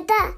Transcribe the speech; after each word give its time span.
Dada. 0.00 0.32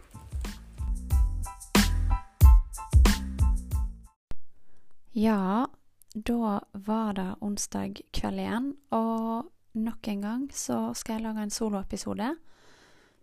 Ja, 5.12 5.68
da 6.14 6.60
var 6.72 7.12
det 7.14 7.34
onsdag 7.40 8.00
kveld 8.10 8.40
igjen, 8.40 8.72
og 8.90 9.52
nok 9.72 10.08
en 10.08 10.22
gang 10.22 10.48
så 10.50 10.94
skal 10.98 11.14
jeg 11.14 11.26
lage 11.26 11.44
en 11.46 11.54
soloepisode. 11.54 12.32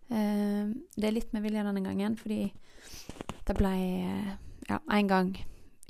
Eh, 0.08 0.70
det 0.96 1.08
er 1.08 1.12
litt 1.12 1.34
med 1.36 1.44
vilje 1.44 1.64
denne 1.66 1.84
gangen, 1.84 2.16
fordi 2.16 2.46
det 3.46 3.56
ble 3.58 3.74
eh, 3.76 4.32
Ja, 4.70 4.78
én 4.94 5.08
gang 5.10 5.34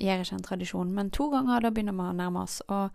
gjør 0.01 0.23
ikke 0.23 0.35
en 0.35 0.43
tradisjon, 0.43 0.91
men 0.91 1.11
to 1.13 1.29
ganger 1.29 1.61
da 1.61 1.69
begynner 1.69 1.93
vi 1.93 2.09
å 2.09 2.17
nærme 2.17 2.43
oss. 2.43 2.59
Og 2.67 2.89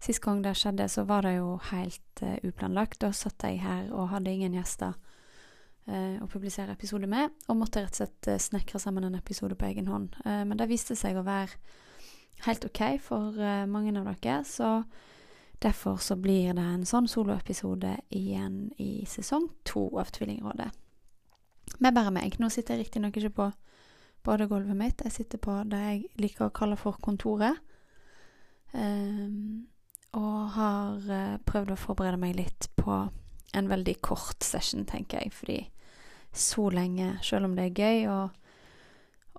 sist 0.00 0.22
gang 0.22 0.40
det 0.44 0.54
skjedde, 0.56 0.86
så 0.88 1.02
var 1.04 1.26
det 1.26 1.34
jo 1.40 1.58
helt 1.72 2.22
eh, 2.22 2.38
uplanlagt. 2.46 3.00
Da 3.02 3.10
satt 3.12 3.42
jeg 3.42 3.60
her 3.60 3.90
og 3.90 4.14
hadde 4.14 4.32
ingen 4.32 4.54
gjester 4.54 4.94
å 5.86 6.28
publisere 6.30 6.74
episode 6.74 7.06
med, 7.10 7.34
og 7.46 7.60
måtte 7.60 7.82
rett 7.84 7.94
og 7.94 8.00
slett 8.00 8.30
eh, 8.32 8.40
snekre 8.42 8.80
sammen 8.82 9.06
en 9.06 9.18
episode 9.18 9.54
på 9.58 9.68
egen 9.68 9.90
hånd. 9.90 10.16
Eh, 10.24 10.42
men 10.46 10.58
det 10.58 10.66
viste 10.70 10.96
seg 10.98 11.18
å 11.18 11.26
være 11.26 11.54
helt 12.46 12.64
OK 12.68 12.82
for 13.02 13.36
eh, 13.38 13.66
mange 13.70 13.94
av 13.98 14.08
dere, 14.10 14.40
så 14.44 14.80
derfor 15.62 16.00
så 16.02 16.16
blir 16.20 16.54
det 16.56 16.64
en 16.64 16.84
sånn 16.88 17.08
soloepisode 17.08 17.94
igjen 18.12 18.72
i 18.82 19.06
sesong 19.08 19.48
to 19.64 19.88
av 19.98 20.10
Tvillingrådet. 20.12 20.68
Med 21.78 21.94
bare 21.94 22.12
meg. 22.14 22.36
Nå 22.40 22.50
sitter 22.52 22.76
jeg 22.76 22.86
riktignok 22.86 23.16
ikke 23.16 23.36
på 23.38 23.46
badegulvet 24.26 24.76
mitt, 24.76 25.02
jeg 25.04 25.14
sitter 25.14 25.40
på 25.42 25.54
det 25.70 25.80
jeg 25.80 26.04
liker 26.20 26.48
å 26.48 26.54
kalle 26.54 26.76
for 26.78 26.98
kontoret. 27.02 27.62
Ehm, 28.74 29.66
og 30.16 30.50
har 30.56 31.08
eh, 31.12 31.38
prøvd 31.46 31.72
å 31.74 31.78
forberede 31.78 32.20
meg 32.20 32.36
litt 32.38 32.68
på 32.78 33.06
en 33.56 33.70
veldig 33.70 33.96
kort 34.04 34.44
session, 34.44 34.84
tenker 34.88 35.22
jeg, 35.22 35.32
fordi 35.32 35.58
så 36.40 36.70
lenge, 36.70 37.16
selv 37.22 37.48
om 37.48 37.56
det 37.56 37.70
er 37.70 37.80
gøy 37.84 38.10
og 38.12 38.42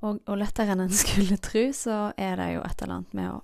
og, 0.06 0.20
og 0.28 0.38
lettere 0.38 0.74
enn 0.74 0.86
en 0.86 0.94
skulle 0.94 1.40
tro, 1.42 1.64
så 1.74 2.12
er 2.18 2.38
det 2.40 2.52
jo 2.56 2.64
et 2.66 2.84
eller 2.84 3.00
annet 3.00 3.18
med 3.18 3.32
å, 3.34 3.42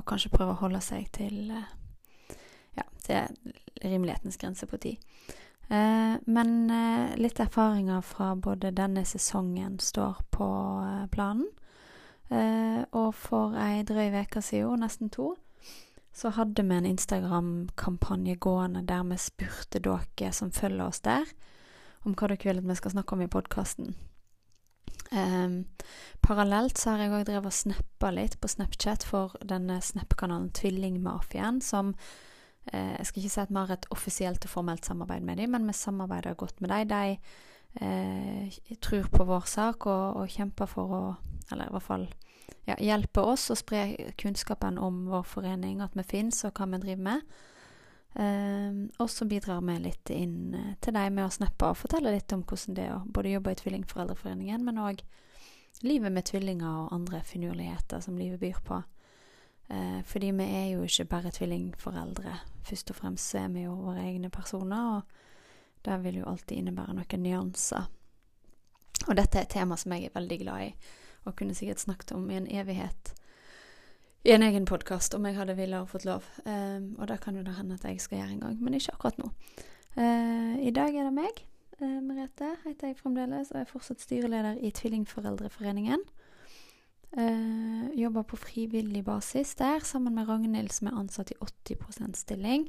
å 0.00 0.04
kanskje 0.08 0.32
prøve 0.32 0.54
å 0.54 0.62
holde 0.62 0.80
seg 0.84 1.10
til 1.16 1.52
eh, 1.52 1.68
ja, 2.78 2.86
til 3.04 3.52
rimelighetens 3.82 4.40
grense 4.40 4.68
på 4.70 4.80
tid. 4.80 5.10
Eh, 5.68 6.16
men 6.24 6.54
eh, 6.72 7.16
litt 7.20 7.40
erfaringer 7.42 8.02
fra 8.06 8.32
både 8.36 8.72
denne 8.76 9.04
sesongen 9.08 9.78
står 9.82 10.24
på 10.32 10.48
eh, 10.86 11.06
planen. 11.12 11.50
Eh, 12.30 12.82
og 12.94 13.12
for 13.18 13.56
ei 13.58 13.82
drøy 13.86 14.14
uke 14.22 14.42
siden, 14.44 14.84
nesten 14.84 15.12
to, 15.12 15.34
så 16.14 16.32
hadde 16.34 16.64
vi 16.66 16.74
en 16.74 16.88
Instagram-kampanje 16.88 18.38
gående 18.42 18.82
der 18.86 19.04
vi 19.06 19.18
spurte 19.20 19.82
dere 19.82 20.32
som 20.34 20.50
følger 20.54 20.88
oss 20.88 21.02
der, 21.04 21.26
om 22.04 22.14
hva 22.14 22.30
dere 22.30 22.40
vil 22.44 22.62
at 22.62 22.68
vi 22.68 22.78
skal 22.78 22.94
snakke 22.94 23.16
om 23.16 23.24
i 23.24 23.30
podkasten. 23.30 23.94
Um, 25.10 25.64
parallelt 26.22 26.78
så 26.78 26.92
har 26.92 27.02
jeg 27.02 27.12
òg 27.16 27.24
drevet 27.26 27.50
og 27.50 27.56
snappa 27.56 28.12
litt 28.14 28.36
på 28.38 28.50
Snapchat 28.50 29.02
for 29.02 29.34
denne 29.42 29.80
Snap-kanalen 29.82 30.52
Tvillingmafiaen, 30.54 31.58
som 31.64 31.96
eh, 32.70 32.94
Jeg 32.94 33.08
skal 33.08 33.22
ikke 33.22 33.32
si 33.34 33.42
at 33.42 33.50
vi 33.50 33.58
har 33.58 33.72
et 33.74 33.88
offisielt 33.90 34.46
og 34.46 34.52
formelt 34.52 34.86
samarbeid 34.86 35.26
med 35.26 35.42
dem, 35.42 35.50
men 35.50 35.66
vi 35.66 35.74
samarbeider 35.74 36.38
godt 36.38 36.62
med 36.62 36.70
dem. 36.70 36.92
De 36.92 37.82
eh, 37.82 38.76
tror 38.78 39.10
på 39.10 39.26
vår 39.26 39.50
sak 39.50 39.86
og, 39.90 40.22
og, 40.22 40.30
kjemper 40.30 40.70
for 40.70 40.94
å 40.94 41.02
Eller 41.50 41.66
i 41.66 41.74
hvert 41.74 41.82
fall 41.82 42.06
ja, 42.68 42.76
hjelpe 42.78 43.24
oss 43.26 43.50
å 43.50 43.58
spre 43.58 44.12
kunnskapen 44.20 44.78
om 44.78 45.08
vår 45.10 45.24
forening, 45.26 45.80
at 45.82 45.96
vi 45.98 46.06
fins 46.06 46.44
og 46.46 46.54
hva 46.54 46.68
vi 46.70 46.78
driver 46.84 47.02
med. 47.02 47.40
Um, 48.14 48.90
og 48.98 49.10
så 49.10 49.24
bidrar 49.24 49.60
vi 49.62 49.76
litt 49.78 50.10
inn 50.10 50.54
uh, 50.54 50.70
til 50.82 50.96
deg 50.96 51.12
med 51.14 51.28
å 51.28 51.34
snappe 51.34 51.68
og 51.70 51.78
fortelle 51.78 52.10
litt 52.10 52.32
om 52.34 52.42
hvordan 52.42 52.74
det 52.74 52.88
er 52.88 52.96
å 52.96 53.04
både 53.06 53.36
jobbe 53.36 53.52
i 53.54 53.58
Tvillingforeldreforeningen, 53.60 54.64
men 54.66 54.80
òg 54.82 55.04
livet 55.86 56.10
med 56.10 56.26
tvillinger 56.26 56.80
og 56.80 56.96
andre 56.96 57.20
finurligheter 57.22 58.02
som 58.02 58.18
livet 58.18 58.42
byr 58.42 58.58
på. 58.66 58.80
Uh, 59.70 60.00
fordi 60.10 60.32
vi 60.40 60.48
er 60.58 60.66
jo 60.72 60.82
ikke 60.88 61.06
bare 61.12 61.30
tvillingforeldre. 61.36 62.34
Først 62.66 62.90
og 62.90 62.98
fremst 62.98 63.38
er 63.38 63.46
vi 63.54 63.68
jo 63.68 63.78
våre 63.78 64.02
egne 64.08 64.32
personer, 64.34 64.98
og 64.98 65.86
det 65.86 66.02
vil 66.02 66.20
jo 66.24 66.28
alltid 66.32 66.58
innebære 66.58 66.98
noen 66.98 67.22
nyanser. 67.22 67.86
Og 69.06 69.14
dette 69.16 69.38
er 69.38 69.46
et 69.46 69.54
tema 69.54 69.78
som 69.78 69.94
jeg 69.94 70.10
er 70.10 70.18
veldig 70.18 70.42
glad 70.42 70.66
i, 70.66 70.74
og 71.24 71.38
kunne 71.38 71.54
sikkert 71.54 71.86
snakket 71.86 72.12
om 72.18 72.26
i 72.26 72.40
en 72.40 72.50
evighet 72.50 73.14
i 74.24 74.32
en 74.34 74.42
egen 74.44 74.66
podkast 74.68 75.14
om 75.16 75.24
jeg 75.24 75.38
hadde 75.38 75.56
villet 75.56 75.80
og 75.80 75.88
fått 75.94 76.04
lov. 76.04 76.26
Um, 76.44 76.92
og 76.98 77.08
det 77.08 77.20
kan 77.24 77.36
jo 77.38 77.44
det 77.44 77.54
hende 77.56 77.78
at 77.78 77.86
jeg 77.88 78.02
skal 78.04 78.20
gjøre 78.20 78.34
en 78.34 78.42
gang, 78.44 78.56
men 78.60 78.76
ikke 78.76 78.92
akkurat 78.92 79.20
nå. 79.20 79.30
Uh, 79.96 80.56
I 80.60 80.72
dag 80.76 80.94
er 80.94 81.08
det 81.08 81.14
meg. 81.16 81.40
Uh, 81.80 82.00
Merete 82.04 82.50
heter 82.66 82.90
jeg 82.90 82.98
fremdeles, 83.00 83.52
og 83.54 83.62
er 83.62 83.70
fortsatt 83.70 84.02
styreleder 84.04 84.60
i 84.60 84.72
Tvillingforeldreforeningen. 84.76 86.04
Uh, 87.16 87.88
jobber 87.96 88.26
på 88.28 88.38
frivillig 88.38 89.04
basis 89.04 89.54
der, 89.58 89.80
sammen 89.88 90.14
med 90.14 90.28
Ragnhild, 90.28 90.70
som 90.76 90.90
er 90.90 90.98
ansatt 91.00 91.32
i 91.32 91.40
80% 91.40 92.20
stilling. 92.20 92.68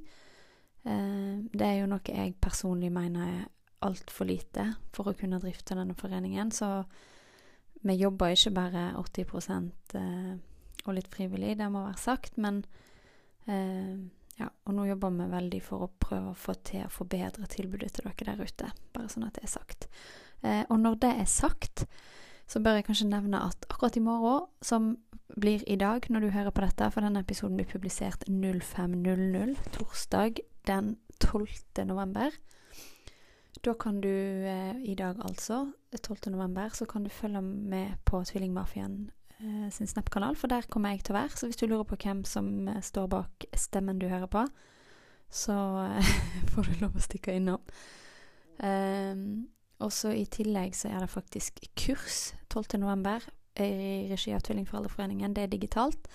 det 0.82 1.62
er 1.62 1.76
jo 1.78 1.90
noe 1.92 2.02
jeg 2.10 2.34
personlig 2.42 2.90
mener 2.90 3.22
er 3.22 3.42
altfor 3.86 4.26
lite 4.26 4.64
for 4.96 5.12
å 5.12 5.14
kunne 5.14 5.38
drifte 5.38 5.76
denne 5.78 5.94
foreningen, 5.94 6.50
så 6.50 6.82
vi 7.86 8.00
jobber 8.00 8.34
ikke 8.34 8.54
bare 8.56 8.88
80 8.98 9.70
uh, 9.94 10.40
og 10.86 10.98
litt 10.98 11.12
frivillig, 11.12 11.58
det 11.60 11.70
må 11.72 11.84
være 11.86 12.02
sagt, 12.02 12.38
men 12.42 12.64
eh, 13.48 13.98
ja, 14.40 14.48
og 14.66 14.76
nå 14.76 14.88
jobber 14.90 15.14
vi 15.18 15.30
veldig 15.32 15.62
for 15.66 15.86
å 15.86 15.92
prøve 16.02 16.32
å 16.32 16.38
få 16.38 16.56
til 16.66 16.86
å 16.86 16.94
forbedre 16.94 17.50
tilbudet 17.52 17.94
til 17.96 18.08
dere 18.08 18.36
der 18.36 18.50
ute, 18.50 18.72
bare 18.96 19.12
sånn 19.12 19.28
at 19.28 19.38
det 19.38 19.46
er 19.46 19.54
sagt. 19.54 19.88
Eh, 20.42 20.64
og 20.70 20.80
når 20.82 21.00
det 21.04 21.14
er 21.22 21.30
sagt, 21.30 21.86
så 22.50 22.60
bør 22.60 22.80
jeg 22.80 22.88
kanskje 22.90 23.12
nevne 23.12 23.44
at 23.46 23.68
akkurat 23.70 23.98
i 23.98 24.04
morgen, 24.04 24.48
som 24.66 24.96
blir 25.40 25.64
i 25.70 25.78
dag 25.80 26.08
når 26.12 26.26
du 26.26 26.32
hører 26.34 26.52
på 26.52 26.64
dette, 26.66 26.90
for 26.92 27.06
denne 27.06 27.22
episoden 27.24 27.60
blir 27.60 27.70
publisert 27.70 28.26
05.00, 28.28 29.56
torsdag 29.78 30.42
den 30.68 30.96
12. 31.22 31.86
november. 31.88 32.34
Da 33.62 33.76
kan 33.78 34.02
du 34.02 34.10
eh, 34.10 34.76
i 34.84 34.96
dag, 34.98 35.22
altså, 35.22 35.68
12. 35.94 36.32
november, 36.34 36.74
så 36.74 36.86
kan 36.90 37.04
du 37.04 37.10
følge 37.14 37.42
med 37.42 38.00
på 38.06 38.24
Tvillingmafiaen 38.26 39.12
sin 39.72 39.88
Snap-kanal, 39.88 40.36
for 40.36 40.52
der 40.52 40.68
kommer 40.70 40.94
jeg 40.94 41.06
til 41.06 41.16
å 41.16 41.22
være. 41.22 41.38
Så 41.38 41.50
hvis 41.50 41.60
du 41.60 41.66
lurer 41.68 41.88
på 41.88 41.98
hvem 42.02 42.24
som 42.28 42.68
eh, 42.70 42.82
står 42.86 43.10
bak 43.12 43.48
stemmen 43.58 44.02
du 44.02 44.08
hører 44.12 44.30
på, 44.32 44.46
så 45.32 45.58
eh, 45.88 46.14
får 46.54 46.70
du 46.70 46.84
lov 46.84 46.98
å 46.98 47.04
stikke 47.04 47.36
innom. 47.40 47.64
Um, 48.62 49.50
og 49.82 49.90
så 49.96 50.12
i 50.14 50.28
tillegg 50.30 50.76
så 50.78 50.92
er 50.92 51.02
det 51.02 51.10
faktisk 51.10 51.64
kurs 51.80 52.36
12.11. 52.54 53.26
i 53.64 53.72
regi 54.12 54.36
av 54.36 54.44
Tvillingforeldreforeningen. 54.46 55.34
Det 55.34 55.48
er 55.48 55.54
digitalt. 55.56 56.10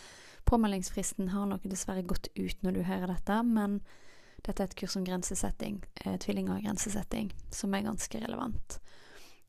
Påmeldingsfristen 0.46 1.32
har 1.32 1.48
nok 1.50 1.64
dessverre 1.66 2.06
gått 2.06 2.28
ut 2.36 2.62
når 2.62 2.76
du 2.76 2.82
hører 2.86 3.10
dette, 3.10 3.40
men 3.42 3.80
dette 4.46 4.62
er 4.62 4.68
et 4.68 4.76
kurs 4.78 4.94
om 4.94 5.06
grensesetting, 5.06 5.80
eh, 6.04 6.14
tvillinger 6.22 6.60
og 6.60 6.68
grensesetting, 6.68 7.32
som 7.50 7.74
er 7.74 7.88
ganske 7.88 8.20
relevant. 8.22 8.78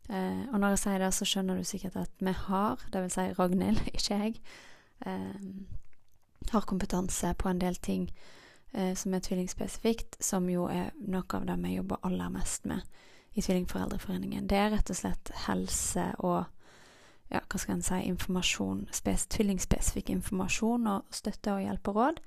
Eh, 0.09 0.43
og 0.53 0.59
når 0.59 0.75
jeg 0.75 0.83
sier 0.83 1.03
det, 1.03 1.11
så 1.13 1.27
skjønner 1.27 1.57
du 1.57 1.67
sikkert 1.67 1.97
at 1.99 2.23
vi 2.23 2.33
har, 2.47 2.83
vil 2.93 3.11
si 3.11 3.27
Ragnhild, 3.37 3.83
ikke 3.97 4.19
jeg, 4.21 4.39
eh, 5.05 5.41
har 6.51 6.67
kompetanse 6.67 7.33
på 7.37 7.49
en 7.49 7.61
del 7.61 7.75
ting 7.75 8.07
eh, 8.73 8.93
som 8.95 9.13
er 9.13 9.25
tvillingspesifikt, 9.25 10.19
som 10.23 10.47
jo 10.49 10.69
er 10.71 10.93
noe 10.99 11.27
av 11.33 11.47
det 11.49 11.57
vi 11.63 11.75
jobber 11.75 12.03
aller 12.07 12.31
mest 12.31 12.65
med 12.65 12.85
i 13.37 13.41
Tvillingforeldreforeningen. 13.41 14.47
Det 14.49 14.57
er 14.57 14.71
rett 14.73 14.89
og 14.89 14.97
slett 14.97 15.31
helse 15.45 16.07
og 16.25 16.47
ja, 17.29 17.41
hva 17.43 17.59
skal 17.59 17.75
en 17.75 17.85
si, 17.85 17.99
informasjon, 18.07 18.87
tvillingspesifikk 19.35 20.09
informasjon 20.09 20.87
og 20.89 21.13
støtte 21.13 21.53
og 21.53 21.61
hjelp 21.61 21.91
og 21.91 21.99
råd 21.99 22.21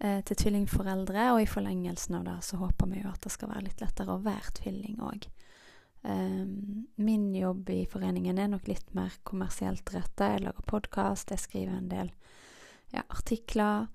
eh, 0.00 0.20
til 0.26 0.40
tvillingforeldre, 0.40 1.28
og 1.34 1.42
i 1.44 1.50
forlengelsen 1.50 2.18
av 2.18 2.26
det 2.26 2.38
så 2.48 2.58
håper 2.62 2.90
vi 2.90 3.02
jo 3.04 3.12
at 3.12 3.22
det 3.22 3.34
skal 3.34 3.52
være 3.52 3.66
litt 3.68 3.84
lettere 3.84 4.16
å 4.16 4.24
være 4.24 4.56
tvilling 4.58 4.98
òg. 5.04 5.28
Um, 6.04 6.86
min 7.00 7.34
jobb 7.34 7.70
i 7.72 7.86
foreningen 7.88 8.36
er 8.38 8.50
nok 8.52 8.66
litt 8.68 8.90
mer 8.96 9.14
kommersielt 9.24 9.88
retta. 9.94 10.34
Jeg 10.34 10.44
lager 10.44 10.66
podkast, 10.68 11.32
jeg 11.32 11.40
skriver 11.40 11.78
en 11.78 11.88
del 11.88 12.10
ja, 12.92 13.06
artikler. 13.08 13.88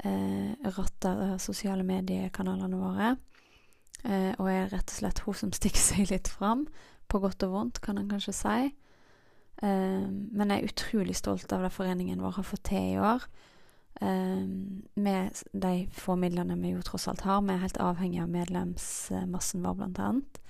Uh, 0.00 0.56
ratter 0.72 1.36
sosiale 1.42 1.84
mediekanalene 1.84 2.80
våre. 2.80 3.10
Uh, 4.00 4.32
og 4.40 4.48
jeg 4.48 4.62
er 4.62 4.72
rett 4.72 4.94
og 4.94 4.96
slett 5.02 5.20
hun 5.26 5.36
som 5.36 5.52
stikker 5.52 5.84
seg 5.90 6.08
litt 6.08 6.32
fram, 6.32 6.64
på 7.12 7.20
godt 7.20 7.44
og 7.44 7.52
vondt, 7.52 7.82
kan 7.84 8.00
en 8.00 8.08
kanskje 8.08 8.36
si. 8.40 8.72
Um, 9.60 10.30
men 10.32 10.48
jeg 10.48 10.62
er 10.62 10.72
utrolig 10.72 11.18
stolt 11.18 11.52
av 11.52 11.66
det 11.66 11.74
foreningen 11.74 12.22
vår 12.24 12.38
har 12.38 12.48
fått 12.48 12.70
til 12.70 12.94
i 12.94 13.00
år. 13.04 13.26
Um, 14.00 14.86
med 14.96 15.36
de 15.52 15.74
få 15.92 16.16
midlene 16.16 16.56
vi 16.62 16.72
jo 16.72 16.84
tross 16.86 17.04
alt 17.10 17.26
har. 17.28 17.42
Vi 17.44 17.52
er 17.52 17.66
helt 17.66 17.82
avhengig 17.84 18.22
av 18.24 18.32
medlemsmassen 18.32 19.66
vår, 19.66 19.82
blant 19.82 20.00
annet. 20.00 20.40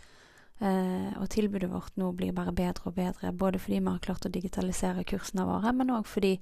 Eh, 0.60 1.12
og 1.16 1.30
tilbudet 1.32 1.70
vårt 1.72 1.96
nå 1.96 2.10
blir 2.12 2.34
bare 2.36 2.52
bedre 2.52 2.90
og 2.90 2.98
bedre, 2.98 3.32
både 3.32 3.58
fordi 3.58 3.80
vi 3.80 3.88
har 3.88 4.04
klart 4.04 4.26
å 4.28 4.32
digitalisere 4.32 5.06
kursene 5.08 5.46
våre, 5.48 5.72
men 5.72 5.92
òg 5.94 6.04
fordi 6.08 6.34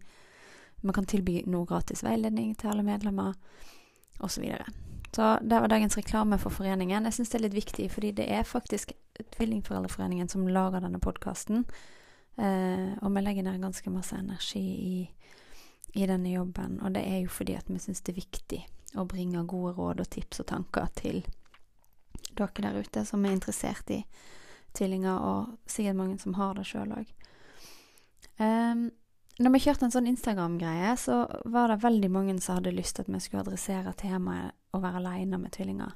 vi 0.80 0.94
kan 0.94 1.06
tilby 1.06 1.42
noe 1.50 1.66
gratis 1.66 2.04
veiledning 2.06 2.54
til 2.58 2.72
alle 2.72 2.86
medlemmer, 2.86 3.34
osv. 4.18 4.44
Så 4.44 4.74
så 5.14 5.38
det 5.40 5.60
var 5.60 5.68
dagens 5.68 5.96
reklame 5.96 6.38
for 6.38 6.52
foreningen. 6.52 7.06
Jeg 7.08 7.16
syns 7.16 7.30
det 7.32 7.38
er 7.38 7.44
litt 7.46 7.56
viktig, 7.56 7.86
fordi 7.90 8.10
det 8.20 8.26
er 8.28 8.44
faktisk 8.44 8.92
Tvillingforeldreforeningen 9.34 10.28
som 10.28 10.44
lager 10.46 10.84
denne 10.84 11.00
podkasten. 11.02 11.64
Eh, 12.38 12.92
og 13.02 13.14
vi 13.14 13.22
legger 13.24 13.42
ned 13.42 13.62
ganske 13.62 13.90
masse 13.90 14.14
energi 14.14 14.60
i, 14.62 15.00
i, 15.94 16.06
denne 16.06 16.30
jobben. 16.30 16.76
Og 16.86 16.94
det 16.94 17.02
er 17.02 17.24
jo 17.24 17.32
fordi 17.34 17.56
at 17.58 17.66
vi 17.66 17.80
syns 17.82 18.04
det 18.06 18.12
er 18.12 18.20
viktig 18.20 18.60
å 18.94 19.06
bringe 19.10 19.42
gode 19.50 19.72
råd 19.74 20.04
og 20.04 20.10
tips 20.12 20.44
og 20.44 20.50
tanker 20.52 20.86
til 21.00 21.24
dere 22.36 22.64
der 22.64 22.80
ute 22.82 23.04
som 23.08 23.24
er 23.24 23.34
interessert 23.36 23.90
i 23.94 24.02
tvillinger, 24.76 25.18
og 25.18 25.70
sikkert 25.70 25.98
mange 25.98 26.18
som 26.22 26.36
har 26.38 26.56
det 26.58 26.66
sjøl 26.68 26.92
òg. 26.98 27.12
Um, 28.38 28.88
når 29.38 29.54
vi 29.54 29.62
kjørte 29.62 29.86
en 29.86 29.94
sånn 29.94 30.10
Instagram-greie, 30.10 30.92
så 30.98 31.22
var 31.46 31.70
det 31.70 31.82
veldig 31.84 32.10
mange 32.10 32.36
som 32.42 32.58
hadde 32.58 32.74
lyst 32.74 32.96
til 32.96 33.06
at 33.06 33.10
vi 33.12 33.22
skulle 33.22 33.44
adressere 33.44 33.94
temaet 33.98 34.54
å 34.74 34.80
være 34.82 35.00
aleine 35.02 35.38
med 35.40 35.54
tvillinger. 35.54 35.94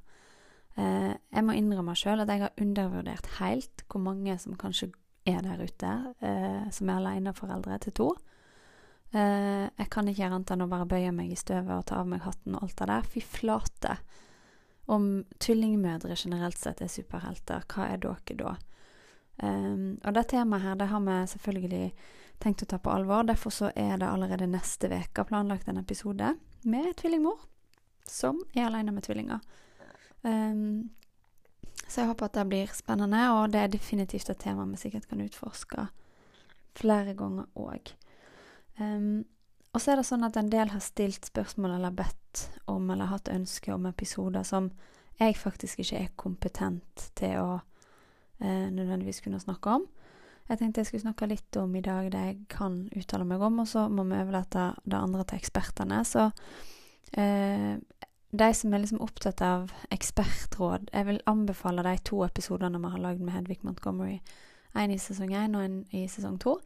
Uh, 0.78 1.12
jeg 1.12 1.44
må 1.44 1.56
innrømme 1.58 1.94
sjøl 1.98 2.22
at 2.22 2.30
jeg 2.32 2.46
har 2.46 2.60
undervurdert 2.62 3.28
helt 3.40 3.82
hvor 3.92 4.00
mange 4.04 4.38
som 4.40 4.56
kanskje 4.58 4.92
er 5.28 5.42
der 5.44 5.60
ute, 5.60 5.90
uh, 6.22 6.68
som 6.72 6.90
er 6.90 7.00
aleneforeldre 7.02 7.78
til 7.84 7.96
to. 7.98 8.12
Uh, 9.12 9.68
jeg 9.76 9.90
kan 9.92 10.08
ikke 10.08 10.22
gjøre 10.22 10.38
annet 10.38 10.54
enn 10.54 10.64
å 10.64 10.70
bare 10.70 10.88
bøye 10.88 11.12
meg 11.14 11.34
i 11.34 11.38
støvet 11.38 11.74
og 11.76 11.86
ta 11.90 12.00
av 12.00 12.08
meg 12.08 12.24
hatten 12.24 12.56
og 12.56 12.64
alt 12.64 12.78
det 12.78 12.88
der. 12.88 13.10
Fy 13.12 13.24
flate. 13.26 13.98
Om 14.86 15.24
tvillingmødre 15.38 16.16
generelt 16.16 16.58
sett 16.58 16.82
er 16.82 16.90
superhelter, 16.90 17.62
hva 17.70 17.86
er 17.92 18.02
dere 18.02 18.38
da? 18.38 18.56
Um, 19.42 19.98
og 20.04 20.14
det 20.14 20.26
temaet 20.30 20.62
her, 20.62 20.74
det 20.78 20.90
har 20.90 21.00
vi 21.06 21.14
selvfølgelig 21.32 21.86
tenkt 22.42 22.64
å 22.64 22.68
ta 22.68 22.78
på 22.82 22.90
alvor. 22.92 23.24
Derfor 23.26 23.54
så 23.54 23.70
er 23.76 23.96
det 24.00 24.10
allerede 24.10 24.50
neste 24.50 24.90
uke 24.90 25.24
planlagt 25.28 25.70
en 25.70 25.80
episode 25.80 26.34
med 26.66 26.92
tvillingmor 26.98 27.40
som 28.08 28.40
er 28.54 28.66
alene 28.66 28.92
med 28.92 29.06
tvillinger. 29.06 29.40
Um, 30.22 30.90
så 31.86 32.02
jeg 32.02 32.10
håper 32.12 32.28
at 32.28 32.36
det 32.38 32.46
blir 32.48 32.74
spennende, 32.74 33.20
og 33.34 33.52
det 33.52 33.60
er 33.60 33.72
definitivt 33.72 34.30
et 34.30 34.40
tema 34.40 34.64
vi 34.70 34.80
sikkert 34.80 35.08
kan 35.10 35.22
utforske 35.24 35.86
flere 36.78 37.14
ganger 37.18 37.48
òg. 37.58 37.92
Um, 38.80 39.24
og 39.72 39.80
så 39.80 39.92
er 39.92 40.00
det 40.00 40.06
sånn 40.08 40.26
at 40.26 40.36
en 40.36 40.50
del 40.52 40.72
har 40.72 40.82
stilt 40.84 41.28
spørsmål 41.30 41.78
eller 41.78 41.94
bedt 41.96 42.46
om 42.70 42.90
eller 42.92 43.08
hatt 43.08 43.30
ønske 43.32 43.72
om 43.72 43.86
episoder 43.88 44.44
som 44.44 44.70
jeg 45.20 45.36
faktisk 45.38 45.80
ikke 45.82 46.00
er 46.00 46.14
kompetent 46.16 47.08
til 47.18 47.38
å 47.40 47.50
eh, 47.56 48.68
nødvendigvis 48.72 49.22
kunne 49.24 49.40
snakke 49.40 49.78
om. 49.78 49.86
Jeg 50.48 50.58
tenkte 50.58 50.82
jeg 50.82 50.90
skulle 50.90 51.06
snakke 51.06 51.28
litt 51.30 51.56
om 51.56 51.74
i 51.78 51.84
dag 51.84 52.10
det 52.12 52.22
jeg 52.26 52.38
kan 52.52 52.82
uttale 52.98 53.24
meg 53.28 53.40
om, 53.44 53.60
og 53.62 53.68
så 53.70 53.86
må 53.88 54.04
vi 54.08 54.18
overlate 54.18 54.72
det 54.84 54.98
andre 54.98 55.24
til 55.28 55.40
ekspertene. 55.40 56.02
Så 56.04 56.26
eh, 57.16 57.78
de 58.32 58.48
som 58.56 58.74
er 58.74 58.82
liksom 58.82 59.02
opptatt 59.04 59.42
av 59.44 59.72
ekspertråd 59.92 60.88
Jeg 60.92 61.06
vil 61.06 61.20
anbefale 61.28 61.84
de 61.84 61.96
to 62.04 62.22
episodene 62.24 62.80
vi 62.80 62.92
har 62.92 63.04
lagd 63.04 63.20
med 63.20 63.36
Hedvig 63.36 63.60
Montgomery. 63.62 64.18
En 64.74 64.90
i 64.90 64.98
sesong 64.98 65.32
én 65.36 65.56
og 65.56 65.64
en 65.64 65.80
i 65.92 66.06
sesong 66.08 66.38
to. 66.40 66.58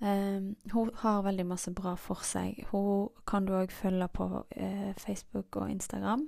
Um, 0.00 0.54
hun 0.72 0.90
har 1.00 1.22
veldig 1.22 1.46
masse 1.46 1.72
bra 1.72 1.94
for 2.00 2.24
seg. 2.26 2.64
Hun 2.72 3.08
kan 3.26 3.46
du 3.46 3.54
òg 3.56 3.72
følge 3.72 4.08
på 4.12 4.26
uh, 4.42 4.92
Facebook 4.98 5.56
og 5.56 5.70
Instagram. 5.70 6.26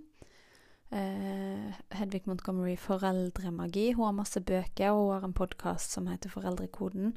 Uh, 0.95 1.75
Hedvig 1.99 2.23
Montgomery 2.27 2.77
Foreldremagi. 2.79 3.93
Hun 3.93 4.05
har 4.05 4.19
masse 4.23 4.41
bøker, 4.41 4.91
og 4.91 5.03
hun 5.03 5.15
har 5.15 5.29
en 5.29 5.37
podkast 5.37 5.93
som 5.93 6.07
heter 6.07 6.33
Foreldrekoden. 6.33 7.17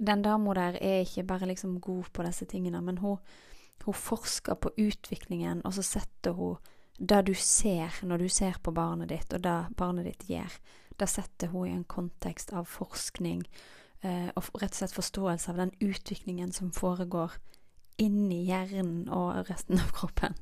Den 0.00 0.22
dama 0.22 0.54
der 0.56 0.78
er 0.80 1.04
ikke 1.04 1.26
bare 1.28 1.50
liksom 1.50 1.80
god 1.80 2.12
på 2.14 2.24
disse 2.24 2.46
tingene, 2.48 2.80
men 2.80 2.98
hun 2.98 3.18
hun 3.84 3.94
forsker 3.94 4.54
på 4.54 4.72
utviklingen, 4.78 5.62
og 5.64 5.74
så 5.74 5.82
setter 5.82 6.36
hun 6.36 6.56
det 7.00 7.22
du 7.26 7.34
ser 7.34 7.94
når 8.04 8.24
du 8.24 8.28
ser 8.28 8.58
på 8.62 8.74
barnet 8.76 9.08
ditt, 9.08 9.32
og 9.32 9.44
det 9.44 9.76
barnet 9.76 10.04
ditt 10.04 10.26
gjør, 10.28 10.56
det 11.00 11.08
setter 11.08 11.48
hun 11.48 11.68
i 11.68 11.72
en 11.72 11.86
kontekst 11.88 12.52
av 12.52 12.68
forskning 12.68 13.46
og 14.00 14.46
rett 14.62 14.72
og 14.72 14.78
slett 14.78 14.96
forståelse 14.96 15.50
av 15.52 15.58
den 15.60 15.72
utviklingen 15.84 16.52
som 16.56 16.70
foregår 16.72 17.34
inni 18.00 18.46
hjernen 18.48 19.08
og 19.12 19.50
resten 19.50 19.80
av 19.82 19.92
kroppen 19.96 20.36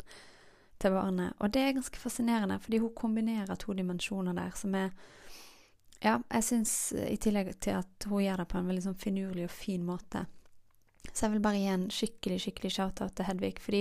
til 0.79 0.95
barnet. 0.95 1.35
Og 1.43 1.51
det 1.55 1.63
er 1.65 1.77
ganske 1.77 1.99
fascinerende, 1.99 2.61
fordi 2.63 2.79
hun 2.83 2.95
kombinerer 2.95 3.59
to 3.59 3.75
dimensjoner 3.75 4.37
der 4.39 4.55
som 4.57 4.75
er 4.79 4.91
Ja, 5.99 6.21
jeg 6.31 6.45
syns 6.47 6.73
i 6.95 7.17
tillegg 7.19 7.57
til 7.59 7.75
at 7.75 8.05
hun 8.07 8.23
gjør 8.23 8.37
det 8.39 8.45
på 8.53 8.59
en 8.61 8.69
veldig 8.71 8.85
sånn 8.85 9.01
finurlig 9.03 9.49
og 9.49 9.51
fin 9.51 9.83
måte, 9.83 10.29
så 11.11 11.25
jeg 11.25 11.33
vil 11.33 11.43
bare 11.43 11.59
gi 11.59 11.73
en 11.73 11.89
skikkelig 11.91 12.37
skikkelig 12.45 12.71
shout-out 12.77 13.17
til 13.19 13.27
Hedvig, 13.27 13.57
fordi 13.59 13.81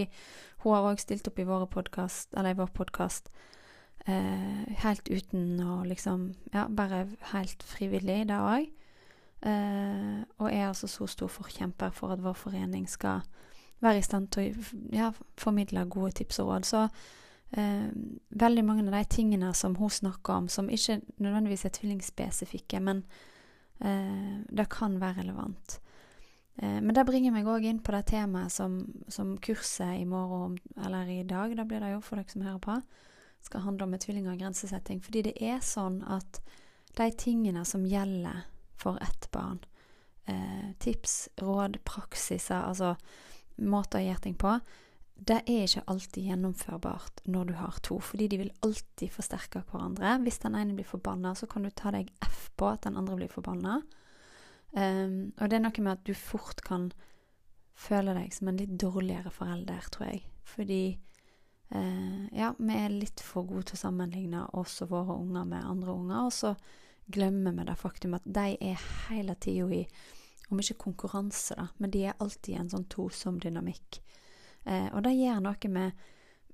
hun 0.64 0.74
har 0.74 0.88
òg 0.90 1.04
stilt 1.04 1.30
opp 1.30 1.38
i, 1.38 1.46
podcast, 1.70 2.34
i 2.34 2.56
vår 2.58 2.72
podkast 2.74 3.30
eh, 4.10 4.66
helt 4.82 5.10
uten 5.10 5.62
å 5.62 5.84
liksom 5.86 6.32
Ja, 6.56 6.66
bare 6.66 7.06
helt 7.36 7.62
frivillig, 7.62 8.24
det 8.32 8.42
òg. 8.42 8.72
Eh, 9.42 10.22
og 10.38 10.50
er 10.50 10.68
altså 10.68 10.88
så 10.90 11.06
stor 11.08 11.30
forkjemper 11.30 11.94
for 11.94 12.14
at 12.14 12.24
vår 12.24 12.34
forening 12.34 12.88
skal 12.90 13.22
være 13.80 14.02
i 14.02 14.06
stand 14.06 14.32
til 14.34 14.50
å 14.50 14.78
ja, 14.96 15.12
formidle 15.38 15.86
gode 15.86 16.16
tips 16.18 16.40
og 16.42 16.50
råd. 16.50 16.66
Så 16.66 16.86
uh, 17.58 17.90
veldig 18.30 18.64
mange 18.66 18.88
av 18.88 18.96
de 18.96 19.04
tingene 19.14 19.52
som 19.54 19.76
hun 19.78 19.92
snakker 19.94 20.34
om, 20.34 20.48
som 20.50 20.70
ikke 20.70 21.04
nødvendigvis 21.22 21.68
er 21.68 21.76
tvillingspesifikke, 21.78 22.82
men 22.82 23.04
uh, 23.86 24.42
det 24.50 24.66
kan 24.74 24.98
være 25.02 25.22
relevant. 25.22 25.82
Men 26.58 26.90
det 26.90 27.04
bringer 27.06 27.30
meg 27.30 27.46
òg 27.46 27.68
inn 27.70 27.84
på 27.86 27.94
det 27.94 28.08
temaet 28.10 28.50
som, 28.50 28.80
som, 29.14 29.36
kurset 29.38 30.00
i 30.00 30.08
morgen, 30.10 30.56
eller 30.82 31.06
i 31.06 31.20
dag, 31.22 31.52
da 31.54 31.68
blir 31.70 31.84
det 31.86 31.92
jo 31.92 32.00
for 32.02 32.18
dere 32.18 32.34
som 32.34 32.42
hører 32.42 32.64
på, 32.64 32.78
skal 33.46 33.62
handle 33.62 33.86
om 33.86 33.94
med 33.94 34.02
tvillinger 34.02 34.32
og 34.32 34.42
grensesetting. 34.42 35.04
Fordi 35.06 35.22
det 35.28 35.36
er 35.38 35.62
sånn 35.62 36.00
at 36.10 36.40
de 36.98 37.12
tingene 37.14 37.62
som 37.62 37.86
gjelder 37.86 38.48
for 38.78 39.00
ett 39.04 39.30
barn, 39.34 39.60
eh, 40.26 40.74
tips, 40.80 41.30
råd, 41.42 41.80
praksiser, 41.88 42.62
altså 42.62 42.96
måter 43.58 44.00
å 44.02 44.06
gjøre 44.06 44.26
ting 44.28 44.38
på, 44.38 44.58
det 45.18 45.40
er 45.50 45.66
ikke 45.66 45.86
alltid 45.90 46.30
gjennomførbart 46.30 47.24
når 47.26 47.50
du 47.50 47.54
har 47.58 47.80
to, 47.86 47.98
fordi 48.04 48.28
de 48.30 48.40
vil 48.44 48.54
alltid 48.66 49.10
forsterke 49.14 49.64
hverandre. 49.66 50.18
Hvis 50.22 50.42
den 50.44 50.56
ene 50.60 50.76
blir 50.78 50.88
forbanna, 50.88 51.34
så 51.36 51.50
kan 51.50 51.66
du 51.66 51.72
ta 51.74 51.92
deg 51.96 52.12
F 52.26 52.52
på 52.58 52.70
at 52.70 52.86
den 52.86 52.98
andre 53.00 53.18
blir 53.18 53.32
forbanna. 53.32 53.80
Um, 54.78 55.34
og 55.40 55.50
det 55.50 55.58
er 55.58 55.64
noe 55.64 55.84
med 55.84 55.96
at 55.96 56.06
du 56.06 56.14
fort 56.14 56.62
kan 56.66 56.92
føle 57.78 58.14
deg 58.18 58.34
som 58.36 58.52
en 58.52 58.60
litt 58.62 58.76
dårligere 58.78 59.32
forelder, 59.34 59.90
tror 59.94 60.12
jeg. 60.12 60.22
Fordi 60.48 60.82
uh, 61.74 62.26
ja, 62.36 62.54
vi 62.60 62.78
er 62.78 62.94
litt 62.94 63.24
for 63.26 63.48
gode 63.50 63.72
til 63.72 63.80
å 63.80 63.86
sammenligne 63.88 64.46
oss 64.60 64.84
og 64.86 64.94
våre 64.94 65.18
unger 65.18 65.50
med 65.50 65.66
andre 65.66 65.98
unger, 65.98 66.28
og 66.30 66.36
så 66.36 66.54
glemmer 67.08 67.56
vi 67.56 67.66
det 67.68 67.78
faktum 67.80 68.16
at 68.18 68.26
de 68.26 68.56
er 68.62 68.88
hele 69.08 69.36
tida 69.40 69.68
i 69.74 69.84
om 70.48 70.62
ikke 70.62 70.80
konkurranse, 70.80 71.58
da, 71.60 71.68
men 71.78 71.92
de 71.92 72.06
er 72.08 72.20
alltid 72.24 72.54
i 72.54 72.60
en 72.62 72.70
sånn 72.72 72.88
tosom 72.92 73.40
dynamikk. 73.44 74.00
Eh, 74.64 74.88
og 74.94 75.02
det 75.04 75.18
gjør 75.18 75.42
noe 75.44 75.72
med, 75.72 76.06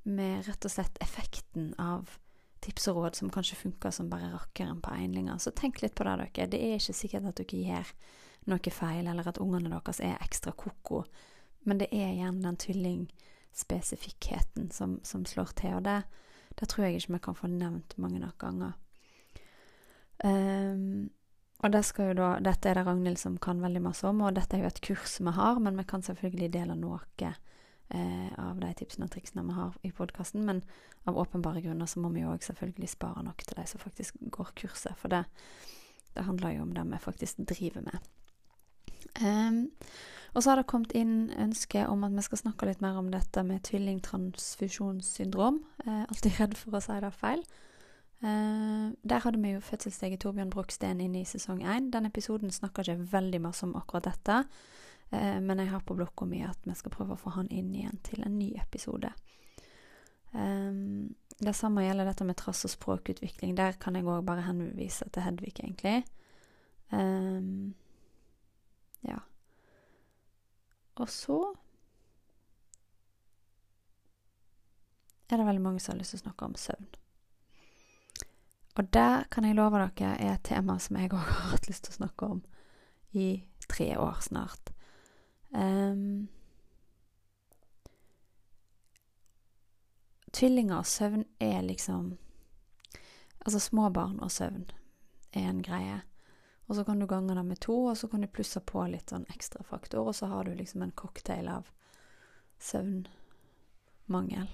med 0.10 0.48
rett 0.48 0.66
og 0.66 0.74
slett 0.74 0.98
effekten 1.04 1.74
av 1.82 2.16
tips 2.64 2.88
og 2.90 2.98
råd 2.98 3.20
som 3.20 3.30
kanskje 3.34 3.60
funker 3.60 3.94
som 3.94 4.10
bare 4.10 4.32
rakkeren 4.34 4.82
på 4.82 4.96
einlinger. 4.96 5.38
Så 5.38 5.52
tenk 5.52 5.84
litt 5.84 5.96
på 5.98 6.08
det, 6.08 6.16
dere. 6.24 6.50
Det 6.50 6.62
er 6.64 6.80
ikke 6.80 6.96
sikkert 6.96 7.30
at 7.30 7.42
dere 7.42 7.64
gjør 7.68 7.94
noe 8.50 8.72
feil, 8.76 9.08
eller 9.08 9.28
at 9.30 9.42
ungene 9.44 9.70
deres 9.72 10.00
er 10.04 10.24
ekstra 10.24 10.52
ko-ko, 10.58 11.04
men 11.64 11.80
det 11.80 11.90
er 11.96 12.18
gjerne 12.18 12.44
den 12.44 12.58
tvillingspesifikkheten 12.60 14.72
som, 14.76 15.00
som 15.04 15.26
slår 15.28 15.50
til, 15.60 15.74
og 15.78 15.84
det, 15.88 16.00
det, 16.60 16.68
tror 16.68 16.84
jeg 16.86 16.94
ikke 17.00 17.14
vi 17.16 17.26
kan 17.30 17.40
få 17.40 17.48
nevnt 17.52 17.92
mange 17.98 18.20
nok 18.20 18.38
ganger. 18.42 18.72
Um, 20.24 21.12
og 21.64 21.72
det 21.72 21.84
da, 22.18 22.30
dette 22.44 22.70
er 22.70 22.76
det 22.76 22.86
Ragnhild 22.88 23.20
som 23.20 23.38
kan 23.40 23.62
veldig 23.64 23.82
masse 23.86 24.08
om, 24.08 24.22
og 24.26 24.36
dette 24.36 24.58
er 24.58 24.66
jo 24.66 24.72
et 24.72 24.82
kurs 24.84 25.20
vi 25.24 25.32
har, 25.32 25.60
men 25.64 25.78
vi 25.80 25.86
kan 25.88 26.04
selvfølgelig 26.04 26.50
dele 26.52 26.76
noe 26.76 27.00
eh, 27.24 28.32
av 28.40 28.60
de 28.60 28.72
tipsene 28.76 29.08
og 29.08 29.14
triksene 29.14 29.46
vi 29.48 29.56
har 29.56 29.78
i 29.88 29.94
podkasten. 29.96 30.44
Men 30.44 30.60
av 31.08 31.20
åpenbare 31.20 31.64
grunner 31.64 31.88
så 31.88 32.04
må 32.04 32.12
vi 32.12 32.26
jo 32.26 32.34
òg 32.34 32.44
selvfølgelig 32.44 32.90
spare 32.92 33.24
nok 33.24 33.46
til 33.48 33.62
de 33.62 33.68
som 33.70 33.80
faktisk 33.80 34.20
går 34.28 34.52
kurset. 34.60 34.98
For 35.00 35.14
det, 35.14 35.24
det 36.18 36.28
handler 36.28 36.58
jo 36.58 36.66
om 36.68 36.76
det 36.76 36.84
vi 36.92 37.00
faktisk 37.06 37.40
driver 37.54 37.88
med. 37.88 38.12
Um, 39.24 39.72
og 40.34 40.44
så 40.44 40.50
har 40.50 40.60
det 40.60 40.68
kommet 40.68 40.92
inn 40.98 41.30
ønske 41.40 41.86
om 41.88 42.04
at 42.04 42.16
vi 42.16 42.24
skal 42.26 42.42
snakke 42.42 42.68
litt 42.68 42.82
mer 42.84 42.98
om 43.00 43.12
dette 43.14 43.44
med 43.46 43.64
tvillingtransfusjonssyndrom. 43.70 45.62
Eh, 45.86 46.04
alltid 46.10 46.40
redd 46.42 46.58
for 46.58 46.76
å 46.76 46.82
si 46.84 47.00
det 47.04 47.14
feil. 47.16 47.44
Uh, 48.24 48.94
der 49.04 49.20
hadde 49.20 49.42
vi 49.44 49.52
jo 49.52 49.60
fødselslege 49.60 50.18
Torbjørn 50.18 50.52
Broksten 50.54 51.02
inne 51.04 51.22
i 51.22 51.28
sesong 51.28 51.60
én. 51.68 51.90
Den 51.92 52.08
episoden 52.08 52.52
snakker 52.56 52.88
ikke 52.88 53.12
veldig 53.12 53.42
masse 53.44 53.66
om 53.68 53.76
akkurat 53.76 54.08
dette. 54.08 54.44
uh, 55.12 55.40
men 55.44 55.60
jeg 55.60 55.70
har 55.70 55.84
på 55.84 55.96
blokka 55.96 56.26
mi 56.26 56.40
at 56.48 56.58
vi 56.64 56.76
skal 56.76 56.92
prøve 56.92 57.18
å 57.18 57.20
få 57.20 57.36
han 57.36 57.52
inn 57.52 57.76
igjen 57.76 58.00
til 58.04 58.24
en 58.24 58.40
ny 58.40 58.54
episode. 58.62 59.12
Um, 60.32 61.16
det 61.44 61.56
samme 61.56 61.84
gjelder 61.84 62.06
dette 62.06 62.26
med 62.26 62.38
trass 62.40 62.64
og 62.66 62.72
språkutvikling. 62.72 63.58
Der 63.58 63.76
kan 63.80 63.96
jeg 63.96 64.08
òg 64.08 64.24
bare 64.26 64.48
henvise 64.48 65.10
til 65.12 65.26
Hedvig, 65.26 65.54
egentlig. 65.60 66.06
Um, 66.92 67.76
ja. 69.04 69.20
Og 70.96 71.10
så 71.10 71.40
er 75.30 75.38
det 75.38 75.46
veldig 75.46 75.62
mange 75.62 75.80
som 75.80 75.94
har 75.94 76.00
lyst 76.00 76.14
til 76.14 76.22
å 76.22 76.28
snakke 76.28 76.46
om 76.46 76.56
søvn. 76.56 76.92
Og 78.74 78.94
det 78.94 79.26
kan 79.32 79.46
jeg 79.46 79.56
love 79.56 79.78
dere 79.78 80.16
er 80.18 80.34
et 80.34 80.46
tema 80.48 80.80
som 80.82 80.98
jeg 80.98 81.12
òg 81.14 81.20
har 81.22 81.52
hatt 81.54 81.68
lyst 81.70 81.86
til 81.86 81.94
å 81.94 82.00
snakke 82.02 82.30
om 82.36 82.40
i 83.14 83.28
tre 83.70 83.92
år 83.98 84.22
snart. 84.26 84.74
Um, 85.54 86.30
tvillinger 90.34 90.82
og 90.82 90.90
søvn 90.90 91.26
er 91.40 91.62
liksom 91.62 92.18
Altså 93.44 93.60
små 93.60 93.90
barn 93.92 94.22
og 94.24 94.32
søvn 94.32 94.70
er 95.36 95.50
en 95.50 95.58
greie. 95.60 95.98
Og 96.72 96.78
så 96.78 96.86
kan 96.88 97.00
du 97.00 97.06
gange 97.06 97.36
det 97.36 97.44
med 97.44 97.60
to, 97.60 97.76
og 97.92 97.98
så 98.00 98.08
kan 98.08 98.22
du 98.24 98.28
plusse 98.32 98.62
på 98.64 98.86
litt 98.88 99.12
sånn 99.12 99.26
ekstra 99.34 99.66
faktor, 99.68 100.08
og 100.08 100.16
så 100.16 100.30
har 100.32 100.48
du 100.48 100.54
liksom 100.56 100.86
en 100.86 100.94
cocktail 100.96 101.50
av 101.52 101.68
søvnmangel. 102.64 104.48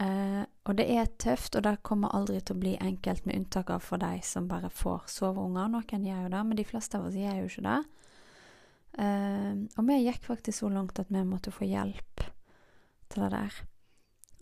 Eh, 0.00 0.42
og 0.64 0.78
det 0.78 0.86
er 0.88 1.10
tøft, 1.20 1.58
og 1.58 1.66
det 1.66 1.82
kommer 1.84 2.14
aldri 2.16 2.38
til 2.40 2.56
å 2.56 2.62
bli 2.62 2.72
enkelt, 2.80 3.26
med 3.26 3.36
unntak 3.36 3.72
av 3.74 3.84
for 3.84 4.00
de 4.00 4.16
som 4.24 4.48
bare 4.48 4.70
får 4.72 5.04
soveunger. 5.12 5.68
Noen 5.68 6.06
gjør 6.08 6.22
jo 6.24 6.32
det, 6.32 6.40
men 6.48 6.60
de 6.60 6.64
fleste 6.64 6.96
av 6.96 7.10
oss 7.10 7.18
gjør 7.18 7.42
jo 7.42 7.50
ikke 7.50 7.66
det. 7.66 7.80
Eh, 9.04 9.52
og 9.76 9.90
vi 9.90 10.00
gikk 10.06 10.24
faktisk 10.24 10.62
så 10.62 10.72
langt 10.72 11.02
at 11.02 11.12
vi 11.12 11.24
måtte 11.28 11.52
få 11.52 11.68
hjelp 11.68 12.24
til 13.12 13.26
det 13.26 13.30
der. 13.34 13.60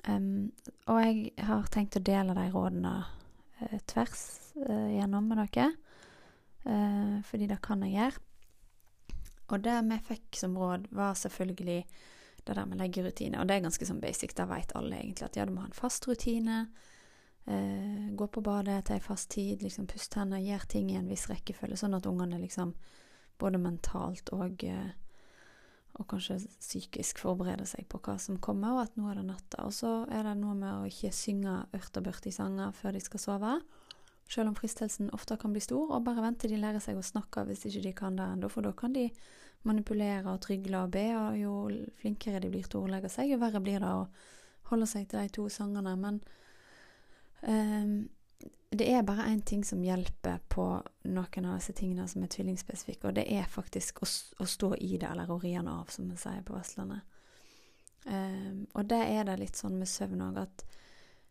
Um, 0.09 0.51
og 0.91 0.99
jeg 1.05 1.31
har 1.47 1.69
tenkt 1.71 1.95
å 1.99 2.03
dele 2.03 2.35
de 2.35 2.49
rådene 2.51 2.95
uh, 3.07 3.77
tvers 3.87 4.23
uh, 4.59 4.89
gjennom 4.91 5.29
med 5.31 5.39
dere, 5.45 5.69
uh, 6.67 7.21
fordi 7.29 7.47
det 7.51 7.61
kan 7.63 7.85
jeg 7.87 7.95
gjøre. 8.01 8.25
Og 9.53 9.63
det 9.63 9.77
vi 9.87 10.01
fikk 10.09 10.41
som 10.41 10.57
råd, 10.59 10.89
var 10.97 11.15
selvfølgelig 11.19 11.85
det 12.47 12.57
der 12.59 12.67
med 12.67 12.81
leggerutine. 12.83 13.41
Og 13.41 13.49
det 13.49 13.57
er 13.57 13.67
ganske 13.67 13.87
sånn 13.89 14.01
basic, 14.03 14.35
da 14.39 14.49
vet 14.51 14.75
alle 14.79 14.99
egentlig 14.99 15.29
at 15.29 15.39
ja, 15.39 15.47
du 15.47 15.55
må 15.55 15.63
ha 15.65 15.71
en 15.71 15.77
fast 15.77 16.09
rutine. 16.09 16.67
gå 18.15 18.27
på 18.31 18.41
badet 18.41 18.85
til 18.87 18.95
en 18.95 19.03
fast 19.03 19.31
tid, 19.35 19.63
liksom 19.63 19.89
puste 19.91 20.21
hendene, 20.21 20.45
gjøre 20.47 20.69
ting 20.71 20.91
i 20.93 20.99
en 20.99 21.09
viss 21.11 21.27
rekkefølge, 21.27 21.77
sånn 21.77 21.97
at 21.99 22.07
ungene 22.07 22.39
liksom 22.39 22.75
både 23.39 23.59
mentalt 23.59 24.31
og 24.31 24.63
og 26.01 26.09
kanskje 26.09 26.39
psykisk 26.61 27.21
forbereder 27.21 27.69
seg 27.69 27.85
på 27.91 28.01
hva 28.01 28.17
som 28.21 28.39
kommer, 28.41 28.77
og 28.77 28.87
at 28.87 28.95
nå 28.97 29.11
er 29.11 29.21
det 29.21 29.27
natta. 29.29 29.67
Og 29.67 29.75
så 29.77 29.91
er 30.09 30.25
det 30.25 30.37
noe 30.41 30.55
med 30.57 30.73
å 30.73 30.89
ikke 30.89 31.13
synge 31.13 31.59
ørt 31.77 31.99
og 32.01 32.07
børt 32.07 32.29
i 32.29 32.33
sanger 32.33 32.73
før 32.77 32.97
de 32.97 33.03
skal 33.05 33.21
sove. 33.21 33.57
Selv 34.31 34.49
om 34.49 34.57
fristelsen 34.57 35.11
ofte 35.13 35.37
kan 35.37 35.53
bli 35.53 35.61
stor, 35.61 35.91
og 35.93 36.05
bare 36.07 36.25
vente 36.25 36.49
de 36.49 36.61
lærer 36.61 36.81
seg 36.81 36.97
å 36.97 37.05
snakke 37.05 37.45
hvis 37.49 37.67
ikke 37.69 37.83
de 37.87 37.95
kan 37.97 38.17
det 38.17 38.27
ennå, 38.35 38.49
for 38.53 38.65
da 38.65 38.73
kan 38.77 38.95
de 38.95 39.09
manipulere 39.69 40.31
og 40.31 40.41
trygle 40.43 40.85
og 40.85 40.95
be, 40.95 41.05
og 41.17 41.37
jo 41.39 41.53
flinkere 42.01 42.41
de 42.43 42.51
blir 42.51 42.67
til 42.67 42.81
å 42.81 42.87
ordlegge 42.87 43.11
seg, 43.13 43.31
jo 43.31 43.41
verre 43.43 43.63
blir 43.63 43.83
det 43.83 43.93
å 43.93 44.09
holde 44.73 44.89
seg 44.91 45.07
til 45.11 45.23
de 45.23 45.35
to 45.37 45.47
sangene. 45.53 45.95
Men 46.01 46.19
um, 47.47 47.95
det 48.73 48.89
er 48.89 49.07
bare 49.07 49.29
én 49.31 49.43
ting 49.47 49.65
som 49.67 49.85
hjelper 49.85 50.41
på 50.51 50.67
noen 51.13 51.49
av 51.49 51.59
disse 51.61 51.75
tingene 51.77 52.09
som 52.09 52.25
er 52.25 52.33
tvillingspesifikke, 52.33 53.11
og 53.11 53.19
det 53.19 53.27
er 53.31 53.51
faktisk 53.51 54.03
å, 54.03 54.09
å, 54.43 54.49
stå 54.49 54.75
i 54.81 54.97
det, 54.97 55.11
eller 55.11 55.31
å 55.31 55.39
ri 55.43 55.55
den 55.55 55.71
av, 55.71 55.91
som 55.93 56.09
vi 56.11 56.19
sier 56.21 56.43
på 56.47 56.57
Vestlandet. 56.57 57.05
Um, 58.03 58.65
og 58.75 58.89
det 58.91 59.03
er 59.13 59.29
det 59.29 59.39
litt 59.39 59.59
sånn 59.59 59.77
med 59.79 59.91
søvn 59.91 60.25
òg, 60.27 60.41
at 60.43 60.65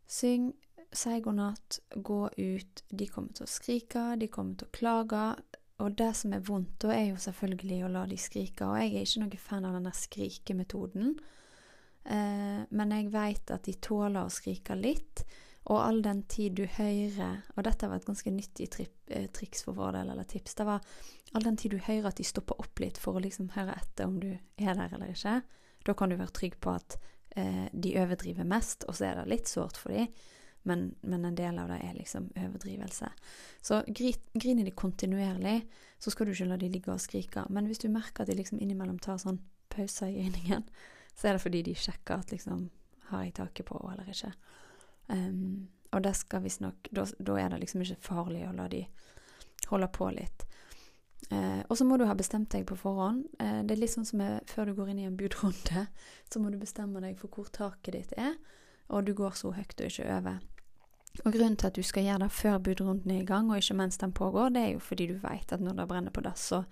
syng, 0.07 0.51
si 0.91 1.19
god 1.23 1.37
natt, 1.37 1.79
gå 1.95 2.29
ut. 2.37 2.83
De 2.89 3.07
kommer 3.07 3.35
til 3.35 3.47
å 3.47 3.51
skrike, 3.51 4.05
de 4.19 4.29
kommer 4.31 4.59
til 4.59 4.67
å 4.67 4.75
klage. 4.75 5.25
Og 5.81 5.93
det 5.97 6.11
som 6.19 6.33
er 6.35 6.43
vondt, 6.45 6.75
da 6.83 6.91
er 6.93 7.07
jo 7.09 7.21
selvfølgelig 7.21 7.83
å 7.85 7.91
la 7.93 8.03
de 8.09 8.17
skrike. 8.21 8.67
Og 8.67 8.77
jeg 8.77 8.91
er 8.91 9.05
ikke 9.05 9.23
noen 9.23 9.45
fan 9.45 9.67
av 9.67 9.77
denne 9.77 9.93
skrikemetoden. 9.97 11.15
Eh, 12.03 12.59
men 12.69 12.93
jeg 12.95 13.13
veit 13.13 13.53
at 13.53 13.65
de 13.65 13.77
tåler 13.81 14.25
å 14.25 14.33
skrike 14.33 14.77
litt. 14.77 15.23
Og 15.69 15.77
all 15.77 16.01
den 16.01 16.23
tid 16.25 16.55
du 16.57 16.63
hører 16.65 17.43
Og 17.55 17.63
dette 17.67 17.85
var 17.85 17.99
et 17.99 18.05
ganske 18.07 18.31
nyttig 18.33 18.69
trip, 18.73 18.95
eh, 19.07 19.27
triks 19.29 19.63
for 19.63 19.77
vår 19.77 19.93
del, 19.99 20.09
eller 20.09 20.23
tips. 20.23 20.55
Det 20.55 20.65
var 20.65 20.81
all 21.33 21.43
den 21.43 21.57
tid 21.57 21.71
du 21.71 21.77
hører 21.77 22.07
at 22.07 22.17
de 22.17 22.23
stopper 22.23 22.59
opp 22.59 22.79
litt 22.79 22.97
for 22.97 23.15
å 23.15 23.21
liksom 23.21 23.51
høre 23.55 23.77
etter 23.77 24.05
om 24.05 24.19
du 24.19 24.31
er 24.33 24.75
der 24.75 24.93
eller 24.93 25.13
ikke. 25.13 25.41
Da 25.85 25.93
kan 25.93 26.09
du 26.09 26.17
være 26.17 26.33
trygg 26.33 26.59
på 26.59 26.75
at 26.75 26.97
eh, 27.35 27.69
de 27.73 27.95
overdriver 28.01 28.43
mest, 28.43 28.85
og 28.87 28.95
så 28.95 29.05
er 29.05 29.21
det 29.21 29.29
litt 29.29 29.47
sårt 29.47 29.77
for 29.77 29.93
dem. 29.93 30.07
Men, 30.63 30.95
men, 31.01 31.25
en 31.25 31.35
del 31.35 31.57
av 31.57 31.71
det 31.71 31.79
er 31.81 31.95
liksom 31.97 32.27
overdrivelse. 32.37 33.09
Så 33.65 33.81
griner 33.87 34.67
de 34.67 34.73
kontinuerlig, 34.77 35.61
så 35.99 36.13
skal 36.13 36.27
du 36.27 36.35
ikke 36.35 36.49
la 36.51 36.57
de 36.61 36.69
ligge 36.69 36.93
og 36.93 37.01
skrike. 37.01 37.47
Men 37.49 37.65
hvis 37.69 37.81
du 37.81 37.89
merker 37.89 38.23
at 38.23 38.29
de 38.29 38.37
liksom 38.37 38.61
innimellom 38.61 38.99
tar 39.01 39.17
sånn 39.21 39.41
pauser 39.73 40.11
i 40.11 40.19
griningen, 40.19 40.67
så 41.17 41.27
er 41.27 41.37
det 41.37 41.43
fordi 41.43 41.63
de 41.65 41.75
sjekker 41.77 42.21
at 42.21 42.31
liksom 42.33 42.69
Har 43.11 43.25
jeg 43.25 43.33
taket 43.35 43.65
på 43.67 43.75
eller 43.91 44.07
ikke? 44.07 44.29
Um, 45.11 45.67
og 45.91 46.03
det 46.05 46.13
skal 46.15 46.45
visstnok 46.45 46.87
da, 46.95 47.03
da 47.19 47.33
er 47.35 47.49
det 47.51 47.57
liksom 47.59 47.81
ikke 47.83 48.05
farlig 48.05 48.45
å 48.47 48.53
la 48.55 48.69
de 48.71 48.85
holde 49.67 49.89
på 49.91 50.07
litt. 50.15 50.45
Eh, 51.29 51.61
og 51.69 51.77
så 51.77 51.85
må 51.87 51.97
du 51.99 52.05
ha 52.09 52.15
bestemt 52.17 52.51
deg 52.51 52.65
på 52.67 52.77
forhånd. 52.79 53.25
Eh, 53.39 53.61
det 53.67 53.75
er 53.75 53.81
litt 53.83 53.93
sånn 53.93 54.07
som 54.07 54.23
er, 54.23 54.39
før 54.49 54.69
du 54.69 54.75
går 54.77 54.91
inn 54.91 55.03
i 55.03 55.07
en 55.07 55.17
budrunde, 55.19 55.85
så 56.31 56.41
må 56.41 56.51
du 56.51 56.57
bestemme 56.61 57.03
deg 57.03 57.19
for 57.19 57.31
hvor 57.31 57.51
taket 57.53 57.95
ditt 57.95 58.15
er, 58.19 58.35
og 58.91 59.07
du 59.07 59.13
går 59.15 59.37
så 59.39 59.53
høyt 59.55 59.79
og 59.79 59.87
ikke 59.87 60.07
over. 60.11 60.39
Og 61.25 61.33
grunnen 61.33 61.57
til 61.59 61.67
at 61.67 61.75
du 61.75 61.83
skal 61.83 62.05
gjøre 62.07 62.23
det 62.23 62.31
før 62.31 62.59
budrunden 62.63 63.11
er 63.11 63.23
i 63.23 63.27
gang, 63.27 63.49
og 63.51 63.59
ikke 63.59 63.75
mens 63.79 63.99
den 63.99 64.13
pågår, 64.15 64.53
det 64.55 64.61
er 64.61 64.73
jo 64.75 64.83
fordi 64.83 65.07
du 65.11 65.17
vet 65.23 65.51
at 65.51 65.63
når 65.63 65.79
det 65.79 65.87
brenner 65.87 66.13
på 66.15 66.23
dass, 66.23 66.43
så 66.53 66.63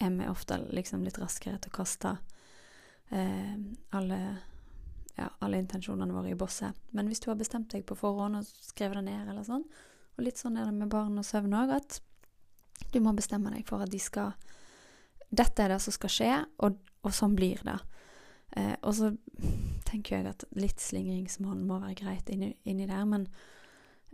er 0.00 0.12
vi 0.14 0.28
ofte 0.28 0.58
liksom 0.70 1.04
litt 1.04 1.18
raskere 1.18 1.58
til 1.58 1.72
å 1.72 1.76
kaste 1.78 2.16
eh, 3.10 3.56
alle 3.96 4.20
ja, 5.16 5.30
alle 5.40 5.60
intensjonene 5.62 6.12
våre 6.12 6.34
i 6.34 6.38
bosset. 6.38 6.76
Men 6.92 7.08
hvis 7.08 7.22
du 7.24 7.30
har 7.30 7.38
bestemt 7.40 7.70
deg 7.72 7.86
på 7.88 7.96
forhånd 7.96 8.36
og 8.36 8.44
skrevet 8.44 9.00
det 9.00 9.06
ned, 9.08 9.30
eller 9.30 9.46
sånn, 9.46 9.64
og 10.16 10.24
litt 10.24 10.40
sånn 10.40 10.58
er 10.60 10.68
det 10.68 10.76
med 10.76 10.92
barn 10.92 11.16
og 11.20 11.26
søvn 11.26 11.56
òg, 11.56 11.72
at 11.76 12.00
du 12.92 13.00
må 13.00 13.14
bestemme 13.16 13.52
deg 13.52 13.64
for 13.68 13.84
at 13.84 13.92
de 13.92 14.00
skal 14.02 14.36
Dette 15.26 15.58
er 15.58 15.72
det 15.72 15.80
som 15.82 15.90
skal 15.90 16.10
skje, 16.12 16.32
og, 16.62 16.76
og 17.02 17.12
sånn 17.12 17.32
blir 17.34 17.58
det. 17.66 17.74
Eh, 18.56 18.74
og 18.82 18.94
så 18.94 19.12
tenker 19.88 20.18
jeg 20.18 20.30
at 20.30 20.46
litt 20.58 20.82
slingringsmonn 20.82 21.64
må 21.66 21.80
være 21.82 21.98
greit 21.98 22.30
inni, 22.32 22.52
inni 22.64 22.86
der, 22.88 23.04
men 23.08 23.26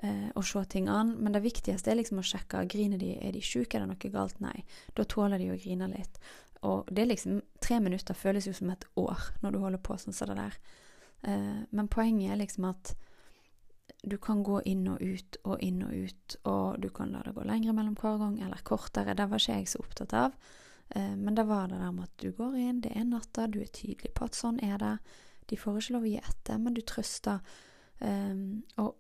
eh, 0.03 0.31
å 0.35 0.45
se 0.47 0.65
ting 0.73 0.89
an. 0.93 1.17
Men 1.21 1.37
det 1.37 1.45
viktigste 1.45 1.93
er 1.93 2.01
liksom 2.01 2.23
å 2.23 2.27
sjekke 2.27 2.65
griner 2.71 3.01
de, 3.03 3.15
er 3.21 3.37
de 3.37 3.45
sjuke, 3.45 3.77
er 3.77 3.85
det 3.85 3.93
noe 3.93 4.15
galt? 4.15 4.41
Nei. 4.45 4.65
Da 4.97 5.07
tåler 5.09 5.43
de 5.43 5.53
å 5.53 5.61
grine 5.61 5.91
litt. 5.93 6.21
Og 6.63 6.87
det 6.95 7.05
er 7.05 7.11
liksom 7.11 7.41
Tre 7.63 7.79
minutter 7.83 8.15
føles 8.15 8.47
jo 8.47 8.53
som 8.55 8.71
et 8.71 8.85
år 8.99 9.19
når 9.43 9.55
du 9.55 9.59
holder 9.63 9.81
på 9.83 9.97
sånn 9.99 10.15
som 10.15 10.33
det 10.33 10.39
der. 10.41 10.59
Eh, 11.31 11.63
men 11.71 11.91
poenget 11.91 12.33
er 12.33 12.41
liksom 12.41 12.67
at 12.71 12.95
du 14.03 14.17
kan 14.19 14.43
gå 14.43 14.59
inn 14.67 14.87
og 14.91 14.99
ut 15.03 15.37
og 15.47 15.61
inn 15.63 15.83
og 15.87 15.93
ut, 15.95 16.37
og 16.51 16.81
du 16.83 16.89
kan 16.91 17.13
la 17.15 17.21
det 17.23 17.35
gå 17.37 17.45
lengre 17.47 17.75
mellom 17.77 17.95
hver 17.99 18.19
gang, 18.19 18.41
eller 18.43 18.65
kortere. 18.67 19.15
Det 19.15 19.29
var 19.31 19.43
ikke 19.43 19.59
jeg 19.61 19.71
så 19.71 19.83
opptatt 19.83 20.15
av. 20.19 20.35
Eh, 20.95 21.17
men 21.17 21.35
det 21.35 21.45
var 21.49 21.69
det 21.69 21.81
der 21.81 21.93
med 21.95 22.05
at 22.05 22.17
du 22.21 22.33
går 22.37 22.57
inn, 22.61 22.81
det 22.85 22.93
er 22.97 23.09
natta, 23.09 23.47
du 23.47 23.61
er 23.63 23.71
tydelig 23.73 24.13
på 24.17 24.29
at 24.29 24.37
sånn 24.37 24.61
er 24.65 24.77
det. 24.83 24.97
De 25.51 25.59
får 25.59 25.79
ikke 25.79 25.97
lov 25.97 26.07
å 26.07 26.11
gi 26.13 26.19
etter, 26.21 26.61
men 26.61 26.77
du 26.77 26.83
trøster. 26.87 27.41
Um, 28.03 28.63
og, 28.83 28.97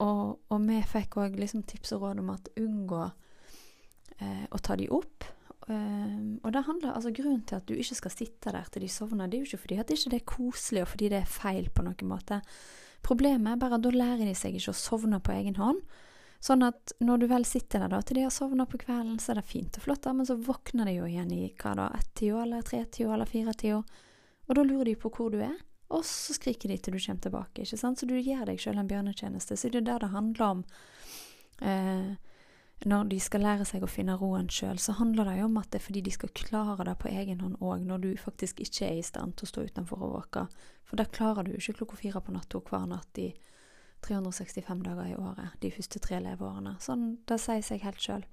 og, 0.00 0.38
og, 0.48 0.58
vi 0.64 0.80
fikk 0.88 1.18
òg 1.20 1.34
liksom 1.36 1.64
tips 1.68 1.92
og 1.96 2.06
råd 2.06 2.22
om 2.22 2.30
at 2.32 2.50
unngå 2.56 3.02
uh, 3.04 4.44
å 4.48 4.60
ta 4.64 4.76
de 4.78 4.88
opp. 4.92 5.26
Um, 5.66 6.38
og 6.44 6.52
det 6.54 6.62
handler, 6.68 6.94
altså 6.94 7.12
Grunnen 7.14 7.42
til 7.48 7.58
at 7.58 7.66
du 7.68 7.74
ikke 7.74 7.98
skal 7.98 8.14
sitte 8.14 8.54
der 8.54 8.68
til 8.70 8.86
de 8.86 8.90
sovner, 8.92 9.28
det 9.28 9.38
er 9.38 9.44
jo 9.44 9.50
ikke 9.50 9.64
fordi 9.64 9.78
at 9.82 9.90
det 9.90 9.98
ikke 9.98 10.18
er 10.20 10.28
koselig 10.30 10.84
og 10.84 10.92
fordi 10.92 11.10
det 11.12 11.20
er 11.20 11.30
feil 11.38 11.70
på 11.74 11.86
noen 11.86 12.10
måte. 12.10 12.40
Problemet 13.06 13.52
er 13.52 13.62
bare 13.62 13.78
at 13.78 13.84
da 13.84 13.92
lærer 13.94 14.26
de 14.26 14.34
seg 14.38 14.56
ikke 14.58 14.74
å 14.74 14.78
sovne 14.78 15.20
på 15.22 15.34
egen 15.34 15.58
hånd. 15.60 15.82
Sånn 16.40 16.62
at 16.66 16.92
når 17.00 17.22
du 17.22 17.26
vel 17.30 17.46
sitter 17.48 17.82
der 17.82 17.94
da 17.94 18.02
til 18.04 18.20
de 18.20 18.26
har 18.26 18.34
sovna 18.34 18.66
på 18.68 18.80
kvelden, 18.82 19.16
så 19.22 19.32
er 19.32 19.40
det 19.40 19.48
fint 19.48 19.78
og 19.78 19.86
flott, 19.86 20.02
da, 20.04 20.12
men 20.16 20.28
så 20.28 20.36
våkner 20.38 20.88
de 20.88 20.98
jo 20.98 21.08
igjen 21.08 21.32
i 21.34 21.46
hva 21.56 21.72
da, 21.78 21.88
ett-tida 21.96 22.42
eller 22.44 22.66
tre-tida 22.66 23.14
eller 23.16 23.30
fire-tida. 23.30 23.80
Og 24.46 24.54
da 24.54 24.62
lurer 24.66 24.90
de 24.90 24.98
på 25.00 25.10
hvor 25.10 25.32
du 25.32 25.40
er, 25.42 25.56
og 25.94 26.04
så 26.06 26.34
skriker 26.34 26.70
de 26.70 26.78
til 26.78 26.96
du 26.96 27.00
kommer 27.00 27.22
tilbake. 27.22 27.62
ikke 27.62 27.78
sant? 27.78 27.98
Så 28.00 28.06
du 28.06 28.16
gjør 28.18 28.46
deg 28.48 28.60
sjøl 28.62 28.78
en 28.80 28.88
bjørnetjeneste. 28.90 29.56
Så 29.56 29.70
det 29.70 29.82
er 29.82 29.86
det 29.86 29.98
det 30.02 30.14
handler 30.14 30.46
om. 30.46 30.64
Eh, 31.62 32.14
når 32.84 33.08
de 33.08 33.18
skal 33.22 33.40
lære 33.40 33.64
seg 33.64 33.84
å 33.86 33.88
finne 33.88 34.18
roen 34.20 34.50
sjøl, 34.52 34.78
så 34.82 34.96
handler 34.98 35.30
det 35.30 35.38
jo 35.38 35.46
om 35.48 35.56
at 35.60 35.70
det 35.72 35.80
er 35.80 35.86
fordi 35.86 36.02
de 36.04 36.12
skal 36.12 36.34
klare 36.36 36.84
det 36.84 36.96
på 37.00 37.08
egen 37.08 37.40
hånd 37.40 37.56
òg, 37.62 37.86
når 37.86 38.02
du 38.02 38.08
faktisk 38.20 38.60
ikke 38.60 38.90
er 38.90 38.98
i 38.98 39.06
stand 39.06 39.36
til 39.36 39.46
å 39.46 39.52
stå 39.52 39.64
utenfor 39.70 40.02
og 40.02 40.16
våke. 40.18 40.44
For 40.84 41.00
det 41.00 41.12
klarer 41.16 41.46
du 41.46 41.54
ikke 41.54 41.78
klokka 41.80 42.00
fire 42.02 42.20
på 42.20 42.34
natta 42.34 42.60
hver 42.60 42.90
natt 42.90 43.22
i 43.22 43.30
365 44.06 44.82
dager 44.86 45.10
i 45.10 45.16
året, 45.18 45.56
de 45.62 45.70
første 45.74 46.00
tre 46.02 46.20
leveårene. 46.22 46.76
Sånn, 46.82 47.08
det 47.28 47.40
sier 47.42 47.64
seg 47.66 47.84
helt 47.86 48.02
sjøl. 48.02 48.26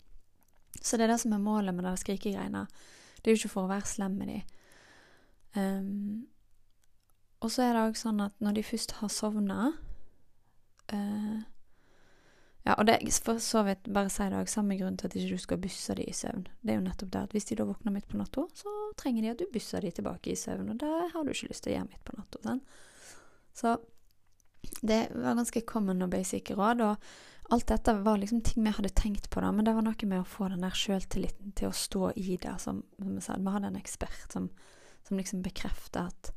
Så 0.79 0.97
det 0.97 1.07
er 1.07 1.13
det 1.13 1.21
som 1.23 1.33
er 1.35 1.41
målet 1.43 1.75
med 1.75 1.85
de 1.85 1.93
skrikegreiene. 1.99 2.65
Det 3.21 3.29
er 3.29 3.35
jo 3.35 3.43
ikke 3.43 3.53
for 3.55 3.67
å 3.67 3.71
være 3.71 3.89
slem 3.89 4.19
med 4.19 4.31
de. 4.31 4.39
Um, 5.53 6.27
og 7.43 7.51
så 7.53 7.65
er 7.65 7.75
det 7.75 7.87
òg 7.87 7.97
sånn 7.99 8.21
at 8.23 8.37
når 8.41 8.57
de 8.57 8.63
først 8.65 8.95
har 8.97 9.11
sovna 9.13 9.57
uh, 10.93 11.41
ja, 12.63 12.77
og 12.77 12.87
det 12.87 12.95
for 13.19 13.41
så 13.43 13.65
vidt 13.67 13.89
bare 13.91 14.11
si 14.11 14.23
det 14.31 14.39
òg, 14.39 14.47
samme 14.47 14.77
grunn 14.79 14.95
til 14.97 15.09
at 15.09 15.15
ikke 15.19 15.35
du 15.35 15.41
skal 15.43 15.59
busse 15.59 15.95
de 15.99 16.05
i 16.07 16.15
søvn. 16.15 16.45
Det 16.63 16.71
er 16.71 16.77
jo 16.79 16.85
nettopp 16.85 17.11
det 17.11 17.23
at 17.27 17.33
hvis 17.35 17.49
de 17.49 17.57
da 17.59 17.65
våkner 17.67 17.91
midt 17.91 18.07
på 18.07 18.19
natta, 18.19 18.45
så 18.55 18.75
trenger 18.99 19.25
de 19.25 19.31
at 19.33 19.41
du 19.41 19.49
busser 19.51 19.83
de 19.83 19.91
tilbake 19.91 20.31
i 20.31 20.37
søvn, 20.39 20.71
og 20.71 20.79
det 20.79 20.91
har 21.11 21.25
du 21.25 21.33
ikke 21.33 21.49
lyst 21.51 21.65
til 21.65 21.73
å 21.73 21.75
gjøre 21.75 21.89
midt 21.89 22.05
på 22.07 22.15
natta. 22.15 22.55
Så 23.53 23.75
Det 24.81 25.07
var 25.13 25.37
ganske 25.39 25.61
common 25.67 26.05
og 26.05 26.11
basic 26.11 26.51
råd, 26.55 26.83
og 26.83 27.53
alt 27.53 27.67
dette 27.67 27.93
var 28.03 28.19
liksom 28.19 28.41
ting 28.45 28.63
vi 28.65 28.73
hadde 28.75 28.93
tenkt 28.95 29.29
på, 29.29 29.41
da, 29.43 29.51
men 29.51 29.67
det 29.67 29.73
var 29.75 29.85
noe 29.85 30.07
med 30.09 30.21
å 30.23 30.27
få 30.27 30.47
den 30.51 30.63
der 30.63 30.75
sjøltilliten 30.77 31.55
til 31.57 31.69
å 31.69 31.75
stå 31.75 32.13
i 32.19 32.37
det. 32.41 32.55
Som, 32.63 32.83
som 32.97 33.17
jeg 33.17 33.25
sa, 33.25 33.37
vi 33.39 33.55
hadde 33.55 33.71
en 33.71 33.79
ekspert 33.79 34.35
som, 34.35 34.49
som 35.07 35.19
liksom 35.19 35.43
bekrefta 35.45 36.07
at 36.11 36.31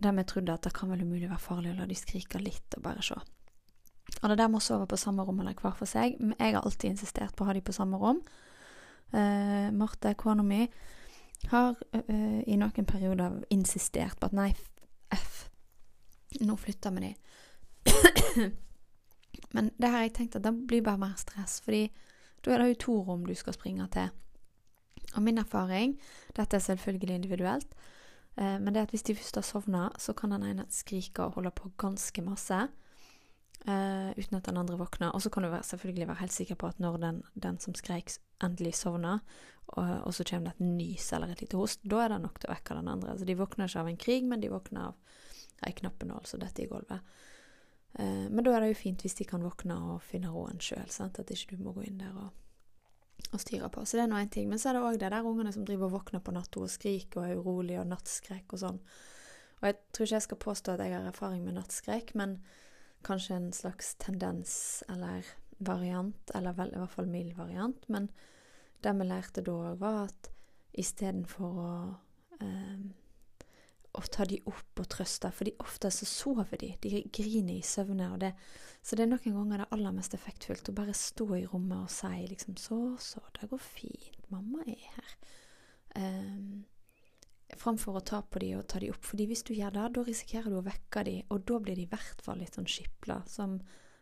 det 0.00 0.12
vi 0.16 0.24
trodde 0.24 0.54
at 0.54 0.64
det 0.64 0.72
kan 0.76 0.90
vel 0.90 1.04
umulig 1.04 1.28
være 1.28 1.44
farlig 1.44 1.74
å 1.74 1.80
la 1.80 1.86
de 1.88 1.98
skrike 1.98 2.40
litt 2.40 2.76
og 2.78 2.84
bare 2.86 3.04
se. 3.04 3.18
Og 4.20 4.30
det 4.30 4.38
der 4.40 4.48
med 4.50 4.60
å 4.60 4.64
sove 4.64 4.88
på 4.90 4.98
samme 4.98 5.24
rom 5.26 5.42
eller 5.42 5.54
hver 5.54 5.76
for 5.78 5.88
seg 5.88 6.16
Jeg 6.18 6.54
har 6.54 6.64
alltid 6.64 6.90
insistert 6.90 7.36
på 7.36 7.44
å 7.44 7.50
ha 7.50 7.54
de 7.54 7.62
på 7.62 7.74
samme 7.76 8.00
rom. 8.00 8.18
Uh, 9.12 9.70
Marte, 9.74 10.14
kona 10.18 10.42
mi, 10.46 10.64
har 11.50 11.74
uh, 11.74 12.40
i 12.46 12.58
noen 12.58 12.88
perioder 12.88 13.40
insistert 13.54 14.18
på 14.20 14.30
at 14.30 14.36
nei, 14.36 14.50
nå 16.40 16.56
flytter 16.56 16.94
vi 16.96 17.00
de. 17.00 17.12
Men 19.54 19.70
det 19.78 19.90
har 19.90 20.04
jeg 20.04 20.14
tenkt 20.14 20.38
at 20.38 20.46
det 20.46 20.54
blir 20.70 20.84
bare 20.86 21.00
mer 21.00 21.16
stress, 21.18 21.58
fordi 21.64 21.88
da 22.44 22.54
er 22.54 22.62
det 22.62 22.68
jo 22.70 22.82
to 22.86 22.96
rom 23.08 23.24
du 23.26 23.34
skal 23.36 23.56
springe 23.56 23.86
til. 23.92 24.10
Og 25.16 25.24
min 25.26 25.40
erfaring, 25.42 25.96
dette 26.36 26.56
er 26.56 26.62
selvfølgelig 26.62 27.16
individuelt, 27.18 27.74
eh, 28.38 28.58
men 28.62 28.72
det 28.72 28.80
er 28.80 28.86
at 28.88 28.94
hvis 28.94 29.06
de 29.08 29.16
først 29.18 29.40
har 29.40 29.46
sovna, 29.46 29.88
så 29.98 30.14
kan 30.14 30.30
den 30.30 30.46
ene 30.46 30.68
skrike 30.70 31.26
og 31.26 31.38
holde 31.38 31.50
på 31.50 31.72
ganske 31.78 32.22
masse. 32.22 32.68
Uh, 33.68 34.08
uten 34.16 34.38
at 34.38 34.46
den 34.46 34.56
andre 34.56 34.78
våkner. 34.80 35.10
Og 35.12 35.20
så 35.20 35.28
kan 35.28 35.44
du 35.44 35.50
være, 35.52 35.66
selvfølgelig 35.68 36.06
være 36.08 36.20
helt 36.22 36.32
sikker 36.32 36.56
på 36.56 36.70
at 36.70 36.78
når 36.80 36.94
den, 36.96 37.18
den 37.42 37.58
som 37.60 37.74
skreik, 37.76 38.08
endelig 38.40 38.72
sovner, 38.78 39.18
og, 39.66 39.90
og, 40.06 40.14
så 40.14 40.24
kommer 40.24 40.48
det 40.48 40.54
et 40.54 40.78
nys 40.78 41.12
eller 41.12 41.28
et 41.28 41.42
lite 41.44 41.58
host, 41.60 41.82
da 41.84 42.00
er 42.00 42.14
det 42.14 42.22
nok 42.22 42.40
til 42.40 42.48
å 42.48 42.54
vekke 42.54 42.78
den 42.78 42.88
andre. 42.88 43.18
Så 43.18 43.28
de 43.28 43.36
våkner 43.36 43.68
ikke 43.68 43.82
av 43.82 43.90
en 43.90 44.00
krig, 44.00 44.24
men 44.24 44.40
de 44.40 44.48
våkner 44.48 44.88
av 44.88 45.20
ei 45.66 45.74
knappenål 45.76 46.26
som 46.28 46.40
detter 46.42 46.64
i 46.64 46.70
gulvet. 46.70 47.14
Eh, 47.98 48.26
men 48.30 48.44
da 48.44 48.54
er 48.54 48.64
det 48.64 48.72
jo 48.72 48.80
fint 48.82 49.02
hvis 49.04 49.18
de 49.18 49.26
kan 49.28 49.44
våkne 49.44 49.76
og 49.94 50.04
finne 50.06 50.30
roen 50.32 50.60
sjøl, 50.62 50.86
at 50.86 51.34
ikke 51.34 51.56
du 51.56 51.64
må 51.64 51.74
gå 51.76 51.88
inn 51.88 52.00
der 52.02 52.14
og, 52.14 52.30
og 53.30 53.42
styre 53.42 53.70
på. 53.72 53.84
Så 53.84 53.98
det 53.98 54.06
er 54.06 54.12
nå 54.12 54.20
én 54.20 54.32
ting. 54.32 54.48
Men 54.50 54.62
så 54.62 54.70
er 54.70 54.78
det 54.78 54.84
òg 54.86 55.00
det 55.00 55.12
der 55.12 55.26
ungene 55.26 55.52
som 55.54 55.66
driver 55.66 55.90
og 55.90 55.98
våkner 55.98 56.24
på 56.24 56.34
natta 56.34 56.62
og 56.62 56.72
skriker 56.72 57.22
og 57.22 57.28
er 57.28 57.40
urolige 57.40 57.82
og 57.82 57.90
nattskrekk 57.90 58.56
og 58.56 58.64
sånn. 58.64 58.80
Og 59.60 59.68
jeg 59.68 59.76
tror 59.92 60.06
ikke 60.06 60.16
jeg 60.16 60.28
skal 60.28 60.42
påstå 60.46 60.72
at 60.72 60.82
jeg 60.86 60.96
har 60.96 61.08
erfaring 61.10 61.44
med 61.44 61.58
nattskrekk, 61.58 62.14
men 62.16 62.38
kanskje 63.04 63.36
en 63.36 63.52
slags 63.52 63.94
tendens 64.00 64.54
eller 64.88 65.26
variant, 65.60 66.32
eller 66.34 66.56
vel, 66.56 66.72
i 66.72 66.80
hvert 66.80 66.94
fall 66.94 67.10
mild 67.10 67.34
variant. 67.36 67.84
Men 67.92 68.08
det 68.80 68.94
vi 68.96 69.08
lærte 69.08 69.44
da 69.44 69.52
òg, 69.52 69.80
var 69.80 70.06
at 70.06 70.30
istedenfor 70.80 71.60
å 71.60 71.72
eh, 72.40 72.80
å 73.98 74.02
ta 74.06 74.24
de 74.28 74.38
opp 74.46 74.80
og 74.82 74.88
trøste, 74.92 75.30
for 75.34 75.50
ofte 75.62 75.90
så 75.90 76.06
sover 76.06 76.60
de. 76.60 76.70
De 76.82 77.02
griner 77.10 77.56
i 77.56 77.66
søvne. 77.66 78.12
og 78.12 78.20
det, 78.20 78.34
Så 78.82 78.96
det 78.96 79.04
er 79.04 79.10
noen 79.10 79.36
ganger 79.36 79.58
det 79.58 79.70
aller 79.74 79.92
mest 79.92 80.14
effektfullt 80.14 80.70
å 80.70 80.76
bare 80.76 80.94
stå 80.94 81.26
i 81.36 81.46
rommet 81.46 81.78
og 81.78 81.90
si 81.90 82.26
liksom 82.30 82.56
Så, 82.56 82.96
så, 82.98 83.20
det 83.40 83.50
går 83.50 83.58
fint. 83.58 84.30
Mamma 84.30 84.62
er 84.66 84.84
her. 84.94 85.16
Um, 85.96 86.64
framfor 87.58 87.98
å 87.98 88.04
ta 88.06 88.22
på 88.22 88.38
de 88.38 88.54
og 88.56 88.68
ta 88.68 88.78
de 88.78 88.92
opp. 88.92 89.02
Fordi 89.04 89.26
hvis 89.26 89.42
du 89.42 89.54
gjør 89.54 89.74
det, 89.74 89.88
da 89.96 90.04
risikerer 90.06 90.50
du 90.50 90.60
å 90.60 90.66
vekke 90.66 91.04
de, 91.04 91.16
og 91.30 91.42
da 91.50 91.58
blir 91.58 91.74
de 91.74 91.82
i 91.82 91.90
hvert 91.90 92.22
fall 92.22 92.38
litt 92.38 92.54
sånn 92.54 92.70
skipla, 92.70 93.22
som 93.26 93.58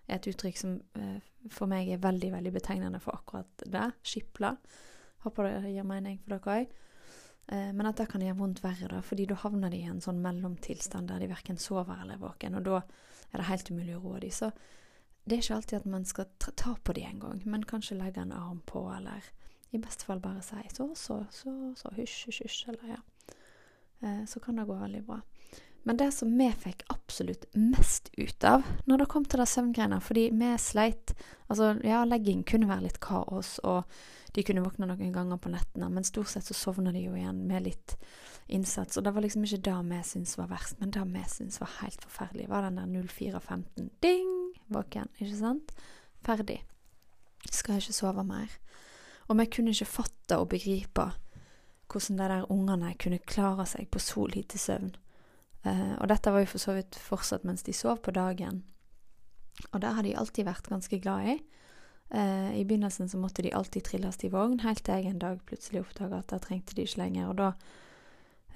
er 0.06 0.18
et 0.18 0.28
uttrykk 0.28 0.60
som 0.60 0.76
uh, 1.00 1.16
for 1.52 1.70
meg 1.70 1.88
er 1.92 2.04
veldig, 2.04 2.32
veldig 2.36 2.52
betegnende 2.52 3.00
for 3.00 3.16
akkurat 3.16 3.64
det. 3.64 3.88
Skipla. 4.04 4.52
Håper 5.24 5.48
det 5.48 5.72
gir 5.72 5.88
mening 5.88 6.20
for 6.20 6.36
dere 6.36 6.60
òg. 6.60 6.76
Eh, 7.48 7.70
men 7.72 7.88
at 7.88 7.96
det 8.00 8.08
kan 8.12 8.22
gjøre 8.24 8.38
vondt 8.38 8.62
verre, 8.64 8.90
da, 8.92 9.00
fordi 9.04 9.28
da 9.30 9.38
havner 9.40 9.72
de 9.72 9.80
i 9.80 9.88
en 9.88 10.02
sånn 10.04 10.20
mellomtilstand 10.24 11.08
der 11.08 11.22
de 11.22 11.30
verken 11.30 11.60
sover 11.60 12.02
eller 12.02 12.18
er 12.18 12.24
våken, 12.24 12.58
og 12.58 12.66
da 12.66 12.82
er 13.32 13.40
det 13.40 13.48
helt 13.48 13.70
umulig 13.72 13.96
å 13.96 14.02
roe 14.04 14.20
de. 14.24 14.32
Så 14.34 14.50
det 15.24 15.36
er 15.36 15.42
ikke 15.44 15.56
alltid 15.58 15.78
at 15.80 15.90
man 15.92 16.04
skal 16.08 16.28
ta 16.38 16.74
på 16.76 16.96
de 16.96 17.04
en 17.08 17.22
gang, 17.24 17.42
men 17.44 17.64
kanskje 17.68 17.98
legge 17.98 18.20
en 18.24 18.36
arm 18.36 18.60
på, 18.68 18.84
eller 18.92 19.24
i 19.72 19.80
beste 19.80 20.06
fall 20.08 20.20
bare 20.24 20.44
si 20.44 20.60
så, 20.72 20.90
så, 20.96 21.18
så, 21.32 21.54
så, 21.76 21.92
hysj, 21.96 22.18
hysj, 22.28 22.42
hysj, 22.44 22.60
eller 22.72 22.94
ja. 22.94 23.02
Eh, 24.00 24.24
så 24.28 24.40
kan 24.40 24.56
det 24.56 24.68
gå 24.68 24.76
veldig 24.78 25.02
bra. 25.08 25.20
Men 25.86 25.96
det 25.96 26.10
som 26.12 26.30
vi 26.38 26.48
fikk 26.52 26.82
absolutt 26.92 27.46
mest 27.54 28.10
ut 28.18 28.44
av 28.44 28.66
når 28.84 29.02
det 29.02 29.10
kom 29.12 29.24
til 29.24 29.40
det 29.40 29.46
søvngreiene 29.48 30.00
Fordi 30.04 30.24
vi 30.34 30.48
sleit 30.60 31.14
Altså, 31.48 31.70
ja, 31.86 32.02
legging 32.04 32.42
kunne 32.44 32.68
være 32.68 32.84
litt 32.84 32.98
kaos, 33.00 33.54
og 33.64 33.86
de 34.36 34.42
kunne 34.44 34.60
våkne 34.60 34.84
noen 34.90 35.14
ganger 35.14 35.38
på 35.40 35.48
nettene, 35.48 35.88
men 35.88 36.04
stort 36.04 36.28
sett 36.28 36.44
så 36.44 36.52
sovna 36.52 36.92
de 36.92 37.06
jo 37.06 37.14
igjen 37.16 37.38
med 37.48 37.64
litt 37.64 37.94
innsats. 38.52 38.98
Og 39.00 39.06
det 39.06 39.14
var 39.16 39.24
liksom 39.24 39.46
ikke 39.46 39.62
det 39.64 39.76
vi 39.88 40.00
syntes 40.10 40.36
var 40.36 40.50
verst, 40.52 40.76
men 40.80 40.92
det 40.92 41.06
vi 41.08 41.22
syntes 41.32 41.60
var 41.62 41.72
helt 41.78 42.04
forferdelig, 42.04 42.50
var 42.52 42.68
den 42.68 42.76
der 42.76 43.08
0415 43.08 43.88
ding, 44.04 44.34
våken, 44.68 45.08
ikke 45.16 45.40
sant? 45.40 45.72
Ferdig. 46.26 46.60
Skal 47.48 47.80
ikke 47.80 47.96
sove 47.96 48.24
mer. 48.28 48.52
Og 49.28 49.40
vi 49.40 49.48
kunne 49.48 49.72
ikke 49.72 49.88
fatte 49.88 50.36
og 50.36 50.50
begripe 50.52 51.10
hvordan 51.88 52.18
de 52.18 52.28
der 52.28 52.50
ungene 52.52 52.92
kunne 53.00 53.24
klare 53.24 53.64
seg 53.64 53.88
på 53.88 54.00
så 54.02 54.26
lite 54.28 54.60
søvn. 54.60 54.92
Uh, 55.66 55.94
og 55.98 56.08
dette 56.10 56.32
var 56.32 56.44
jo 56.44 56.50
for 56.52 56.62
så 56.62 56.74
vidt 56.76 56.98
fortsatt 57.02 57.46
mens 57.46 57.64
de 57.66 57.74
sov 57.74 58.00
på 58.04 58.14
dagen. 58.14 58.62
Og 59.72 59.82
det 59.82 59.94
har 59.96 60.06
de 60.06 60.14
alltid 60.16 60.46
vært 60.46 60.70
ganske 60.70 61.00
glad 61.02 61.32
i. 61.34 61.36
Uh, 62.14 62.54
I 62.56 62.64
begynnelsen 62.64 63.10
så 63.10 63.18
måtte 63.20 63.42
de 63.44 63.52
alltid 63.52 63.84
trilles 63.88 64.20
i 64.24 64.32
vogn, 64.32 64.60
helt 64.64 64.84
til 64.84 64.94
jeg 64.94 65.10
en 65.10 65.22
dag 65.22 65.42
plutselig 65.46 65.82
oppdaga 65.82 66.22
at 66.22 66.30
det 66.32 66.42
trengte 66.46 66.76
de 66.78 66.86
ikke 66.86 67.02
lenger. 67.02 67.28
Og 67.28 67.38
da 67.40 67.52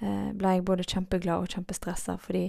uh, 0.01 0.31
ble 0.31 0.55
jeg 0.55 0.65
både 0.65 0.87
kjempeglad 0.87 1.43
og 1.43 1.53
kjempestressa, 1.53 2.17
fordi 2.23 2.47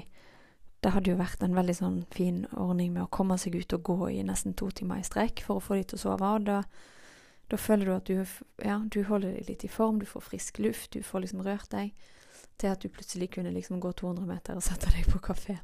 det 0.84 0.92
hadde 0.92 1.10
jo 1.10 1.20
vært 1.20 1.42
en 1.42 1.56
veldig 1.56 1.74
sånn 1.76 2.00
fin 2.12 2.42
ordning 2.52 2.92
med 2.92 3.06
å 3.06 3.12
komme 3.12 3.38
seg 3.40 3.56
ut 3.56 3.72
og 3.72 3.86
gå 3.88 4.10
i 4.12 4.24
nesten 4.24 4.52
to 4.56 4.68
timer 4.70 5.00
i 5.00 5.06
strekk 5.06 5.40
for 5.46 5.58
å 5.58 5.64
få 5.64 5.78
de 5.78 5.86
til 5.88 6.00
å 6.00 6.04
sove. 6.08 6.34
Og 6.36 6.44
da 6.48 6.62
da 7.52 7.58
føler 7.60 7.86
du 7.86 7.92
at 7.94 8.08
du, 8.08 8.24
ja, 8.64 8.78
du 8.88 9.02
holder 9.04 9.36
deg 9.36 9.48
litt 9.50 9.64
i 9.66 9.70
form, 9.70 10.00
du 10.00 10.08
får 10.08 10.24
frisk 10.30 10.58
luft, 10.64 10.94
du 10.94 11.04
får 11.04 11.24
liksom 11.24 11.42
rørt 11.44 11.70
deg. 11.74 11.92
Til 12.56 12.70
at 12.70 12.82
du 12.82 12.88
plutselig 12.88 13.32
kunne 13.34 13.50
liksom 13.50 13.80
gå 13.80 13.92
200 13.92 14.26
meter 14.26 14.58
og 14.58 14.62
sette 14.62 14.92
deg 14.94 15.08
på 15.10 15.18
kafé. 15.18 15.58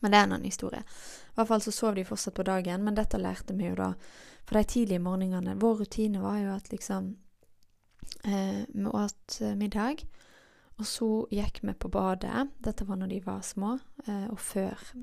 Men 0.00 0.10
det 0.10 0.18
er 0.18 0.24
en 0.24 0.32
annen 0.32 0.48
historie. 0.48 0.82
I 0.82 1.34
hvert 1.36 1.48
fall 1.48 1.62
så 1.62 1.72
sov 1.74 1.94
de 1.94 2.04
fortsatt 2.04 2.34
på 2.34 2.46
dagen, 2.46 2.82
men 2.84 2.96
dette 2.98 3.20
lærte 3.20 3.54
vi 3.54 3.68
jo 3.68 3.76
da. 3.78 3.92
For 4.42 4.58
de 4.58 4.64
tidlige 4.66 4.98
morgenene 4.98 5.54
Vår 5.60 5.76
rutine 5.84 6.22
var 6.22 6.40
jo 6.40 6.50
at 6.56 6.72
liksom 6.72 7.16
eh, 8.24 8.64
Vi 8.68 8.86
åt 8.86 9.38
eh, 9.40 9.54
middag, 9.56 10.02
og 10.78 10.86
så 10.86 11.10
gikk 11.30 11.62
vi 11.62 11.74
på 11.78 11.88
badet. 11.88 12.48
Dette 12.58 12.88
var 12.88 12.98
når 12.98 13.12
de 13.12 13.20
var 13.26 13.40
små, 13.46 13.78
eh, 14.06 14.26
og 14.30 14.40
før 14.40 14.94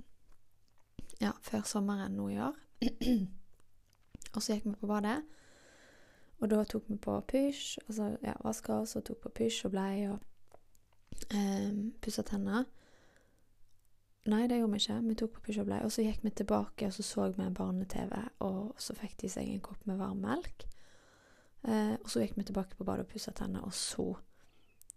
Ja, 1.21 1.31
før 1.41 1.61
sommeren 1.67 2.15
nå 2.15 2.29
i 2.29 2.39
år. 2.39 2.55
og 4.35 4.43
så 4.43 4.53
gikk 4.53 4.65
vi 4.65 4.75
på 4.81 4.87
badet. 4.87 5.21
Og 6.39 6.49
da 6.49 6.63
tok 6.63 6.83
vi 6.87 6.95
på 6.97 7.21
pysj, 7.27 7.79
altså 7.87 8.17
ja, 8.23 8.33
vaska 8.43 8.81
oss 8.81 8.95
og 8.95 9.03
tok 9.03 9.19
på 9.23 9.31
pysj 9.41 9.65
og 9.67 9.71
blei 9.71 10.07
og 10.07 10.19
eh, 11.35 11.71
pussa 12.01 12.23
tenner. 12.23 12.67
Nei, 14.29 14.47
det 14.47 14.59
gjorde 14.59 14.75
vi 14.75 14.81
ikke. 14.83 14.97
Vi 15.07 15.17
tok 15.17 15.35
på 15.37 15.45
pysj 15.47 15.61
og 15.63 15.69
blei. 15.69 15.79
Og 15.85 15.93
så 15.93 16.03
gikk 16.05 16.25
vi 16.25 16.33
tilbake, 16.35 16.89
og 16.89 16.93
så 16.95 17.05
så 17.05 17.29
vi 17.33 17.47
barne-TV, 17.55 18.13
og 18.45 18.75
så 18.81 18.95
fikk 18.97 19.17
de 19.23 19.31
seg 19.31 19.49
en 19.49 19.63
kopp 19.63 19.85
med 19.89 19.99
varm 20.01 20.21
melk. 20.25 20.67
Eh, 21.63 21.95
og 21.97 22.09
så 22.11 22.23
gikk 22.23 22.37
vi 22.37 22.45
tilbake 22.47 22.77
på 22.77 22.87
badet 22.87 23.07
og 23.07 23.13
pussa 23.13 23.33
tenner, 23.35 23.65
og 23.65 23.73
så 23.75 24.11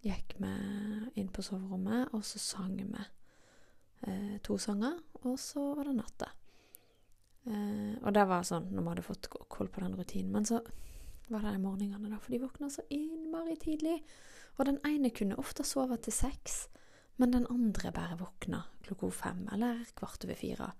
gikk 0.02 0.36
vi 0.42 0.52
inn 1.20 1.30
på 1.30 1.44
soverommet, 1.46 2.12
og 2.12 2.24
så 2.26 2.42
sang 2.42 2.76
vi 2.76 2.86
eh, 2.90 4.38
to 4.42 4.58
sanger, 4.58 4.98
og 5.22 5.38
så 5.40 5.72
var 5.78 5.88
det 5.88 5.96
natta. 5.98 6.30
Eh, 7.46 7.94
og 8.02 8.12
det 8.14 8.26
var 8.30 8.46
sånn 8.46 8.70
når 8.70 8.82
vi 8.82 8.92
hadde 8.92 9.06
fått 9.06 9.30
koll 9.30 9.70
på 9.70 9.82
den 9.82 9.96
rutinen. 9.98 10.32
Men 10.34 10.46
så 10.46 10.60
var 11.30 11.46
det 11.46 11.54
de 11.56 11.62
morgenene, 11.62 12.10
da, 12.10 12.20
for 12.20 12.34
de 12.34 12.42
våkna 12.42 12.70
så 12.70 12.84
innmari 12.90 13.56
tidlig. 13.62 14.00
Og 14.58 14.68
den 14.68 14.78
ene 14.86 15.10
kunne 15.14 15.38
ofte 15.40 15.64
sove 15.64 15.96
til 16.02 16.14
seks, 16.14 16.66
men 17.20 17.32
den 17.34 17.46
andre 17.52 17.92
bare 17.94 18.18
våkna 18.20 18.62
klokka 18.82 19.10
fem 19.14 19.46
eller 19.52 19.84
kvart 19.96 20.24
over 20.26 20.38
fire. 20.38 20.72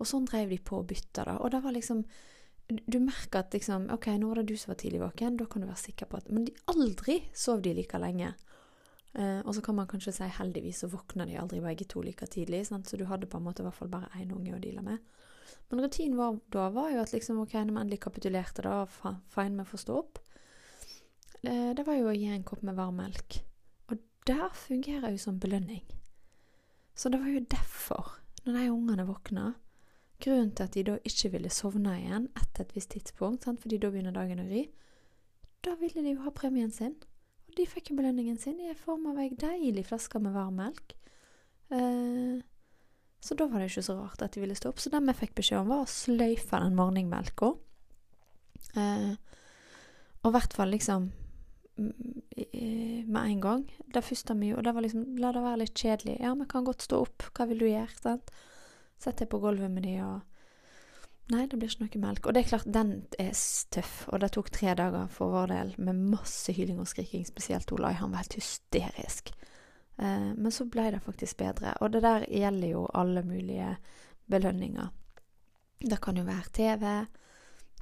Og 0.00 0.08
sånn 0.08 0.26
drev 0.26 0.50
de 0.50 0.58
på 0.58 0.80
og 0.80 0.88
bytta, 0.90 1.26
da. 1.28 1.38
Og 1.38 1.52
det 1.52 1.62
var 1.64 1.76
liksom 1.76 2.04
Du 2.88 3.00
merker 3.02 3.42
at 3.42 3.52
liksom 3.52 3.88
OK, 3.92 4.06
nå 4.16 4.28
var 4.30 4.38
det 4.38 4.52
du 4.52 4.56
som 4.56 4.70
var 4.70 4.78
tidlig 4.80 5.00
våken, 5.02 5.36
da 5.36 5.44
kan 5.50 5.60
du 5.60 5.66
være 5.66 5.82
sikker 5.82 6.06
på 6.08 6.16
at 6.16 6.30
Men 6.30 6.44
de 6.46 6.54
aldri 6.70 7.18
sov 7.34 7.60
de 7.60 7.74
like 7.74 7.98
lenge. 7.98 8.30
Eh, 9.12 9.40
og 9.44 9.54
så 9.54 9.60
kan 9.60 9.76
man 9.76 9.88
kanskje 9.90 10.14
si 10.16 10.28
heldigvis 10.38 10.78
så 10.80 10.88
våkna 10.88 11.26
de 11.28 11.36
aldri 11.36 11.60
begge 11.60 11.84
to 11.84 12.00
like 12.00 12.26
tidlig, 12.26 12.62
sant? 12.66 12.88
så 12.88 12.96
du 12.96 13.04
hadde 13.04 13.26
på 13.26 13.36
en 13.36 13.44
måte 13.44 13.60
i 13.60 13.66
hvert 13.66 13.76
fall 13.76 13.90
bare 13.92 14.08
én 14.16 14.32
unge 14.32 14.54
å 14.56 14.60
deale 14.62 14.84
med. 14.86 15.02
Men 15.68 15.84
rutinen 15.84 16.16
var, 16.16 16.38
da 16.54 16.70
var 16.72 16.90
jo 16.94 17.02
at 17.02 17.12
liksom, 17.12 17.42
ok, 17.42 17.58
når 17.58 17.74
vi 17.74 17.82
endelig 17.82 18.00
kapitulerte, 18.00 18.64
da 18.64 18.86
fine 18.86 19.56
med 19.56 19.66
å 19.66 19.70
få 19.70 19.82
stå 19.82 19.98
opp. 19.98 20.22
Eh, 21.44 21.72
det 21.74 21.86
var 21.86 21.98
jo 21.98 22.10
å 22.10 22.14
gi 22.16 22.28
en 22.30 22.44
kopp 22.46 22.62
med 22.62 22.76
varm 22.78 23.00
melk. 23.02 23.40
Og 23.90 23.98
der 24.26 24.48
fungerer 24.54 25.10
jo 25.10 25.18
som 25.18 25.40
belønning. 25.42 25.82
Så 26.94 27.10
det 27.10 27.20
var 27.20 27.32
jo 27.32 27.40
derfor, 27.50 28.18
når 28.44 28.58
de 28.58 28.70
ungene 28.70 29.08
våkna 29.08 29.52
Grunnen 30.22 30.52
til 30.54 30.68
at 30.68 30.74
de 30.76 30.82
da 30.86 30.92
ikke 31.02 31.32
ville 31.32 31.50
sovne 31.50 31.96
igjen 31.98 32.28
etter 32.38 32.62
et 32.62 32.74
visst 32.76 32.92
tidspunkt, 32.94 33.42
sant? 33.42 33.58
fordi 33.58 33.80
da 33.82 33.88
begynner 33.90 34.14
dagen 34.14 34.38
å 34.38 34.44
ry, 34.46 34.60
da 35.66 35.72
ville 35.80 36.04
de 36.04 36.12
jo 36.12 36.22
ha 36.22 36.30
premien 36.30 36.70
sin. 36.70 36.94
Og 37.48 37.56
de 37.58 37.66
fikk 37.66 37.90
jo 37.90 37.96
belønningen 37.98 38.38
sin 38.38 38.60
i 38.62 38.70
form 38.78 39.08
av 39.10 39.18
ei 39.18 39.32
deilig 39.34 39.88
flaske 39.88 40.20
med 40.22 40.36
varm 40.36 40.60
melk. 40.62 40.94
Eh, 41.74 42.38
Så 43.22 43.34
da 43.38 43.46
var 43.46 43.58
det 43.62 43.68
ikke 43.70 43.82
så 43.86 43.94
rart 43.98 44.22
at 44.22 44.34
de 44.34 44.40
ville 44.42 44.54
stå 44.54 44.70
opp. 44.70 44.78
Så 44.82 44.90
det 44.90 44.98
vi 45.06 45.12
fikk 45.14 45.34
beskjed 45.34 45.60
om, 45.60 45.68
var 45.70 45.84
å 45.84 45.90
sløyfe 45.90 46.58
den 46.58 46.74
morgenmelka. 46.74 47.52
Eh, 48.74 49.12
og 50.22 50.30
i 50.30 50.34
hvert 50.34 50.54
fall 50.54 50.70
liksom 50.74 51.10
med 51.76 53.22
en 53.22 53.40
gang. 53.40 53.62
Det 53.94 54.04
første 54.04 54.34
vi 54.38 54.50
gjorde, 54.50 54.68
det 54.68 54.74
var 54.76 54.84
liksom 54.84 55.06
La 55.22 55.32
det 55.32 55.44
være 55.44 55.62
litt 55.62 55.78
kjedelig. 55.78 56.18
Ja, 56.20 56.34
vi 56.38 56.48
kan 56.50 56.66
godt 56.68 56.84
stå 56.84 57.00
opp. 57.06 57.24
Hva 57.32 57.46
vil 57.48 57.62
du 57.62 57.68
gjøre? 57.68 57.96
sant? 58.00 58.32
Sett 59.00 59.18
deg 59.18 59.30
på 59.32 59.40
gulvet 59.42 59.72
med 59.72 59.86
de 59.88 59.96
og 60.04 60.20
Nei, 61.30 61.46
det 61.48 61.56
blir 61.56 61.70
ikke 61.70 61.86
noe 61.86 62.00
melk. 62.02 62.26
Og 62.26 62.34
det 62.34 62.42
er 62.42 62.48
klart, 62.50 62.66
den 62.74 62.88
er 63.20 63.30
tøff. 63.72 63.92
Og 64.10 64.20
det 64.20 64.32
tok 64.34 64.50
tre 64.52 64.74
dager 64.76 65.06
for 65.08 65.32
vår 65.32 65.52
del 65.52 65.70
med 65.78 66.00
masse 66.10 66.52
hyling 66.52 66.80
og 66.82 66.90
skriking. 66.90 67.22
Spesielt 67.24 67.70
Olai. 67.72 67.94
Han 67.96 68.12
var 68.12 68.24
helt 68.24 68.36
hysterisk. 68.36 69.30
Eh, 69.96 70.32
men 70.34 70.50
så 70.52 70.66
ble 70.68 70.90
det 70.92 71.00
faktisk 71.04 71.38
bedre. 71.40 71.76
Og 71.80 71.94
det 71.94 72.02
der 72.04 72.26
gjelder 72.28 72.74
jo 72.74 72.82
alle 72.92 73.22
mulige 73.24 73.76
belønninger. 74.28 74.90
Det 75.82 76.00
kan 76.02 76.18
jo 76.18 76.26
være 76.26 76.52
TV, 76.52 76.84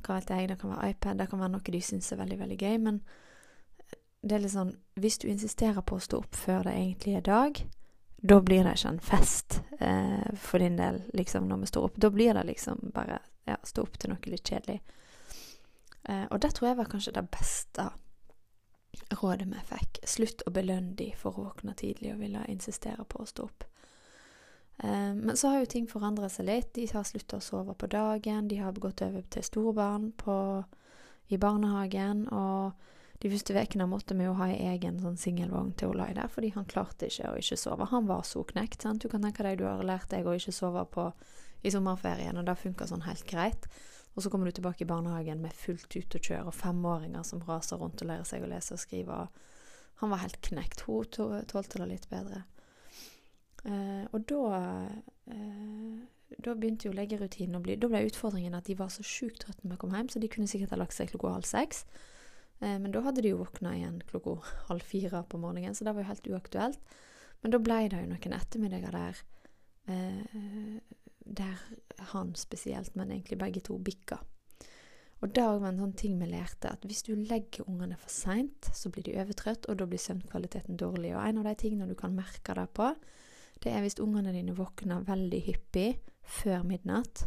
hva 0.01 0.17
vet 0.17 0.31
jeg, 0.33 0.49
det 0.49 0.57
kan 0.61 0.71
være 0.73 0.95
iPad, 0.95 1.19
det 1.21 1.27
kan 1.29 1.43
være 1.43 1.53
noe 1.53 1.73
de 1.75 1.81
syns 1.85 2.13
er 2.13 2.21
veldig, 2.23 2.39
veldig 2.41 2.57
gøy. 2.61 2.79
Men 2.81 3.01
det 4.23 4.37
er 4.37 4.43
litt 4.43 4.53
sånn 4.53 4.75
Hvis 5.01 5.19
du 5.19 5.29
insisterer 5.31 5.81
på 5.81 5.97
å 5.97 6.03
stå 6.05 6.19
opp 6.21 6.37
før 6.37 6.67
det 6.69 6.75
egentlig 6.77 7.15
er 7.17 7.25
dag, 7.25 7.61
da 8.21 8.41
blir 8.45 8.65
det 8.65 8.75
ikke 8.77 8.93
en 8.93 9.01
fest 9.01 9.63
eh, 9.79 10.33
for 10.37 10.61
din 10.61 10.77
del, 10.77 11.01
liksom, 11.17 11.47
når 11.49 11.63
vi 11.63 11.69
står 11.71 11.87
opp. 11.89 11.97
Da 11.97 12.11
blir 12.13 12.35
det 12.37 12.43
liksom 12.51 12.91
bare 12.95 13.23
ja, 13.49 13.57
stå 13.65 13.87
opp 13.87 13.97
til 13.97 14.13
noe 14.13 14.29
litt 14.29 14.45
kjedelig. 14.45 14.77
Eh, 16.05 16.27
og 16.29 16.41
det 16.45 16.53
tror 16.55 16.69
jeg 16.69 16.79
var 16.83 16.91
kanskje 16.93 17.15
det 17.17 17.25
beste 17.33 17.87
rådet 19.23 19.49
vi 19.49 19.65
fikk. 19.71 20.03
Slutt 20.05 20.45
å 20.45 20.53
belønne 20.53 20.93
de 20.99 21.09
for 21.17 21.33
å 21.33 21.47
våkne 21.49 21.73
tidlig 21.79 22.13
og 22.13 22.21
ville 22.21 22.45
insistere 22.53 23.09
på 23.09 23.23
å 23.23 23.29
stå 23.29 23.49
opp. 23.49 23.65
Eh, 24.85 25.15
men 25.17 25.37
så 25.37 25.55
har 25.55 25.65
jo 25.65 25.73
ting 25.73 25.89
forandret 25.89 26.37
seg 26.37 26.51
litt. 26.51 26.75
De 26.77 26.87
har 26.93 27.09
sluttet 27.09 27.39
å 27.39 27.45
sove 27.45 27.73
på 27.73 27.89
dagen. 27.89 28.49
De 28.53 28.61
har 28.61 28.77
gått 28.77 29.01
over 29.07 29.25
til 29.33 29.49
storbarn 29.49 30.11
på, 30.13 30.37
i 31.33 31.41
barnehagen. 31.41 32.27
Og 32.29 32.77
de 33.21 33.29
første 33.29 33.53
ukene 33.53 33.87
måtte 33.91 34.17
vi 34.17 34.25
jo 34.25 34.33
ha 34.39 34.47
en 34.49 34.73
egen 34.73 35.01
sånn 35.03 35.19
singelvogn 35.21 35.75
til 35.77 35.93
Olai 35.93 36.15
der, 36.17 36.31
fordi 36.33 36.55
han 36.55 36.69
klarte 36.69 37.11
ikke 37.11 37.29
å 37.29 37.37
ikke 37.41 37.59
sove. 37.61 37.89
Han 37.91 38.09
var 38.09 38.25
så 38.25 38.45
knekt. 38.49 38.87
Sant? 38.87 39.05
Du 39.05 39.13
kan 39.13 39.25
tenke 39.27 39.45
deg 39.45 39.59
du 39.61 39.67
har 39.69 39.85
lært 39.85 40.09
deg 40.13 40.29
å 40.29 40.37
ikke 40.39 40.55
sove 40.57 40.87
på, 40.95 41.11
i 41.61 41.73
sommerferien, 41.73 42.39
og 42.41 42.47
det 42.49 42.57
funka 42.57 42.87
sånn 42.89 43.05
helt 43.05 43.27
greit. 43.29 43.69
Og 44.17 44.25
så 44.25 44.31
kommer 44.33 44.49
du 44.49 44.57
tilbake 44.57 44.87
i 44.87 44.89
barnehagen 44.89 45.43
med 45.43 45.53
fullt 45.55 45.93
ut 45.93 46.17
og 46.17 46.25
kjør, 46.25 46.49
og 46.49 46.57
femåringer 46.57 47.27
som 47.27 47.43
raser 47.45 47.79
rundt 47.81 48.01
og 48.01 48.09
lærer 48.09 48.25
seg 48.27 48.47
å 48.47 48.49
lese 48.49 48.75
og 48.75 48.81
skrive. 48.81 49.19
Og 49.27 50.01
han 50.01 50.15
var 50.15 50.25
helt 50.25 50.41
knekt. 50.41 50.87
Hun 50.89 51.05
tålte 51.13 51.83
det 51.83 51.91
litt 51.91 52.09
bedre. 52.11 52.47
Eh, 53.69 54.07
og 54.17 54.25
da 54.31 54.45
eh, 55.29 56.01
Da 56.41 56.55
begynte 56.57 56.89
jo 56.89 56.95
leggerutinen 56.97 57.59
å 57.59 57.61
bli 57.61 57.75
Da 57.77 57.91
ble 57.91 58.07
utfordringen 58.07 58.55
at 58.57 58.71
de 58.71 58.77
var 58.79 58.89
så 58.89 59.05
sjukt 59.05 59.43
trøtte 59.43 59.67
når 59.67 59.75
vi 59.75 59.81
kom 59.83 59.93
hjem, 59.93 60.09
så 60.09 60.23
de 60.23 60.31
kunne 60.33 60.49
sikkert 60.49 60.73
ha 60.73 60.79
lagt 60.81 60.97
seg 60.97 61.11
klokka 61.13 61.35
halv 61.35 61.49
seks. 61.49 61.85
Eh, 62.61 62.79
men 62.79 62.93
da 62.93 63.03
hadde 63.05 63.25
de 63.25 63.33
jo 63.35 63.43
våkna 63.43 63.75
igjen 63.77 64.01
klokka 64.09 64.39
halv 64.69 64.85
fire 64.87 65.25
på 65.29 65.41
morgenen, 65.41 65.75
så 65.75 65.85
det 65.85 65.95
var 65.97 66.05
jo 66.05 66.11
helt 66.13 66.33
uaktuelt. 66.35 66.97
Men 67.41 67.55
da 67.55 67.61
ble 67.63 67.83
det 67.89 68.03
jo 68.03 68.11
noen 68.11 68.37
ettermiddager 68.37 68.97
der 68.97 69.23
eh, 69.89 70.81
der 71.31 71.59
han 72.13 72.35
spesielt, 72.35 72.95
men 72.95 73.13
egentlig 73.13 73.39
begge 73.39 73.61
to, 73.65 73.79
bikka. 73.79 74.19
Og 75.21 75.33
det 75.37 75.45
var 75.45 75.67
en 75.69 75.81
sånn 75.83 75.97
ting 76.01 76.17
vi 76.19 76.31
lærte, 76.31 76.71
at 76.73 76.85
hvis 76.89 77.05
du 77.05 77.13
legger 77.15 77.69
ungene 77.69 77.99
for 78.01 78.13
seint, 78.13 78.71
så 78.75 78.91
blir 78.91 79.05
de 79.05 79.19
overtrøtt, 79.21 79.69
og 79.69 79.77
da 79.79 79.87
blir 79.87 80.01
søvnkvaliteten 80.01 80.79
dårlig. 80.81 81.13
Og 81.13 81.21
en 81.23 81.43
av 81.43 81.51
de 81.51 81.55
tingene 81.61 81.89
du 81.91 81.95
kan 81.99 82.17
merke 82.17 82.57
det 82.57 82.67
på, 82.77 82.89
det 83.61 83.75
er 83.75 83.85
hvis 83.85 84.01
ungene 84.01 84.33
dine 84.33 84.57
våkner 84.57 85.05
veldig 85.05 85.43
hyppig 85.45 85.91
før 86.25 86.65
midnatt. 86.65 87.27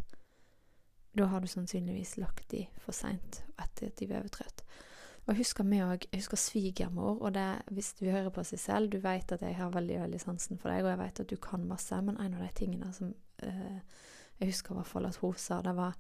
Da 1.13 1.29
har 1.29 1.43
du 1.43 1.47
sannsynligvis 1.51 2.15
lagt 2.17 2.47
de 2.49 2.65
for 2.81 2.97
seint 2.97 3.43
etter 3.61 3.91
at 3.91 3.99
de 3.99 4.09
er 4.09 4.23
overtrøtt. 4.23 4.65
Og 5.23 5.31
jeg 5.31 5.39
husker 5.45 5.63
meg 5.63 5.85
òg, 5.85 6.07
jeg 6.11 6.19
husker 6.19 6.39
svigermor, 6.39 7.21
og 7.23 7.33
det, 7.35 7.47
hvis 7.71 7.93
du 7.99 8.09
hører 8.09 8.31
på 8.33 8.43
seg 8.43 8.59
selv, 8.59 8.89
du 8.91 8.97
vet 8.99 9.31
at 9.31 9.41
jeg 9.41 9.55
har 9.55 9.71
veldig 9.71 10.01
veldig 10.01 10.19
sansen 10.19 10.59
for 10.59 10.73
deg, 10.73 10.83
og 10.83 10.91
jeg 10.91 10.99
vet 10.99 11.21
at 11.23 11.29
du 11.29 11.37
kan 11.39 11.63
masse, 11.67 11.99
men 12.03 12.19
en 12.19 12.35
av 12.35 12.43
de 12.43 12.49
tingene 12.57 12.91
som 12.95 13.13
eh, 13.43 13.77
jeg 14.39 14.51
husker 14.51 14.73
i 14.73 14.81
hvert 14.81 14.89
fall 14.89 15.07
at 15.07 15.21
hun 15.21 15.37
sa 15.37 15.61
det 15.61 15.75
var 15.77 15.95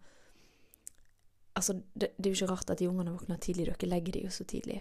Altså, 1.55 1.73
det, 1.93 2.07
det, 2.17 2.25
er 2.25 2.29
jo 2.31 2.37
ikke 2.39 2.51
rart 2.51 2.69
at 2.73 2.79
de 2.79 2.87
ungene 2.89 3.11
våkner 3.13 3.37
tidlig, 3.37 3.67
dere 3.67 3.87
legger 3.89 4.15
de 4.15 4.23
jo 4.23 4.29
så 4.33 4.43
tidlig. 4.43 4.79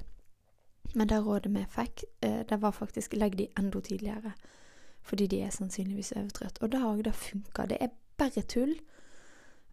Men 0.94 1.09
det 1.09 1.18
rådet 1.20 1.50
vi 1.52 1.66
fikk, 1.68 2.05
eh, 2.24 2.38
det 2.48 2.59
var 2.62 2.72
faktisk 2.72 3.12
legg 3.12 3.37
de 3.38 3.46
enda 3.61 3.81
tidligere. 3.81 4.33
Fordi 5.02 5.26
de 5.26 5.42
er 5.44 5.50
sannsynligvis 5.52 6.14
overtrøtt. 6.16 6.62
Og 6.62 6.72
det 6.72 6.81
òg, 6.81 7.02
det 7.05 7.12
funka. 7.14 7.66
Det 7.66 7.76
er 7.81 7.92
bare 8.16 8.42
tull 8.48 8.72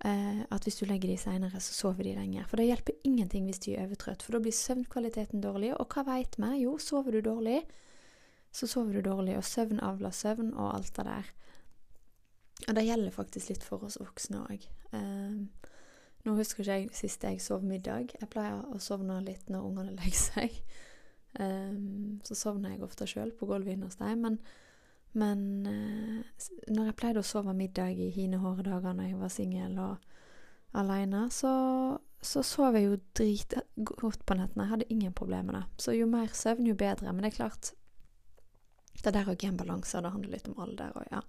eh, 0.05 0.41
at 0.49 0.65
hvis 0.65 0.79
du 0.79 0.85
legger 0.87 1.11
de 1.11 1.17
seinere, 1.19 1.61
så 1.63 1.75
sover 1.75 2.07
de 2.07 2.15
lenger. 2.17 2.47
For 2.49 2.59
det 2.59 2.69
hjelper 2.69 2.97
ingenting 3.07 3.49
hvis 3.49 3.61
de 3.65 3.75
er 3.75 3.87
overtrøtt, 3.87 4.23
for 4.23 4.35
da 4.35 4.43
blir 4.43 4.55
søvnkvaliteten 4.55 5.43
dårlig. 5.43 5.73
Og 5.77 5.87
hva 5.93 6.05
veit 6.07 6.39
vi? 6.39 6.53
Jo, 6.63 6.77
sover 6.81 7.17
du 7.17 7.21
dårlig, 7.25 7.61
så 8.51 8.69
sover 8.69 8.99
du 8.99 9.09
dårlig. 9.09 9.37
Og 9.39 9.45
søvn 9.47 9.81
avler 9.85 10.15
søvn 10.15 10.53
og 10.55 10.73
alt 10.75 10.93
det 10.97 11.07
der. 11.09 11.33
Og 12.67 12.75
det 12.75 12.85
gjelder 12.89 13.15
faktisk 13.15 13.53
litt 13.53 13.63
for 13.63 13.87
oss 13.87 13.99
voksne 14.01 14.43
òg. 14.49 14.67
Eh, 14.95 15.69
nå 16.27 16.35
husker 16.35 16.63
ikke 16.63 16.77
jeg 16.81 16.95
sist 16.97 17.23
jeg 17.23 17.41
sov 17.43 17.63
middag. 17.63 18.11
Jeg 18.19 18.31
pleier 18.31 18.59
å 18.67 18.79
sovne 18.83 19.21
litt 19.23 19.47
når 19.51 19.67
ungene 19.69 19.95
legger 19.95 20.23
seg. 20.27 20.57
Um, 21.39 22.17
så 22.25 22.33
sovner 22.35 22.73
jeg 22.73 22.81
ofte 22.83 23.05
sjøl 23.07 23.31
på 23.37 23.47
gulvet 23.49 23.83
hos 23.85 23.99
dem. 24.01 24.25
Men, 24.25 24.39
men 25.17 25.65
eh, 25.65 26.45
når 26.69 26.91
jeg 26.91 26.97
pleide 26.99 27.23
å 27.23 27.25
sove 27.25 27.53
middag 27.57 27.97
i 27.97 28.09
hine 28.13 28.41
hårde 28.43 28.67
dager 28.69 28.93
når 28.93 29.09
jeg 29.09 29.19
var 29.19 29.33
singel 29.33 29.79
og 29.81 30.09
aleine, 30.77 31.25
så, 31.33 31.51
så 32.21 32.43
sov 32.45 32.77
jeg 32.77 32.85
jo 32.85 32.99
dritgodt 33.17 34.25
på 34.25 34.37
nettene. 34.37 34.65
Jeg 34.65 34.73
hadde 34.75 34.89
ingen 34.93 35.15
problemer 35.17 35.49
med 35.49 35.57
det. 35.57 35.65
Så 35.81 35.95
jo 35.97 36.09
mer 36.09 36.29
søvn, 36.37 36.67
jo 36.69 36.77
bedre. 36.77 37.13
Men 37.13 37.25
det 37.25 37.33
er 37.33 37.39
klart 37.39 37.73
Det 38.99 39.13
der 39.15 39.29
òg 39.31 39.43
er 39.43 39.53
en 39.53 39.57
balanse, 39.57 40.01
det 40.01 40.11
handler 40.11 40.33
litt 40.35 40.49
om 40.51 40.59
alder 40.59 40.91
og 40.99 41.05
ja. 41.11 41.23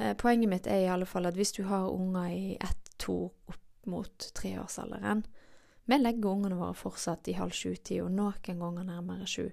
Eh, 0.00 0.14
poenget 0.16 0.48
mitt 0.48 0.66
er 0.66 0.86
i 0.86 0.88
alle 0.88 1.04
fall 1.06 1.28
at 1.28 1.36
hvis 1.36 1.52
du 1.52 1.66
har 1.68 1.90
unger 1.92 2.30
i 2.32 2.54
ett, 2.56 2.94
to, 2.98 3.28
opp 3.46 3.86
mot 3.86 4.30
treårsalderen 4.38 5.24
Vi 5.84 5.98
legger 5.98 6.30
ungene 6.30 6.56
våre 6.56 6.74
fortsatt 6.78 7.28
i 7.28 7.34
halv 7.36 7.52
sju-tid, 7.52 8.00
og 8.04 8.12
noen 8.14 8.58
ganger 8.62 8.86
nærmere 8.86 9.26
sju. 9.26 9.50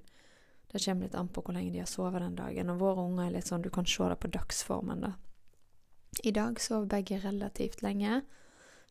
Det 0.70 0.82
kommer 0.84 1.08
litt 1.08 1.18
an 1.18 1.32
på 1.34 1.42
hvor 1.42 1.56
lenge 1.56 1.74
de 1.74 1.82
har 1.82 1.90
sovet 1.90 2.22
den 2.22 2.38
dagen, 2.38 2.70
og 2.70 2.82
våre 2.84 3.06
unger 3.08 3.26
er 3.26 3.36
litt 3.38 3.50
sånn 3.50 3.66
du 3.66 3.72
kan 3.74 3.88
se 3.90 4.10
det 4.12 4.20
på 4.22 4.32
dagsformen, 4.34 5.06
da. 5.08 5.14
I 6.26 6.34
dag 6.36 6.60
sov 6.62 6.88
begge 6.90 7.20
relativt 7.24 7.82
lenge, 7.86 8.22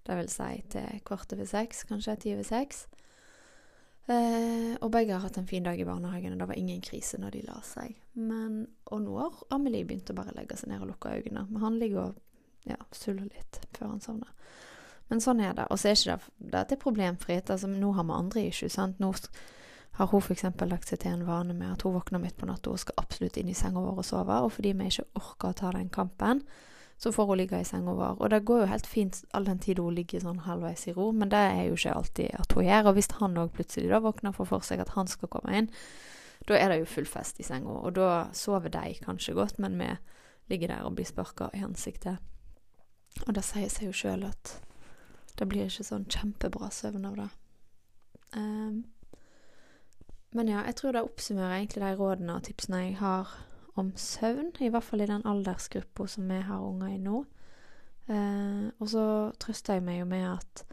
det 0.06 0.16
vil 0.16 0.30
si 0.32 0.62
til 0.72 1.02
kvart 1.06 1.34
over 1.34 1.46
seks, 1.46 1.84
kanskje 1.88 2.16
ti 2.22 2.32
over 2.34 2.46
seks. 2.46 2.86
Eh, 4.08 4.72
og 4.80 4.88
begge 4.94 5.12
har 5.12 5.20
hatt 5.20 5.36
en 5.36 5.46
fin 5.46 5.66
dag 5.66 5.80
i 5.80 5.84
barnehagen, 5.84 6.32
og 6.32 6.40
det 6.40 6.48
var 6.48 6.56
ingen 6.56 6.80
krise 6.80 7.20
når 7.20 7.34
de 7.36 7.42
la 7.44 7.58
seg. 7.66 7.98
Men, 8.16 8.62
og 8.88 9.02
nå 9.04 9.18
har 9.18 9.42
Amelie 9.52 9.84
begynt 9.84 10.08
å 10.08 10.16
bare 10.16 10.32
legge 10.36 10.56
seg 10.56 10.72
ned 10.72 10.80
og 10.80 10.94
lukke 10.94 11.12
øynene. 11.18 11.44
Men 11.50 11.62
han 11.66 11.76
ligger 11.82 12.06
og 12.06 12.22
ja, 12.68 12.78
suller 12.96 13.28
litt 13.28 13.60
før 13.76 13.92
han 13.92 14.00
sovner. 14.00 14.32
Men 15.12 15.20
sånn 15.24 15.42
er 15.44 15.52
det. 15.56 15.68
Og 15.68 15.80
så 15.80 15.90
er 15.90 16.00
ikke 16.00 16.16
det, 16.38 16.64
det 16.64 16.76
er 16.76 16.80
problemfritt. 16.80 17.52
Altså, 17.52 17.68
nå 17.68 17.92
har 17.96 18.08
vi 18.08 18.16
andre 18.16 18.46
issues. 18.48 18.76
sant? 18.76 18.98
Nå 19.00 19.12
har 19.98 20.06
hun 20.06 20.22
f.eks. 20.22 20.44
lagt 20.70 20.90
seg 20.90 21.00
til 21.02 21.10
en 21.10 21.26
vane 21.26 21.54
med 21.58 21.72
at 21.74 21.82
hun 21.82 21.96
våkner 21.96 22.22
midt 22.22 22.36
på 22.38 22.46
natta 22.46 22.70
og 22.70 22.78
skal 22.78 23.00
absolutt 23.02 23.36
inn 23.40 23.50
i 23.50 23.56
senga 23.58 23.82
vår 23.82 23.98
og 23.98 24.06
sove. 24.06 24.36
Og 24.46 24.52
fordi 24.54 24.72
vi 24.78 24.90
ikke 24.92 25.08
orker 25.18 25.50
å 25.50 25.56
ta 25.58 25.72
den 25.74 25.88
kampen, 25.90 26.44
så 26.98 27.10
får 27.14 27.26
hun 27.26 27.40
ligge 27.40 27.58
i 27.58 27.66
senga 27.66 27.94
vår. 27.98 28.20
Og 28.22 28.30
det 28.30 28.44
går 28.46 28.62
jo 28.62 28.68
helt 28.70 28.86
fint 28.86 29.18
all 29.34 29.48
den 29.48 29.58
tid 29.62 29.80
hun 29.82 29.96
ligger 29.98 30.22
sånn 30.22 30.44
halvveis 30.46 30.86
i 30.86 30.94
ro, 30.94 31.10
men 31.14 31.32
det 31.32 31.40
er 31.50 31.64
jo 31.66 31.78
ikke 31.78 31.96
alltid 31.98 32.38
at 32.38 32.54
hun 32.54 32.66
gjør. 32.68 32.90
Og 32.90 32.98
hvis 32.98 33.10
han 33.18 33.40
òg 33.42 33.50
plutselig 33.56 33.90
da 33.90 34.00
våkner 34.04 34.36
for 34.36 34.50
for 34.50 34.66
seg 34.66 34.84
at 34.84 34.94
han 34.94 35.10
skal 35.10 35.30
komme 35.32 35.56
inn, 35.62 35.70
da 36.46 36.58
er 36.58 36.70
det 36.70 36.78
jo 36.84 36.92
full 36.94 37.08
fest 37.10 37.42
i 37.42 37.46
senga. 37.46 37.80
Og 37.82 37.96
da 37.98 38.28
sover 38.38 38.70
de 38.74 38.94
kanskje 39.02 39.34
godt, 39.34 39.58
men 39.58 39.78
vi 39.82 39.90
ligger 40.52 40.76
der 40.76 40.86
og 40.86 40.94
blir 40.94 41.08
sparka 41.10 41.50
i 41.54 41.64
ansiktet. 41.66 42.22
Og 43.26 43.34
det 43.34 43.42
sier 43.44 43.70
seg 43.72 43.90
jo 43.90 43.96
sjøl 43.96 44.28
at 44.28 44.54
det 45.38 45.46
blir 45.50 45.66
ikke 45.66 45.86
sånn 45.86 46.06
kjempebra 46.10 46.70
søvn 46.74 47.06
av 47.08 47.18
det. 47.18 47.28
Um, 48.36 48.86
men 50.36 50.48
ja, 50.50 50.62
jeg 50.66 50.76
tror 50.76 50.92
det 50.94 51.04
oppsummerer 51.06 51.56
egentlig 51.56 51.82
de 51.84 51.94
rådene 51.96 52.36
og 52.36 52.44
tipsene 52.44 52.82
jeg 52.84 52.96
har 53.00 53.30
om 53.78 53.92
søvn, 53.96 54.52
i 54.60 54.70
hvert 54.72 54.84
fall 54.84 55.04
i 55.04 55.08
den 55.08 55.26
aldersgruppa 55.26 56.06
som 56.10 56.28
vi 56.28 56.40
har 56.44 56.64
unger 56.64 56.92
i 56.92 56.98
nå. 57.02 57.22
Eh, 58.08 58.64
og 58.78 58.90
så 58.90 59.04
trøster 59.40 59.78
jeg 59.78 59.84
meg 59.86 60.00
jo 60.00 60.08
med 60.10 60.26
at 60.32 60.64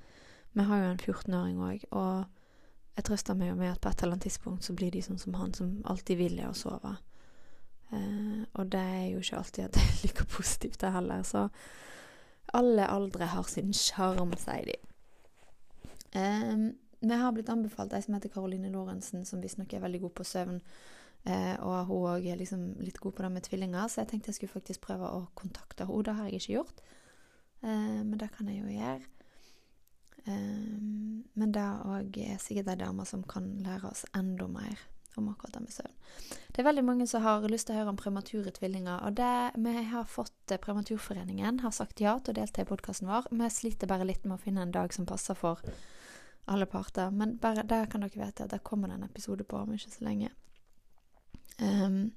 vi 0.56 0.64
har 0.64 0.82
jo 0.82 0.92
en 0.92 1.02
14-åring 1.04 1.60
òg, 1.62 1.86
og 1.92 2.96
jeg 2.96 3.08
trøster 3.10 3.36
meg 3.36 3.52
jo 3.52 3.58
med 3.60 3.74
at 3.74 3.82
på 3.84 3.92
et 3.92 4.02
eller 4.02 4.16
annet 4.16 4.28
tidspunkt 4.30 4.64
så 4.64 4.76
blir 4.76 4.94
de 4.96 5.04
sånn 5.04 5.20
som 5.20 5.36
han, 5.36 5.54
som 5.54 5.74
alltid 5.92 6.20
vil 6.20 6.40
det 6.40 6.48
å 6.48 6.56
sove. 6.56 6.96
Eh, 7.92 8.42
og 8.56 8.72
det 8.72 8.82
er 8.82 9.08
jo 9.12 9.24
ikke 9.24 9.42
alltid 9.42 9.68
at 9.68 9.76
det 9.76 9.84
er 9.84 10.00
like 10.06 10.28
positivt, 10.32 10.80
det 10.82 10.94
heller. 10.96 11.24
Så 11.28 11.48
alle 12.56 12.88
aldre 12.88 13.28
har 13.36 13.48
sin 13.52 13.74
sjarm, 13.76 14.32
sier 14.40 14.72
de. 14.72 14.80
Eh, 16.16 16.55
vi 17.10 17.22
har 17.22 17.34
blitt 17.36 17.50
anbefalt 17.50 17.94
ei 17.94 18.04
som 18.06 18.18
heter 18.18 18.34
Caroline 18.34 18.72
Lorentzen, 18.74 19.26
som 19.26 19.42
visstnok 19.44 19.74
er 19.74 19.84
veldig 19.84 20.02
god 20.08 20.16
på 20.20 20.28
søvn 20.28 20.62
Eh, 21.26 21.56
og 21.66 21.88
hun 21.90 22.04
òg 22.12 22.28
er 22.30 22.38
liksom 22.38 22.76
litt 22.86 23.00
god 23.02 23.16
på 23.18 23.26
det 23.26 23.32
med 23.34 23.46
tvillinger, 23.48 23.90
så 23.90 24.04
jeg 24.04 24.12
tenkte 24.12 24.30
jeg 24.30 24.40
skulle 24.40 24.54
faktisk 24.54 24.84
prøve 24.86 25.10
å 25.10 25.24
kontakte 25.38 25.88
henne. 25.90 26.06
Det 26.06 26.14
har 26.14 26.28
jeg 26.30 26.42
ikke 26.42 26.58
gjort, 26.60 26.84
eh, 27.66 28.02
men 28.06 28.18
det 28.22 28.30
kan 28.36 28.52
jeg 28.52 28.62
jo 28.62 28.74
gjøre. 28.76 29.08
Eh, 30.26 30.76
men 31.34 31.56
det 31.56 31.66
òg 31.66 32.20
er 32.22 32.38
sikkert 32.42 32.70
ei 32.76 32.84
dame 32.84 33.06
som 33.10 33.24
kan 33.24 33.50
lære 33.66 33.90
oss 33.90 34.06
enda 34.14 34.48
mer 34.48 34.86
om 35.18 35.32
akkurat 35.32 35.54
det 35.56 35.64
med 35.64 35.74
søvn. 35.74 35.98
Det 36.52 36.60
er 36.60 36.70
veldig 36.70 36.86
mange 36.86 37.08
som 37.08 37.24
har 37.24 37.42
lyst 37.50 37.68
til 37.68 37.76
å 37.76 37.80
høre 37.80 37.94
om 37.94 37.98
premature 37.98 38.52
tvillinger. 38.52 39.02
Og 39.08 39.16
det 39.18 39.56
vi 39.56 39.84
har 39.90 40.06
fått 40.06 40.52
eh, 40.52 40.62
Prematurforeningen 40.62 41.64
har 41.66 41.74
sagt 41.74 42.06
ja 42.06 42.20
til 42.20 42.36
å 42.36 42.40
delta 42.44 42.62
i 42.62 42.70
podkasten 42.70 43.10
vår. 43.10 43.32
Vi 43.32 43.50
sliter 43.50 43.90
bare 43.90 44.06
litt 44.06 44.26
med 44.26 44.38
å 44.38 44.44
finne 44.46 44.62
en 44.62 44.76
dag 44.76 44.94
som 44.94 45.10
passer 45.10 45.34
for 45.34 45.64
alle 46.52 46.68
parter. 46.70 47.12
Men 47.12 47.38
bare 47.42 47.66
der 47.68 47.90
kan 47.92 48.06
dere 48.06 48.26
vite 48.26 48.46
at 48.46 48.54
der 48.54 48.64
kommer 48.64 48.92
det 48.92 49.00
en 49.00 49.08
episode 49.08 49.44
på 49.44 49.58
om 49.58 49.74
ikke 49.74 49.92
så 49.94 50.06
lenge. 50.06 50.32
Um, 51.60 52.12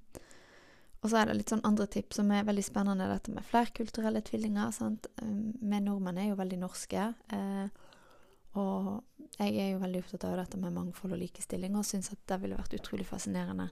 og 1.01 1.11
så 1.11 1.21
er 1.21 1.29
det 1.29 1.37
litt 1.39 1.53
sånn 1.53 1.65
andre 1.67 1.87
tips 1.87 2.19
som 2.19 2.31
er 2.35 2.47
veldig 2.47 2.65
spennende, 2.67 3.07
dette 3.07 3.33
med 3.35 3.47
flerkulturelle 3.47 4.23
tvillinger. 4.27 4.73
Sant? 4.75 5.07
Um, 5.23 5.55
nordmenn 5.63 6.19
er 6.19 6.33
jo 6.33 6.41
veldig 6.41 6.59
norske. 6.65 7.13
Uh, 7.33 7.69
og 8.59 9.39
jeg 9.39 9.55
er 9.61 9.71
jo 9.75 9.83
veldig 9.83 10.03
opptatt 10.03 10.27
av 10.27 10.39
dette 10.41 10.59
med 10.61 10.75
mangfold 10.75 11.15
og 11.15 11.21
likestilling, 11.23 11.77
og 11.77 11.87
syns 11.87 12.11
at 12.13 12.21
det 12.31 12.41
ville 12.43 12.59
vært 12.59 12.75
utrolig 12.79 13.07
fascinerende 13.07 13.69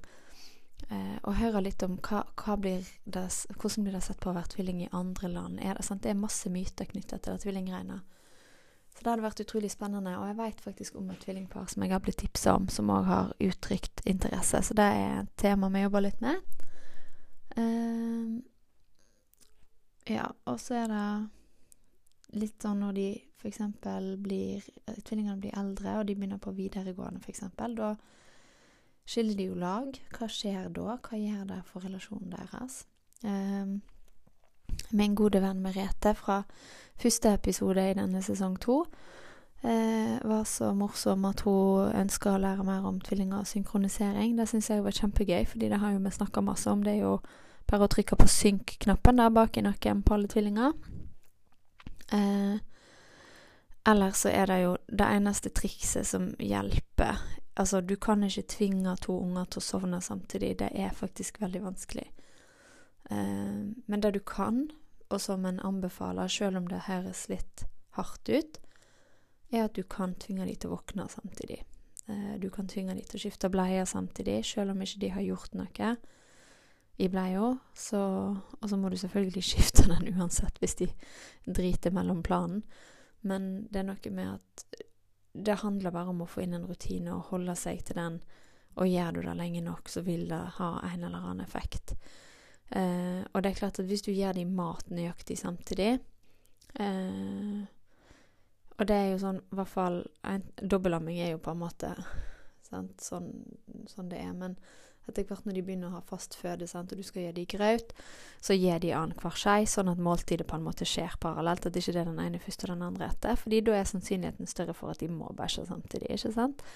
eh, 0.90 1.16
å 1.26 1.32
høre 1.38 1.62
litt 1.64 1.82
om 1.86 1.96
hva, 2.04 2.22
hva 2.38 2.56
blir 2.60 2.84
det, 3.04 3.24
hvordan 3.56 3.86
blir 3.86 3.96
det 3.96 4.04
sett 4.06 4.20
på 4.22 4.30
å 4.30 4.36
være 4.36 4.52
tvilling 4.54 4.84
i 4.84 4.92
andre 4.96 5.32
land. 5.32 5.60
Er 5.62 5.78
det, 5.78 5.86
sant? 5.88 6.04
det 6.04 6.12
er 6.12 6.20
masse 6.20 6.52
myter 6.52 6.88
knyttet 6.92 7.24
til 7.24 7.34
det 7.34 7.44
tvillinggreiene. 7.46 8.00
Så 8.96 9.04
det 9.04 9.10
hadde 9.10 9.26
vært 9.26 9.40
utrolig 9.44 9.70
spennende. 9.70 10.16
Og 10.16 10.24
jeg 10.30 10.38
vet 10.38 10.60
faktisk 10.64 10.96
om 10.96 11.10
et 11.12 11.20
tvillingpar 11.20 11.68
som 11.68 11.84
jeg 11.84 11.92
har 11.92 12.00
blitt 12.04 12.22
tipsa 12.22 12.56
om, 12.56 12.68
som 12.72 12.92
òg 12.94 13.04
har 13.04 13.32
uttrykt 13.44 14.00
interesse. 14.08 14.62
Så 14.64 14.76
det 14.76 14.86
er 14.88 15.18
et 15.20 15.32
tema 15.36 15.68
vi 15.72 15.84
jobber 15.84 16.06
litt 16.06 16.22
med. 16.24 16.40
Uh, 17.56 18.40
ja, 20.08 20.30
og 20.48 20.60
så 20.62 20.80
er 20.80 20.92
det 20.92 21.06
litt 22.40 22.62
sånn 22.62 22.80
når 22.80 22.96
de 22.96 23.08
f.eks. 23.36 23.60
blir 24.22 24.64
Tvillingene 25.04 25.40
blir 25.40 25.56
eldre, 25.58 25.98
og 26.00 26.06
de 26.08 26.16
begynner 26.16 26.40
på 26.42 26.54
videregående, 26.56 27.20
f.eks. 27.20 27.44
Da 27.76 27.92
skiller 29.06 29.36
de 29.36 29.50
jo 29.50 29.58
lag. 29.60 30.00
Hva 30.16 30.28
skjer 30.30 30.70
da? 30.74 30.96
Hva 31.04 31.20
gjør 31.20 31.44
det 31.52 31.60
for 31.68 31.84
relasjonen 31.84 32.32
deres? 32.32 32.84
Um, 33.22 33.82
min 34.90 35.14
gode 35.14 35.42
venn 35.42 35.62
Merete 35.62 36.14
fra 36.14 36.42
første 37.00 37.32
episode 37.34 37.82
i 37.82 37.96
denne 37.96 38.22
sesong 38.24 38.56
to 38.60 38.82
eh, 39.62 40.18
var 40.22 40.44
så 40.44 40.72
morsom 40.74 41.24
at 41.28 41.42
hun 41.46 41.90
ønska 41.94 42.34
å 42.34 42.42
lære 42.42 42.64
mer 42.66 42.86
om 42.88 43.00
tvillinger 43.00 43.42
og 43.42 43.50
synkronisering. 43.50 44.36
Det 44.38 44.48
syns 44.50 44.70
jeg 44.70 44.84
var 44.84 44.96
kjempegøy, 44.96 45.44
fordi 45.48 45.70
det 45.72 45.80
har 45.82 45.92
jo 45.94 46.02
vi 46.04 46.12
snakka 46.14 46.44
masse 46.44 46.70
om. 46.70 46.84
Det 46.84 46.94
er 46.96 47.02
jo 47.04 47.18
bare 47.66 47.88
å 47.88 47.90
trykke 47.90 48.18
på 48.18 48.28
synk-knappen 48.30 49.20
der 49.20 49.34
bak 49.34 49.56
i 49.56 49.64
nakken 49.66 50.04
på 50.06 50.14
alle 50.14 50.30
tvillinger. 50.30 50.72
Eh, 52.12 52.58
eller 53.86 54.14
så 54.18 54.30
er 54.34 54.46
det 54.50 54.60
jo 54.62 54.76
det 54.86 55.08
eneste 55.16 55.50
trikset 55.54 56.06
som 56.06 56.32
hjelper. 56.38 57.18
Altså, 57.56 57.80
du 57.80 57.96
kan 57.96 58.22
ikke 58.26 58.42
tvinge 58.50 58.96
to 59.00 59.14
unger 59.22 59.46
til 59.50 59.62
å 59.62 59.64
sovne 59.64 60.00
samtidig. 60.02 60.58
Det 60.58 60.70
er 60.74 60.94
faktisk 60.94 61.40
veldig 61.40 61.62
vanskelig. 61.62 62.06
Eh, 63.10 63.62
men 63.86 64.02
det 64.02 64.12
du 64.16 64.20
kan, 64.20 64.66
og 65.10 65.20
som 65.22 65.46
en 65.46 65.60
anbefaler, 65.60 66.28
selv 66.28 66.60
om 66.62 66.68
det 66.70 66.86
høres 66.88 67.28
litt 67.30 67.66
hardt 67.98 68.28
ut, 68.28 68.60
er 69.54 69.66
at 69.66 69.76
du 69.78 69.84
kan 69.86 70.16
tvinge 70.18 70.46
de 70.48 70.56
til 70.56 70.72
å 70.72 70.76
våkne 70.76 71.06
samtidig. 71.10 71.62
Eh, 72.06 72.34
du 72.42 72.50
kan 72.50 72.68
tvinge 72.68 72.96
de 72.96 73.04
til 73.06 73.18
å 73.18 73.24
skifte 73.26 73.50
bleier 73.52 73.86
samtidig, 73.88 74.42
selv 74.46 74.74
om 74.74 74.82
ikke 74.82 75.02
de 75.04 75.12
har 75.14 75.26
gjort 75.26 75.54
noe 75.58 75.94
i 76.96 77.08
bleia. 77.12 77.52
Og 77.52 78.68
så 78.70 78.76
må 78.80 78.90
du 78.90 78.98
selvfølgelig 79.00 79.44
skifte 79.52 79.86
den 79.90 80.12
uansett 80.16 80.60
hvis 80.62 80.78
de 80.82 80.90
driter 81.46 81.94
mellom 81.94 82.22
planen. 82.26 82.64
Men 83.26 83.66
det 83.70 83.82
er 83.82 83.88
noe 83.90 84.12
med 84.14 84.36
at 84.36 84.82
det 85.36 85.60
handler 85.60 85.92
bare 85.92 86.12
om 86.12 86.22
å 86.24 86.30
få 86.30 86.44
inn 86.44 86.54
en 86.56 86.68
rutine 86.68 87.12
og 87.12 87.32
holde 87.32 87.56
seg 87.58 87.82
til 87.84 87.98
den. 87.98 88.20
Og 88.76 88.88
gjør 88.88 89.16
du 89.16 89.20
det 89.24 89.34
lenge 89.36 89.62
nok, 89.64 89.88
så 89.88 90.02
vil 90.04 90.26
det 90.30 90.40
ha 90.58 90.70
en 90.84 91.04
eller 91.04 91.18
annen 91.18 91.44
effekt. 91.44 91.96
Eh, 92.70 93.22
og 93.32 93.42
det 93.42 93.52
er 93.52 93.58
klart 93.60 93.78
at 93.78 93.86
hvis 93.86 94.02
du 94.02 94.10
gir 94.10 94.34
dem 94.34 94.56
mat 94.58 94.88
nøyaktig 94.90 95.36
samtidig 95.38 96.00
eh, 96.82 97.60
Og 98.74 98.88
det 98.90 98.96
er 98.96 99.12
jo 99.12 99.20
sånn, 99.22 99.38
i 99.38 99.58
hvert 99.60 99.70
fall 99.70 100.00
Dobbelamming 100.58 101.20
er 101.22 101.30
jo 101.30 101.38
på 101.44 101.54
en 101.54 101.60
måte 101.62 101.92
sant, 102.66 102.98
sånn, 102.98 103.30
sånn 103.86 104.10
det 104.10 104.18
er. 104.18 104.32
Men 104.34 104.56
etter 105.06 105.26
hvert 105.28 105.46
når 105.46 105.54
de 105.54 105.62
begynner 105.62 105.92
å 105.92 106.00
ha 106.00 106.02
fast 106.06 106.34
føde, 106.34 106.66
sant, 106.66 106.90
og 106.90 106.98
du 106.98 107.06
skal 107.06 107.22
gi 107.22 107.32
dem 107.36 107.48
grøt, 107.50 107.94
så 108.42 108.56
gir 108.56 108.80
de 108.82 108.92
annenhver 108.96 109.38
skei, 109.38 109.60
sånn 109.70 109.92
at 109.92 110.02
måltidet 110.02 110.48
på 110.50 110.58
en 110.58 110.66
måte 110.66 110.88
skjer 110.88 111.14
parallelt. 111.22 111.68
At 111.68 111.78
ikke 111.78 111.94
det 111.94 112.02
er 112.02 112.10
den 112.10 112.22
ene 112.22 112.42
først 112.42 112.66
og 112.66 112.72
den 112.72 112.84
andre 112.86 113.10
etter. 113.12 113.38
fordi 113.38 113.62
da 113.62 113.76
er 113.78 113.86
sannsynligheten 113.86 114.50
større 114.50 114.74
for 114.74 114.90
at 114.90 115.02
de 115.02 115.08
må 115.12 115.30
bæsje 115.38 115.66
samtidig. 115.70 116.10
ikke 116.10 116.34
sant? 116.34 116.66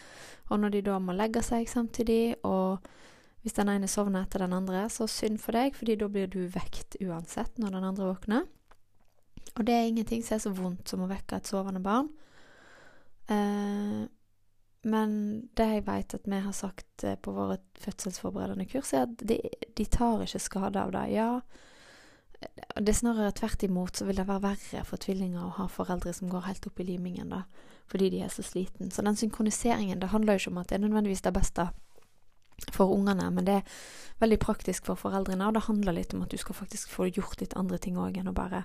Og 0.51 0.61
når 0.63 0.77
de 0.77 0.87
da 0.87 0.99
må 1.03 1.17
legge 1.19 1.43
seg 1.43 1.69
samtidig, 1.69 2.37
og 2.47 2.87
hvis 3.43 3.57
den 3.57 3.71
ene 3.73 3.89
sovner 3.89 4.27
etter 4.27 4.45
den 4.45 4.55
andre, 4.57 4.85
så 4.93 5.09
synd 5.09 5.41
for 5.41 5.57
deg, 5.57 5.77
fordi 5.77 5.97
da 6.01 6.09
blir 6.13 6.29
du 6.29 6.43
vekt 6.53 6.99
uansett 7.01 7.57
når 7.61 7.77
den 7.77 7.87
andre 7.89 8.09
våkner. 8.11 8.49
Og 9.57 9.65
det 9.67 9.75
er 9.75 9.89
ingenting 9.89 10.23
som 10.25 10.37
er 10.37 10.43
så 10.45 10.53
vondt 10.55 10.91
som 10.91 11.05
å 11.05 11.09
vekke 11.11 11.41
et 11.41 11.49
sovende 11.49 11.81
barn. 11.83 12.11
Eh, 13.33 14.05
men 14.91 15.17
det 15.57 15.67
jeg 15.75 15.87
vet 15.89 16.15
at 16.17 16.29
vi 16.29 16.43
har 16.45 16.55
sagt 16.57 17.05
eh, 17.05 17.17
på 17.17 17.33
våre 17.37 17.59
fødselsforberedende 17.81 18.69
kurs, 18.69 18.93
er 18.93 19.09
at 19.09 19.25
de, 19.25 19.41
de 19.77 19.89
tar 19.89 20.25
ikke 20.25 20.41
skade 20.41 20.85
av 20.85 20.93
det. 20.95 21.07
Ja, 21.17 21.41
det 22.77 22.93
er 22.95 22.97
snarere 23.01 23.35
tvert 23.37 23.65
imot 23.67 23.97
så 23.97 24.07
vil 24.09 24.21
det 24.21 24.29
være 24.29 24.47
verre 24.47 24.85
for 24.89 25.01
tvillinger 25.01 25.45
å 25.45 25.57
ha 25.59 25.69
foreldre 25.69 26.13
som 26.17 26.31
går 26.33 26.47
helt 26.47 26.69
opp 26.71 26.81
i 26.81 26.89
limingen, 26.89 27.33
da, 27.33 27.43
fordi 27.91 28.09
de 28.15 28.23
er 28.25 28.33
så 28.33 28.45
sliten. 28.47 28.93
Så 28.93 29.05
den 29.05 29.19
synkroniseringen, 29.21 30.01
det 30.01 30.13
handler 30.15 30.37
jo 30.37 30.45
ikke 30.45 30.55
om 30.55 30.63
at 30.63 30.71
det 30.71 30.79
er 30.79 30.85
nødvendigvis 30.87 31.25
det 31.27 31.37
beste 31.37 31.69
for 32.73 32.93
ungene, 32.93 33.31
men 33.33 33.47
det 33.49 33.59
er 33.61 33.75
veldig 34.21 34.39
praktisk 34.43 34.91
for 34.91 35.01
foreldrene, 35.01 35.47
og 35.49 35.57
det 35.57 35.67
handler 35.67 35.97
litt 35.97 36.15
om 36.15 36.25
at 36.25 36.33
du 36.33 36.39
skal 36.41 36.59
faktisk 36.59 36.93
få 36.93 37.09
gjort 37.09 37.41
litt 37.41 37.57
andre 37.57 37.81
ting 37.81 37.99
òg 37.99 38.21
enn 38.21 38.31
å 38.31 38.37
bare 38.37 38.65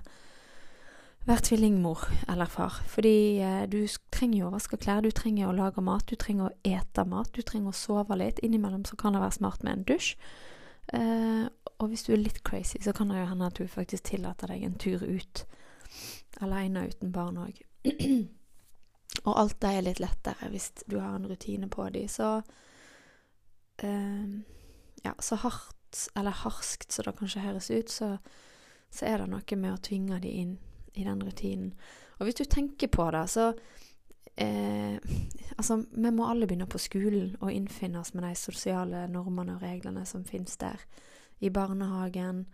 være 1.25 1.45
tvillingmor 1.47 2.03
eller 2.29 2.49
far. 2.49 2.81
Fordi 2.91 3.39
eh, 3.41 3.63
du 3.69 3.79
trenger 4.13 4.39
jo 4.39 4.49
å 4.49 4.55
vaske 4.55 4.77
klær, 4.77 5.01
du 5.01 5.11
trenger 5.15 5.49
å 5.49 5.55
lage 5.57 5.81
mat, 5.81 6.05
du 6.05 6.19
trenger 6.19 6.51
å 6.51 6.55
ete 6.67 7.05
mat, 7.09 7.31
du 7.33 7.41
trenger 7.41 7.73
å 7.73 7.77
sove 7.77 8.17
litt. 8.19 8.41
Innimellom 8.45 8.85
så 8.85 8.97
kan 8.99 9.15
det 9.15 9.23
være 9.23 9.39
smart 9.39 9.65
med 9.65 9.79
en 9.79 9.87
dusj. 9.89 10.13
Eh, 10.93 11.45
og 11.81 11.89
hvis 11.89 12.05
du 12.05 12.13
er 12.13 12.21
litt 12.21 12.43
crazy, 12.45 12.79
så 12.83 12.93
kan 12.93 13.09
det 13.09 13.19
jo 13.19 13.29
hende 13.31 13.49
at 13.49 13.57
du 13.57 13.65
faktisk 13.67 14.11
tillater 14.11 14.53
deg 14.53 14.67
en 14.67 14.77
tur 14.79 15.01
ut 15.01 15.45
aleine 16.45 16.85
uten 16.91 17.13
barn 17.15 17.41
òg. 17.41 17.57
og 19.27 19.33
alt 19.33 19.57
det 19.63 19.71
er 19.71 19.87
litt 19.87 20.03
lettere 20.03 20.51
hvis 20.51 20.71
du 20.85 20.99
har 20.99 21.17
en 21.17 21.27
rutine 21.29 21.69
på 21.71 21.87
de. 21.95 22.05
Så 22.11 22.37
eh, 23.83 24.27
ja, 25.03 25.13
så 25.19 25.35
hardt, 25.35 26.07
eller 26.15 26.31
harskt 26.31 26.91
som 26.91 27.07
det 27.07 27.15
kanskje 27.19 27.43
høres 27.45 27.71
ut, 27.71 27.91
så, 27.91 28.15
så 28.91 29.07
er 29.09 29.21
det 29.21 29.29
noe 29.31 29.59
med 29.59 29.73
å 29.73 29.81
tvinge 29.83 30.19
de 30.23 30.31
inn 30.43 30.57
i 30.95 31.03
den 31.03 31.23
rutinen. 31.23 31.73
Og 32.19 32.27
hvis 32.27 32.39
du 32.39 32.45
tenker 32.47 32.87
på 32.91 33.09
det, 33.11 33.25
så 33.29 33.51
eh, 34.37 34.99
Altså, 35.55 35.77
vi 35.91 36.09
må 36.11 36.25
alle 36.27 36.47
begynne 36.49 36.67
på 36.67 36.79
skolen 36.83 37.37
og 37.39 37.53
innfinne 37.53 38.01
oss 38.01 38.11
med 38.13 38.25
de 38.27 38.33
sosiale 38.35 39.05
normene 39.07 39.53
og 39.55 39.61
reglene 39.63 40.01
som 40.05 40.25
finnes 40.27 40.57
der. 40.59 40.81
I 41.39 41.47
barnehagen, 41.49 42.45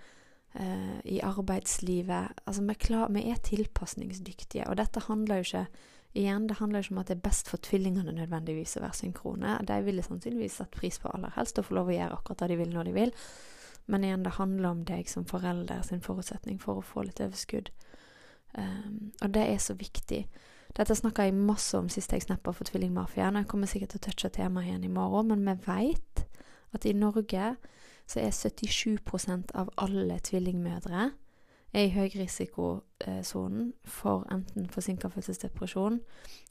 eh, 0.54 1.00
i 1.06 1.20
arbeidslivet. 1.26 2.44
Altså, 2.46 2.62
vi, 2.62 2.74
klar, 2.74 3.10
vi 3.10 3.24
er 3.32 3.42
tilpasningsdyktige. 3.42 4.68
Og 4.70 4.78
dette 4.78 5.02
handler 5.08 5.42
jo 5.42 5.48
ikke 5.48 5.66
Igjen, 6.14 6.48
det 6.48 6.58
handler 6.60 6.84
ikke 6.84 6.92
om 6.92 7.00
at 7.00 7.08
det 7.08 7.16
er 7.16 7.24
best 7.24 7.48
for 7.48 7.62
tvillingene 7.64 8.12
nødvendigvis 8.12 8.76
å 8.76 8.84
være 8.84 8.98
synkrone. 9.00 9.56
De 9.68 9.78
ville 9.86 10.04
sannsynligvis 10.04 10.58
satt 10.60 10.74
pris 10.76 11.00
på 11.00 11.12
aller 11.14 11.32
helst 11.38 11.60
å 11.62 11.64
få 11.64 11.78
lov 11.78 11.92
å 11.92 11.96
gjøre 11.96 12.18
akkurat 12.18 12.44
det 12.44 12.50
de 12.52 12.58
vil 12.60 12.74
når 12.74 12.90
de 12.90 12.96
vil. 12.98 13.14
Men 13.88 14.04
igjen, 14.04 14.26
det 14.26 14.36
handler 14.36 14.70
om 14.74 14.82
deg 14.88 15.08
som 15.10 15.26
forelder 15.28 15.86
sin 15.88 16.04
forutsetning 16.04 16.60
for 16.60 16.82
å 16.82 16.86
få 16.86 17.06
litt 17.08 17.24
overskudd. 17.24 17.72
Um, 18.58 19.14
og 19.24 19.32
det 19.32 19.46
er 19.48 19.64
så 19.64 19.78
viktig. 19.80 20.26
Dette 20.76 20.96
snakka 20.96 21.26
jeg 21.28 21.36
masse 21.36 21.80
om 21.80 21.88
sist 21.92 22.12
jeg 22.12 22.24
snappa 22.24 22.52
for 22.56 22.68
Tvillingmafiaen. 22.68 23.40
Jeg 23.40 23.48
kommer 23.52 23.72
sikkert 23.72 23.96
til 23.96 24.04
å 24.04 24.06
touche 24.10 24.32
temaet 24.36 24.68
igjen 24.68 24.88
i 24.88 24.92
morgen, 24.92 25.32
men 25.32 25.48
vi 25.48 25.56
veit 25.68 26.26
at 26.76 26.88
i 26.88 26.96
Norge 26.96 27.56
så 28.08 28.20
er 28.20 28.36
77% 28.36 29.52
av 29.56 29.72
alle 29.80 30.20
tvillingmødre 30.20 31.12
er 31.74 31.88
i 31.88 31.94
høyrisikosonen 31.96 33.74
for 33.88 34.26
enten 34.34 34.70
forsinka 34.70 35.08
fødselsdepresjon 35.08 36.00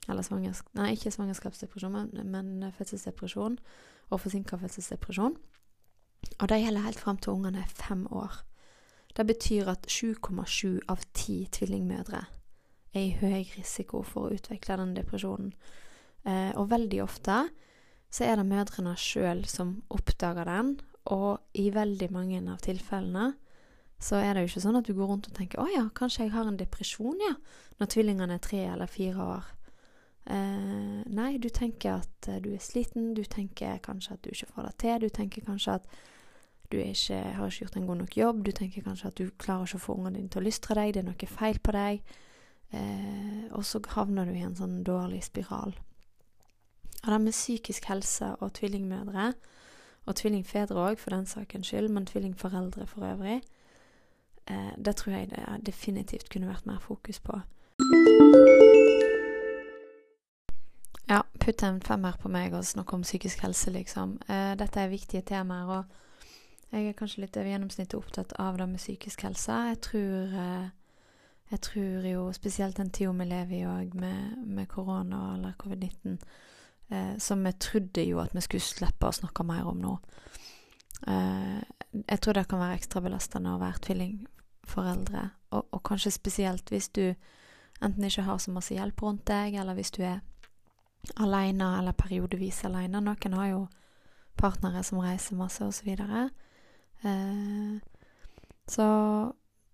eller 0.09 0.25
svangersk... 0.25 0.71
Nei, 0.75 0.95
ikke 0.97 1.13
svangerskapsdepresjon, 1.13 1.93
men, 1.93 2.31
men 2.33 2.73
fødselsdepresjon 2.77 3.59
og 4.11 4.21
forsinka 4.21 4.57
fødselsdepresjon. 4.57 5.37
Og 6.41 6.49
det 6.49 6.61
gjelder 6.63 6.87
helt 6.87 7.01
fram 7.01 7.19
til 7.21 7.37
ungene 7.37 7.65
er 7.65 7.75
fem 7.75 8.07
år. 8.13 8.41
Det 9.17 9.27
betyr 9.27 9.69
at 9.73 9.87
7,7 9.91 10.79
av 10.89 11.03
10 11.15 11.47
tvillingmødre 11.59 12.25
er 12.95 13.01
i 13.01 13.17
høy 13.21 13.45
risiko 13.57 14.03
for 14.07 14.29
å 14.29 14.37
utvikle 14.37 14.79
den 14.81 14.95
depresjonen. 14.97 15.53
Eh, 16.25 16.53
og 16.57 16.71
veldig 16.71 17.03
ofte 17.05 17.43
så 18.11 18.27
er 18.27 18.39
det 18.39 18.49
mødrene 18.49 18.97
sjøl 18.99 19.45
som 19.49 19.81
oppdager 19.93 20.49
den, 20.49 20.75
og 21.11 21.41
i 21.57 21.71
veldig 21.75 22.11
mange 22.13 22.41
av 22.51 22.61
tilfellene 22.65 23.33
så 24.01 24.17
er 24.17 24.35
det 24.35 24.43
jo 24.43 24.51
ikke 24.51 24.63
sånn 24.65 24.79
at 24.81 24.87
du 24.89 24.95
går 24.97 25.11
rundt 25.11 25.29
og 25.29 25.35
tenker 25.37 25.61
'Å 25.61 25.69
ja, 25.75 25.89
kanskje 25.95 26.25
jeg 26.25 26.33
har 26.33 26.49
en 26.49 26.57
depresjon', 26.57 27.21
ja, 27.21 27.35
når 27.79 27.87
tvillingene 27.87 28.35
er 28.35 28.39
tre 28.39 28.65
eller 28.73 28.87
fire 28.87 29.21
år. 29.37 29.45
Eh, 30.27 31.03
nei, 31.07 31.39
du 31.39 31.49
tenker 31.49 32.01
at 32.01 32.29
eh, 32.29 32.41
du 32.41 32.53
er 32.55 32.63
sliten, 32.63 33.15
du 33.15 33.25
tenker 33.25 33.79
kanskje 33.83 34.13
at 34.15 34.25
du 34.25 34.31
ikke 34.31 34.53
får 34.55 34.63
det 34.63 34.75
til, 34.79 35.01
du 35.01 35.09
tenker 35.09 35.45
kanskje 35.45 35.73
at 35.75 35.87
du 36.71 36.77
ikke, 36.79 37.19
har 37.35 37.47
ikke 37.47 37.65
gjort 37.65 37.77
en 37.77 37.87
god 37.87 37.97
nok 37.97 38.17
jobb, 38.17 38.43
du 38.47 38.51
tenker 38.53 38.83
kanskje 38.83 39.09
at 39.09 39.19
du 39.19 39.31
klarer 39.43 39.67
ikke 39.67 39.81
å 39.81 39.87
få 39.87 39.97
ungene 39.99 40.21
dine 40.21 40.29
til 40.29 40.43
å 40.43 40.45
lystre 40.45 40.77
deg, 40.79 40.95
det 40.95 41.03
er 41.03 41.09
noe 41.09 41.27
feil 41.27 41.59
på 41.59 41.73
deg, 41.73 42.03
eh, 42.73 43.47
og 43.51 43.65
så 43.67 43.81
havner 43.97 44.29
du 44.29 44.37
i 44.37 44.45
en 44.47 44.55
sånn 44.55 44.83
dårlig 44.87 45.25
spiral. 45.27 45.75
Og 47.01 47.09
det 47.09 47.21
med 47.21 47.35
psykisk 47.35 47.89
helse 47.91 48.35
og 48.39 48.53
tvillingmødre, 48.61 49.33
og 50.07 50.17
tvillingfedre 50.17 50.79
òg, 50.79 50.99
for 50.99 51.11
den 51.17 51.27
sakens 51.27 51.73
skyld, 51.73 51.91
men 51.91 52.07
tvillingforeldre 52.07 52.87
for 52.87 53.09
øvrig, 53.09 53.41
Eh, 54.47 54.73
det 54.77 54.97
tror 54.97 55.15
jeg 55.15 55.31
det 55.31 55.67
definitivt 55.67 56.31
kunne 56.31 56.49
vært 56.49 56.67
mer 56.67 56.79
fokus 56.81 57.21
på. 57.21 57.41
Ja, 61.11 61.23
putt 61.41 61.63
en 61.67 61.81
femmer 61.83 62.15
på 62.23 62.31
meg 62.31 62.55
og 62.55 62.65
snakk 62.65 62.93
om 62.95 63.03
psykisk 63.03 63.41
helse, 63.43 63.73
liksom. 63.75 64.21
Eh, 64.29 64.53
dette 64.59 64.81
er 64.81 64.93
viktige 64.93 65.23
temaer, 65.27 65.67
og 65.67 65.85
jeg 66.71 66.87
er 66.87 66.95
kanskje 66.95 67.25
litt 67.25 67.37
over 67.37 67.51
gjennomsnittet 67.51 67.97
opptatt 67.99 68.35
av 68.39 68.61
det 68.61 68.69
med 68.71 68.79
psykisk 68.79 69.25
helse. 69.27 69.57
Jeg 69.73 69.81
tror, 69.83 70.37
eh, 70.43 70.69
jeg 71.51 71.61
tror 71.67 72.07
jo 72.07 72.33
spesielt 72.33 72.77
den 72.77 72.91
tida 72.91 73.11
vi 73.11 73.25
lever 73.25 73.57
i 73.57 73.67
òg, 73.67 73.95
med, 73.95 74.47
med, 74.47 74.69
korona 74.69 75.35
eller 75.35 75.59
covid-19, 75.59 76.19
eh, 76.91 77.19
som 77.19 77.43
vi 77.45 77.53
trodde 77.53 78.07
jo 78.07 78.21
at 78.23 78.35
vi 78.35 78.41
skulle 78.41 78.63
slippe 78.63 79.11
å 79.11 79.19
snakke 79.19 79.45
mer 79.45 79.67
om 79.67 79.83
nå. 79.83 79.99
Eh, 81.09 81.63
jeg 81.93 82.21
tror 82.21 82.37
det 82.37 82.47
kan 82.51 82.63
være 82.63 82.79
ekstra 82.79 83.03
belastende 83.03 83.55
å 83.55 83.61
være 83.61 83.83
tvillingforeldre, 83.87 85.25
og, 85.51 85.67
og, 85.71 85.81
kanskje 85.87 86.13
spesielt 86.15 86.71
hvis 86.71 86.89
du 86.95 87.15
enten 87.81 88.07
ikke 88.07 88.27
har 88.29 88.39
så 88.39 88.53
masse 88.55 88.75
hjelp 88.75 89.03
rundt 89.03 89.25
deg, 89.31 89.57
eller 89.59 89.75
hvis 89.79 89.91
du 89.97 90.03
er 90.05 90.21
alene 91.17 91.73
eller 91.79 91.97
periodevis 91.97 92.63
alene. 92.69 93.01
Noen 93.03 93.37
har 93.39 93.49
jo 93.51 93.61
partnere 94.41 94.83
som 94.87 95.01
reiser 95.03 95.39
masse, 95.39 95.65
og 95.65 95.75
så 95.75 95.87
videre. 95.89 96.29
Eh, 97.03 97.81
så 98.71 98.87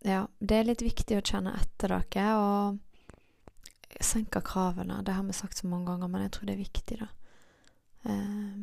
ja, 0.07 0.23
det 0.39 0.57
er 0.57 0.69
litt 0.69 0.85
viktig 0.87 1.19
å 1.19 1.25
kjenne 1.27 1.57
etter 1.59 1.97
dere 1.97 2.27
og 2.39 4.01
senke 4.01 4.43
kravene. 4.45 5.03
Det 5.05 5.17
har 5.17 5.27
vi 5.27 5.37
sagt 5.37 5.59
så 5.59 5.69
mange 5.69 5.91
ganger, 5.91 6.11
men 6.13 6.27
jeg 6.27 6.37
tror 6.37 6.49
det 6.49 6.57
er 6.57 6.63
viktig, 6.63 6.99
da. 7.03 7.09
Eh, 8.07 8.59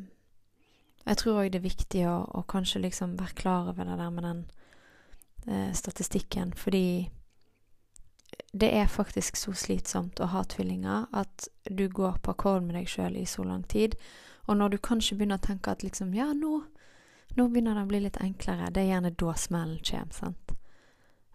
jeg 1.04 1.20
tror 1.20 1.42
òg 1.42 1.52
det 1.52 1.60
er 1.60 1.68
viktig 1.68 2.06
å, 2.08 2.16
å 2.40 2.46
kanskje 2.48 2.84
liksom 2.86 3.18
være 3.20 3.36
klar 3.40 3.70
over 3.72 3.88
det 3.88 3.98
der 4.00 4.14
med 4.14 4.24
den 4.28 4.44
eh, 5.48 5.72
statistikken, 5.76 6.54
fordi 6.56 7.10
det 8.54 8.70
er 8.74 8.88
faktisk 8.90 9.38
så 9.38 9.54
slitsomt 9.58 10.22
å 10.22 10.30
ha 10.32 10.44
tvillinger 10.50 11.10
at 11.12 11.48
du 11.70 11.88
går 11.90 12.20
på 12.24 12.34
akkord 12.34 12.64
med 12.66 12.78
deg 12.78 12.90
sjøl 12.90 13.18
i 13.18 13.26
så 13.30 13.46
lang 13.46 13.64
tid. 13.70 13.96
Og 14.48 14.58
når 14.58 14.74
du 14.74 14.78
kanskje 14.84 15.18
begynner 15.18 15.40
å 15.42 15.46
tenke 15.46 15.72
at 15.72 15.84
liksom 15.84 16.14
Ja, 16.14 16.32
nå, 16.38 16.62
nå 17.38 17.48
begynner 17.50 17.78
det 17.78 17.86
å 17.86 17.90
bli 17.90 18.02
litt 18.04 18.20
enklere. 18.22 18.72
Det 18.72 18.84
er 18.84 18.92
gjerne 18.92 19.14
da 19.18 19.36
smellen 19.40 19.80
kommer, 19.86 20.14
sant. 20.14 20.56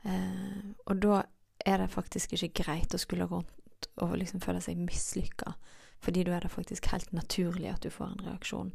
Eh, 0.04 0.74
og 0.86 1.02
da 1.02 1.22
er 1.66 1.82
det 1.82 1.90
faktisk 1.92 2.36
ikke 2.36 2.62
greit 2.62 2.94
å 2.94 3.00
skulle 3.02 3.26
rundt 3.26 3.88
og 4.02 4.16
liksom 4.18 4.42
føle 4.42 4.62
seg 4.62 4.78
mislykka. 4.78 5.54
Fordi 6.02 6.22
da 6.26 6.36
er 6.36 6.46
det 6.46 6.54
faktisk 6.54 6.86
helt 6.92 7.12
naturlig 7.12 7.72
at 7.72 7.82
du 7.82 7.90
får 7.90 8.12
en 8.12 8.26
reaksjon. 8.28 8.70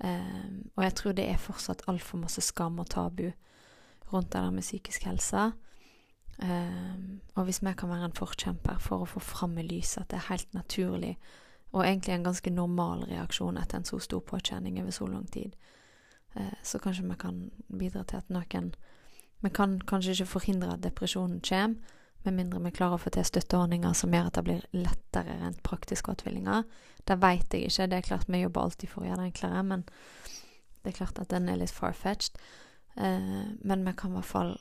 Eh, 0.00 0.50
og 0.76 0.84
jeg 0.84 0.94
tror 0.94 1.12
det 1.12 1.28
er 1.30 1.40
fortsatt 1.40 1.84
altfor 1.88 2.18
masse 2.18 2.42
skam 2.42 2.78
og 2.82 2.90
tabu 2.90 3.30
rundt 4.12 4.32
det 4.32 4.40
der 4.40 4.50
med 4.50 4.62
psykisk 4.62 5.04
helse. 5.04 5.52
Um, 6.42 7.20
og 7.34 7.44
hvis 7.44 7.62
vi 7.62 7.72
kan 7.78 7.88
være 7.88 8.04
en 8.04 8.16
forkjemper 8.16 8.78
for 8.82 9.04
å 9.04 9.06
få 9.06 9.20
fram 9.22 9.58
i 9.58 9.62
lyset 9.62 10.02
at 10.02 10.10
det 10.10 10.16
er 10.18 10.30
helt 10.32 10.54
naturlig, 10.54 11.12
og 11.72 11.84
egentlig 11.86 12.14
en 12.14 12.26
ganske 12.26 12.50
normal 12.50 13.04
reaksjon 13.06 13.58
etter 13.58 13.78
en 13.78 13.86
så 13.86 14.00
stor 14.02 14.22
påkjenning 14.26 14.80
over 14.82 14.90
så 14.90 15.06
lang 15.06 15.28
tid, 15.30 15.54
uh, 16.34 16.56
så 16.62 16.78
kanskje 16.82 17.06
vi 17.06 17.18
kan 17.20 17.38
bidra 17.68 18.02
til 18.02 18.16
at 18.22 18.30
noen 18.30 18.74
Vi 19.44 19.50
kan 19.50 19.80
kanskje 19.80 20.10
ikke 20.10 20.26
forhindre 20.26 20.72
at 20.72 20.82
depresjonen 20.82 21.40
kommer, 21.40 21.76
med 22.24 22.36
mindre 22.38 22.60
vi 22.64 22.72
klarer 22.74 22.96
å 22.96 23.02
få 23.02 23.12
til 23.14 23.26
støtteordninger 23.28 23.94
som 23.96 24.14
gjør 24.14 24.28
at 24.30 24.38
det 24.38 24.44
blir 24.46 24.66
lettere 24.76 25.38
rent 25.40 25.62
praktisk 25.66 26.08
å 26.08 26.14
ha 26.14 26.20
tvillinger. 26.22 26.62
Det 27.04 27.18
veit 27.20 27.52
jeg 27.52 27.68
ikke. 27.68 27.88
Det 27.90 27.98
er 27.98 28.06
klart 28.08 28.30
vi 28.32 28.40
jobber 28.40 28.64
alltid 28.64 28.92
for 28.92 29.04
å 29.04 29.08
gjøre 29.08 29.20
det 29.20 29.30
enklere, 29.30 29.64
men 29.70 29.84
det 30.82 30.92
er 30.92 30.98
klart 30.98 31.20
at 31.20 31.32
den 31.32 31.50
er 31.52 31.60
litt 31.60 31.74
far-fetched. 31.74 32.40
Eh, 32.96 33.44
men 33.60 33.84
vi 33.84 33.94
kan 33.98 34.14
i 34.14 34.18
hvert 34.18 34.30
fall 34.30 34.54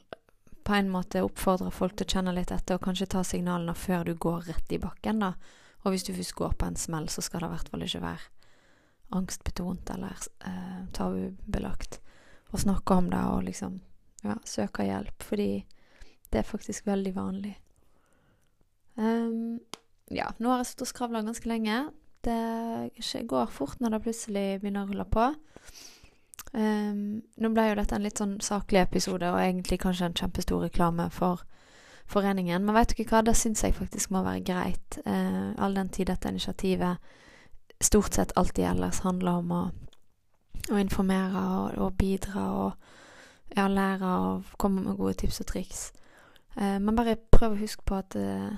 på 0.63 0.75
en 0.75 0.91
måte 0.91 1.23
oppfordre 1.23 1.71
folk 1.75 1.97
til 1.97 2.07
å 2.07 2.15
kjenne 2.17 2.35
litt 2.35 2.51
etter, 2.51 2.77
og 2.77 2.85
kanskje 2.85 3.09
ta 3.11 3.23
signalene 3.27 3.75
før 3.75 4.07
du 4.07 4.13
går 4.15 4.47
rett 4.47 4.75
i 4.75 4.79
bakken, 4.79 5.23
da. 5.23 5.33
Og 5.83 5.91
hvis 5.91 6.07
du 6.07 6.13
først 6.15 6.35
går 6.39 6.55
på 6.59 6.69
en 6.69 6.79
smell, 6.79 7.09
så 7.11 7.23
skal 7.23 7.43
det 7.43 7.49
i 7.49 7.55
hvert 7.57 7.71
fall 7.71 7.83
ikke 7.83 8.03
være 8.03 8.31
angstbetont 9.13 9.91
eller 9.93 10.23
eh, 10.47 10.79
tabubelagt 10.95 11.99
å 12.53 12.59
snakke 12.61 12.95
om 12.95 13.09
det 13.11 13.23
og 13.29 13.43
liksom 13.47 13.75
ja, 14.23 14.37
søke 14.47 14.87
hjelp, 14.87 15.25
fordi 15.27 15.49
det 16.33 16.41
er 16.41 16.49
faktisk 16.49 16.87
veldig 16.89 17.13
vanlig. 17.15 17.53
Um, 18.95 19.59
ja, 20.13 20.31
nå 20.37 20.51
har 20.51 20.61
jeg 20.61 20.71
sittet 20.71 20.87
og 20.87 20.91
skravla 20.91 21.23
ganske 21.25 21.49
lenge. 21.49 21.79
Det 22.23 23.27
går 23.27 23.49
fort 23.51 23.81
når 23.81 23.95
det 23.95 24.03
plutselig 24.05 24.45
begynner 24.61 24.85
å 24.85 24.91
rulle 24.91 25.07
på. 25.11 25.29
Um, 26.53 27.23
nå 27.41 27.49
ble 27.53 27.69
jo 27.69 27.79
dette 27.79 27.97
en 27.97 28.05
litt 28.05 28.21
sånn 28.21 28.37
saklig 28.45 28.83
episode, 28.83 29.31
og 29.31 29.41
egentlig 29.41 29.81
kanskje 29.81 30.11
en 30.11 30.19
kjempestor 30.19 30.67
reklame 30.67 31.09
for 31.13 31.41
foreningen. 32.09 32.65
Men 32.65 32.77
vet 32.77 32.93
dere 32.93 33.09
hva, 33.09 33.23
det 33.25 33.35
syns 33.39 33.63
jeg 33.65 33.75
faktisk 33.77 34.13
må 34.13 34.23
være 34.25 34.45
greit. 34.45 34.99
Uh, 35.07 35.53
all 35.57 35.75
den 35.77 35.91
tid 35.93 36.11
dette 36.11 36.29
initiativet 36.29 37.13
stort 37.83 38.13
sett 38.13 38.31
alltid 38.39 38.65
ellers 38.65 39.01
handler 39.03 39.41
om 39.41 39.51
å, 39.51 39.63
å 40.71 40.79
informere 40.79 41.41
og, 41.57 41.79
og, 41.81 41.97
bidra 41.99 42.45
og 42.55 43.57
ja, 43.57 43.67
lære 43.67 44.13
og 44.23 44.55
komme 44.57 44.85
med 44.85 44.97
gode 44.97 45.17
tips 45.23 45.41
og 45.43 45.49
triks. 45.51 45.81
Uh, 46.57 46.77
men 46.79 46.95
bare 46.97 47.17
prøv 47.33 47.55
å 47.55 47.61
huske 47.61 47.85
på 47.87 47.97
at 47.97 48.17
uh, 48.19 48.51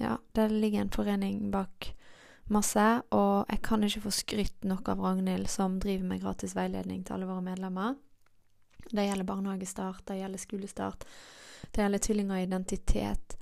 ja, 0.00 0.16
det 0.36 0.48
ligger 0.52 0.84
en 0.84 0.94
forening 0.94 1.50
bak 1.52 1.92
masse, 2.52 2.86
og 3.14 3.50
jeg 3.50 3.62
kan 3.64 3.84
ikke 3.86 4.06
få 4.06 4.14
skrytt 4.14 4.64
nok 4.68 4.88
av 4.92 5.02
Ragnhild, 5.02 5.48
som 5.50 5.78
driver 5.80 6.08
med 6.08 6.24
gratis 6.24 6.56
veiledning 6.58 7.04
til 7.04 7.16
alle 7.16 7.28
våre 7.28 7.44
medlemmer. 7.44 7.94
Det 8.90 9.06
gjelder 9.06 9.28
barnehagestart, 9.28 10.02
det 10.08 10.18
gjelder 10.18 10.42
skolestart, 10.42 11.06
det 11.72 11.84
gjelder 11.84 12.02
tvilling 12.02 12.32
og 12.34 12.42
identitet, 12.42 13.36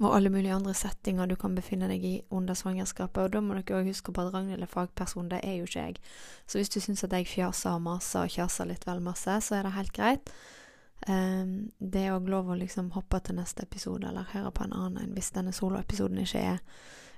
og 0.00 0.16
alle 0.16 0.32
mulige 0.34 0.54
andre 0.54 0.74
settinger 0.74 1.28
du 1.30 1.36
kan 1.38 1.54
befinne 1.54 1.86
deg 1.88 2.04
i 2.04 2.14
under 2.34 2.56
svangerskapet. 2.58 3.22
Og 3.22 3.32
da 3.36 3.40
må 3.40 3.54
dere 3.54 3.78
òg 3.78 3.90
huske 3.92 4.10
på 4.12 4.24
at 4.24 4.32
Ragnhild 4.34 4.66
er 4.66 4.70
fagperson, 4.70 5.30
det 5.30 5.38
er 5.46 5.60
jo 5.60 5.68
ikke 5.68 5.84
jeg. 5.84 6.00
Så 6.46 6.58
hvis 6.58 6.72
du 6.74 6.80
syns 6.82 7.04
at 7.06 7.14
jeg 7.14 7.28
fjaser 7.30 7.76
og 7.78 7.84
maser 7.86 8.26
og 8.26 8.34
kjaser 8.34 8.66
litt 8.66 8.86
vel 8.88 9.04
masse, 9.04 9.38
så 9.46 9.60
er 9.60 9.68
det 9.68 9.76
helt 9.76 9.94
greit. 9.94 10.34
Um, 11.06 11.70
det 11.78 12.02
er 12.02 12.14
òg 12.16 12.28
lov 12.30 12.48
å 12.50 12.56
liksom 12.58 12.88
hoppe 12.96 13.20
til 13.22 13.36
neste 13.38 13.66
episode 13.66 14.08
eller 14.08 14.26
høre 14.32 14.50
på 14.50 14.64
en 14.64 14.74
annen 14.74 15.12
hvis 15.14 15.28
denne 15.36 15.52
soloepisoden 15.54 16.18
ikke 16.22 16.40
er 16.54 16.62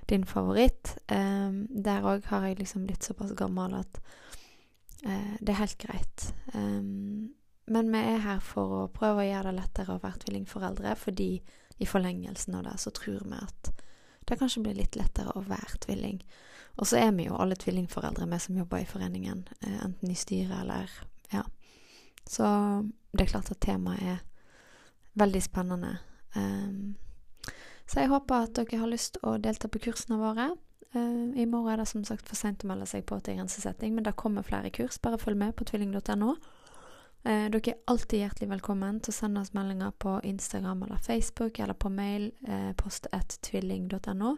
din 0.09 0.25
favoritt. 0.27 0.97
Um, 1.11 1.63
der 1.69 2.05
òg 2.05 2.27
har 2.29 2.45
jeg 2.47 2.59
liksom 2.59 2.85
blitt 2.89 3.07
såpass 3.07 3.33
gammel 3.37 3.77
at 3.79 4.01
uh, 5.05 5.35
det 5.39 5.53
er 5.53 5.61
helt 5.63 5.77
greit. 5.81 6.29
Um, 6.53 7.31
men 7.69 7.91
vi 7.93 8.01
er 8.01 8.21
her 8.25 8.39
for 8.41 8.75
å 8.83 8.85
prøve 8.93 9.23
å 9.23 9.29
gjøre 9.29 9.51
det 9.51 9.59
lettere 9.61 9.95
å 9.95 10.03
være 10.03 10.23
tvillingforeldre, 10.25 10.95
fordi 10.97 11.31
i 11.79 11.87
forlengelsen 11.87 12.57
av 12.57 12.65
det 12.65 12.77
så 12.81 12.91
tror 12.93 13.25
vi 13.25 13.37
at 13.37 13.71
det 14.29 14.37
kanskje 14.37 14.63
blir 14.65 14.77
litt 14.77 14.97
lettere 14.97 15.33
å 15.37 15.45
være 15.45 15.79
tvilling. 15.85 16.19
Og 16.81 16.89
så 16.89 16.99
er 17.01 17.13
vi 17.17 17.27
jo 17.27 17.37
alle 17.37 17.57
tvillingforeldre, 17.57 18.27
vi 18.29 18.39
som 18.41 18.57
jobber 18.57 18.83
i 18.83 18.89
foreningen, 18.89 19.47
uh, 19.65 19.79
enten 19.85 20.11
i 20.11 20.17
styret 20.17 20.57
eller 20.61 20.93
ja. 21.33 21.45
Så 22.29 22.45
det 23.11 23.25
er 23.25 23.31
klart 23.31 23.49
at 23.51 23.61
temaet 23.63 24.05
er 24.05 24.19
veldig 25.17 25.41
spennende. 25.41 25.95
Um, 26.35 26.95
så 27.89 28.03
jeg 28.03 28.11
håper 28.11 28.45
at 28.45 28.53
dere 28.59 28.81
har 28.83 28.91
lyst 28.91 29.17
å 29.25 29.39
delta 29.41 29.69
på 29.71 29.81
kursene 29.87 30.19
våre. 30.21 30.51
Uh, 30.93 31.33
I 31.33 31.47
morgen 31.49 31.73
er 31.73 31.81
det 31.81 31.89
som 31.89 32.05
sagt 32.05 32.29
for 32.29 32.37
seint 32.37 32.63
å 32.63 32.69
melde 32.69 32.85
seg 32.89 33.07
på 33.09 33.17
til 33.25 33.39
grensesetting, 33.39 33.95
men 33.95 34.05
det 34.05 34.17
kommer 34.19 34.45
flere 34.45 34.69
kurs. 34.73 35.01
Bare 35.01 35.17
følg 35.21 35.41
med 35.41 35.57
på 35.57 35.65
tvilling.no. 35.71 36.35
Uh, 37.25 37.49
dere 37.49 37.73
er 37.73 37.81
alltid 37.89 38.21
hjertelig 38.21 38.53
velkommen 38.53 39.01
til 39.01 39.11
å 39.11 39.17
sende 39.17 39.41
oss 39.41 39.55
meldinger 39.57 39.97
på 39.97 40.19
Instagram 40.29 40.85
eller 40.85 41.01
Facebook, 41.03 41.57
eller 41.59 41.75
på 41.81 41.89
mail 41.91 42.29
uh, 42.45 42.71
post 42.77 43.09
at 43.15 43.39
tvilling.no. 43.49 44.35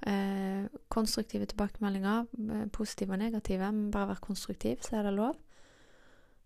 Uh, 0.00 0.68
konstruktive 0.92 1.48
tilbakemeldinger, 1.48 2.28
positive 2.76 3.16
og 3.16 3.24
negative, 3.24 3.72
men 3.72 3.88
bare 3.92 4.12
vær 4.12 4.26
konstruktiv, 4.28 4.84
så 4.84 5.00
er 5.00 5.08
det 5.08 5.16
lov. 5.16 5.40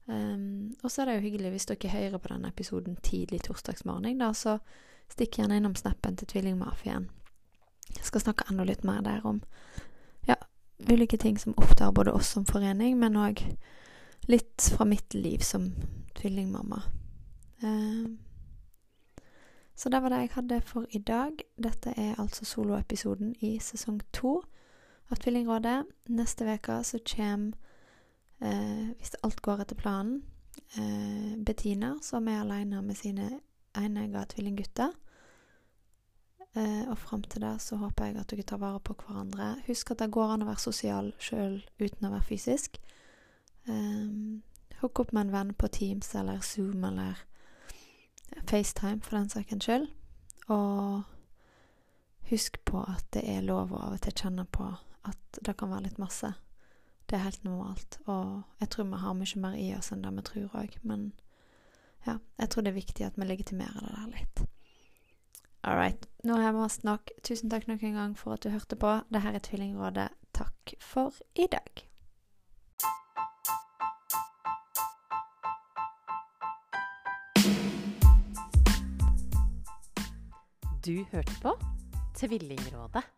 Um, 0.06 0.74
og 0.82 0.90
så 0.90 1.02
er 1.02 1.06
det 1.08 1.14
jo 1.14 1.24
hyggelig 1.28 1.50
hvis 1.54 1.66
dere 1.70 1.92
hører 1.92 2.20
på 2.20 2.28
denne 2.28 2.48
episoden 2.52 2.96
tidlig 3.02 3.42
torsdagsmorgen, 3.46 4.18
da, 4.20 4.32
så 4.36 4.58
Stikk 5.12 5.36
gjerne 5.38 5.58
innom 5.60 5.74
snappen 5.76 6.16
til 6.16 6.26
Tvillingmafiaen. 6.30 7.10
Jeg 7.92 8.06
skal 8.08 8.22
snakke 8.24 8.46
enda 8.50 8.64
litt 8.64 8.84
mer 8.88 9.02
der 9.04 9.20
om 9.28 9.42
ja, 10.26 10.38
ulike 10.90 11.18
ting 11.20 11.36
som 11.38 11.54
opptar 11.60 11.92
både 11.92 12.14
oss 12.16 12.32
som 12.34 12.46
forening, 12.48 12.96
men 12.98 13.18
òg 13.20 13.42
litt 14.26 14.70
fra 14.76 14.86
mitt 14.88 15.14
liv 15.14 15.44
som 15.44 15.68
tvillingmamma. 16.16 16.80
Um, 17.62 18.18
så 19.76 19.88
det 19.88 20.02
var 20.02 20.08
det 20.08 20.22
jeg 20.22 20.34
hadde 20.34 20.60
for 20.60 20.86
i 20.90 20.98
dag. 20.98 21.44
Dette 21.62 21.94
er 21.96 22.18
altså 22.18 22.44
soloepisoden 22.44 23.34
i 23.40 23.58
sesong 23.58 24.00
to 24.12 24.38
av 25.10 25.20
Tvillingrådet. 25.20 25.82
Neste 26.08 26.46
uke 26.46 26.78
så 26.84 27.00
kommer, 27.16 27.58
hvis 28.38 29.14
alt 29.22 29.40
går 29.42 29.62
etter 29.62 29.78
planen, 29.78 30.22
eh, 30.76 31.36
Bettina, 31.36 31.98
som 32.02 32.28
er 32.28 32.40
aleine 32.40 32.82
med 32.82 32.96
sine 32.96 33.40
enegga 33.76 34.24
tvillinggutter. 34.24 34.92
Eh, 36.54 36.88
og 36.90 36.98
fram 36.98 37.22
til 37.22 37.42
det 37.42 37.54
så 37.62 37.76
håper 37.76 38.04
jeg 38.04 38.18
at 38.20 38.30
dere 38.30 38.42
tar 38.42 38.62
vare 38.62 38.80
på 38.80 38.94
hverandre. 38.94 39.54
Husk 39.66 39.90
at 39.90 39.98
det 39.98 40.12
går 40.14 40.34
an 40.34 40.44
å 40.44 40.50
være 40.50 40.62
sosial 40.62 41.12
sjøl 41.18 41.62
uten 41.80 42.08
å 42.08 42.12
være 42.14 42.28
fysisk. 42.28 42.78
Hook 44.80 45.00
opp 45.00 45.14
med 45.16 45.26
en 45.26 45.32
venn 45.32 45.54
på 45.56 45.70
Teams 45.72 46.14
eller 46.14 46.42
Zoom 46.44 46.84
eller 46.84 47.24
FaceTime 48.44 49.00
for 49.00 49.16
den 49.16 49.30
sakens 49.32 49.64
skyld. 49.64 49.88
Og 50.52 51.02
husk 52.30 52.58
på 52.64 52.82
at 52.84 53.06
det 53.16 53.24
er 53.24 53.46
lov 53.46 53.72
å 53.72 53.80
av 53.86 53.96
og 53.96 54.02
til 54.04 54.16
kjenne 54.20 54.44
på 54.44 54.68
at 55.08 55.40
det 55.40 55.56
kan 55.56 55.72
være 55.72 55.88
litt 55.88 56.00
masse. 56.02 56.34
Det 57.10 57.18
er 57.18 57.26
helt 57.26 57.44
normalt. 57.44 57.98
Og 58.06 58.42
jeg 58.60 58.70
tror 58.70 58.84
vi 58.84 59.02
har 59.02 59.14
mye 59.18 59.40
mer 59.40 59.54
i 59.60 59.68
oss 59.76 59.92
enn 59.92 60.02
det 60.04 60.12
vi 60.16 60.24
tror 60.30 60.58
òg. 60.62 60.78
Men 60.82 61.12
ja, 62.06 62.18
jeg 62.40 62.50
tror 62.50 62.64
det 62.64 62.72
er 62.72 62.80
viktig 62.80 63.06
at 63.06 63.18
vi 63.20 63.28
legitimerer 63.28 63.80
det 63.80 63.94
der 63.94 64.12
litt. 64.18 64.44
All 65.64 65.76
right. 65.76 66.06
Nå 66.24 66.36
har 66.40 66.52
vi 66.52 66.60
hatt 66.60 66.84
nok. 66.84 67.10
Tusen 67.24 67.50
takk 67.50 67.68
nok 67.68 67.82
en 67.82 67.96
gang 67.96 68.18
for 68.18 68.36
at 68.36 68.44
du 68.44 68.50
hørte 68.52 68.76
på. 68.76 68.98
Dette 69.08 69.32
er 69.32 69.44
Tvillingrådet. 69.46 70.08
Takk 70.36 70.74
for 70.80 71.12
i 71.34 71.48
dag. 71.48 71.84
Du 80.84 81.04
hørte 81.12 81.32
på 81.40 81.56
Tvillingrådet. 82.14 83.13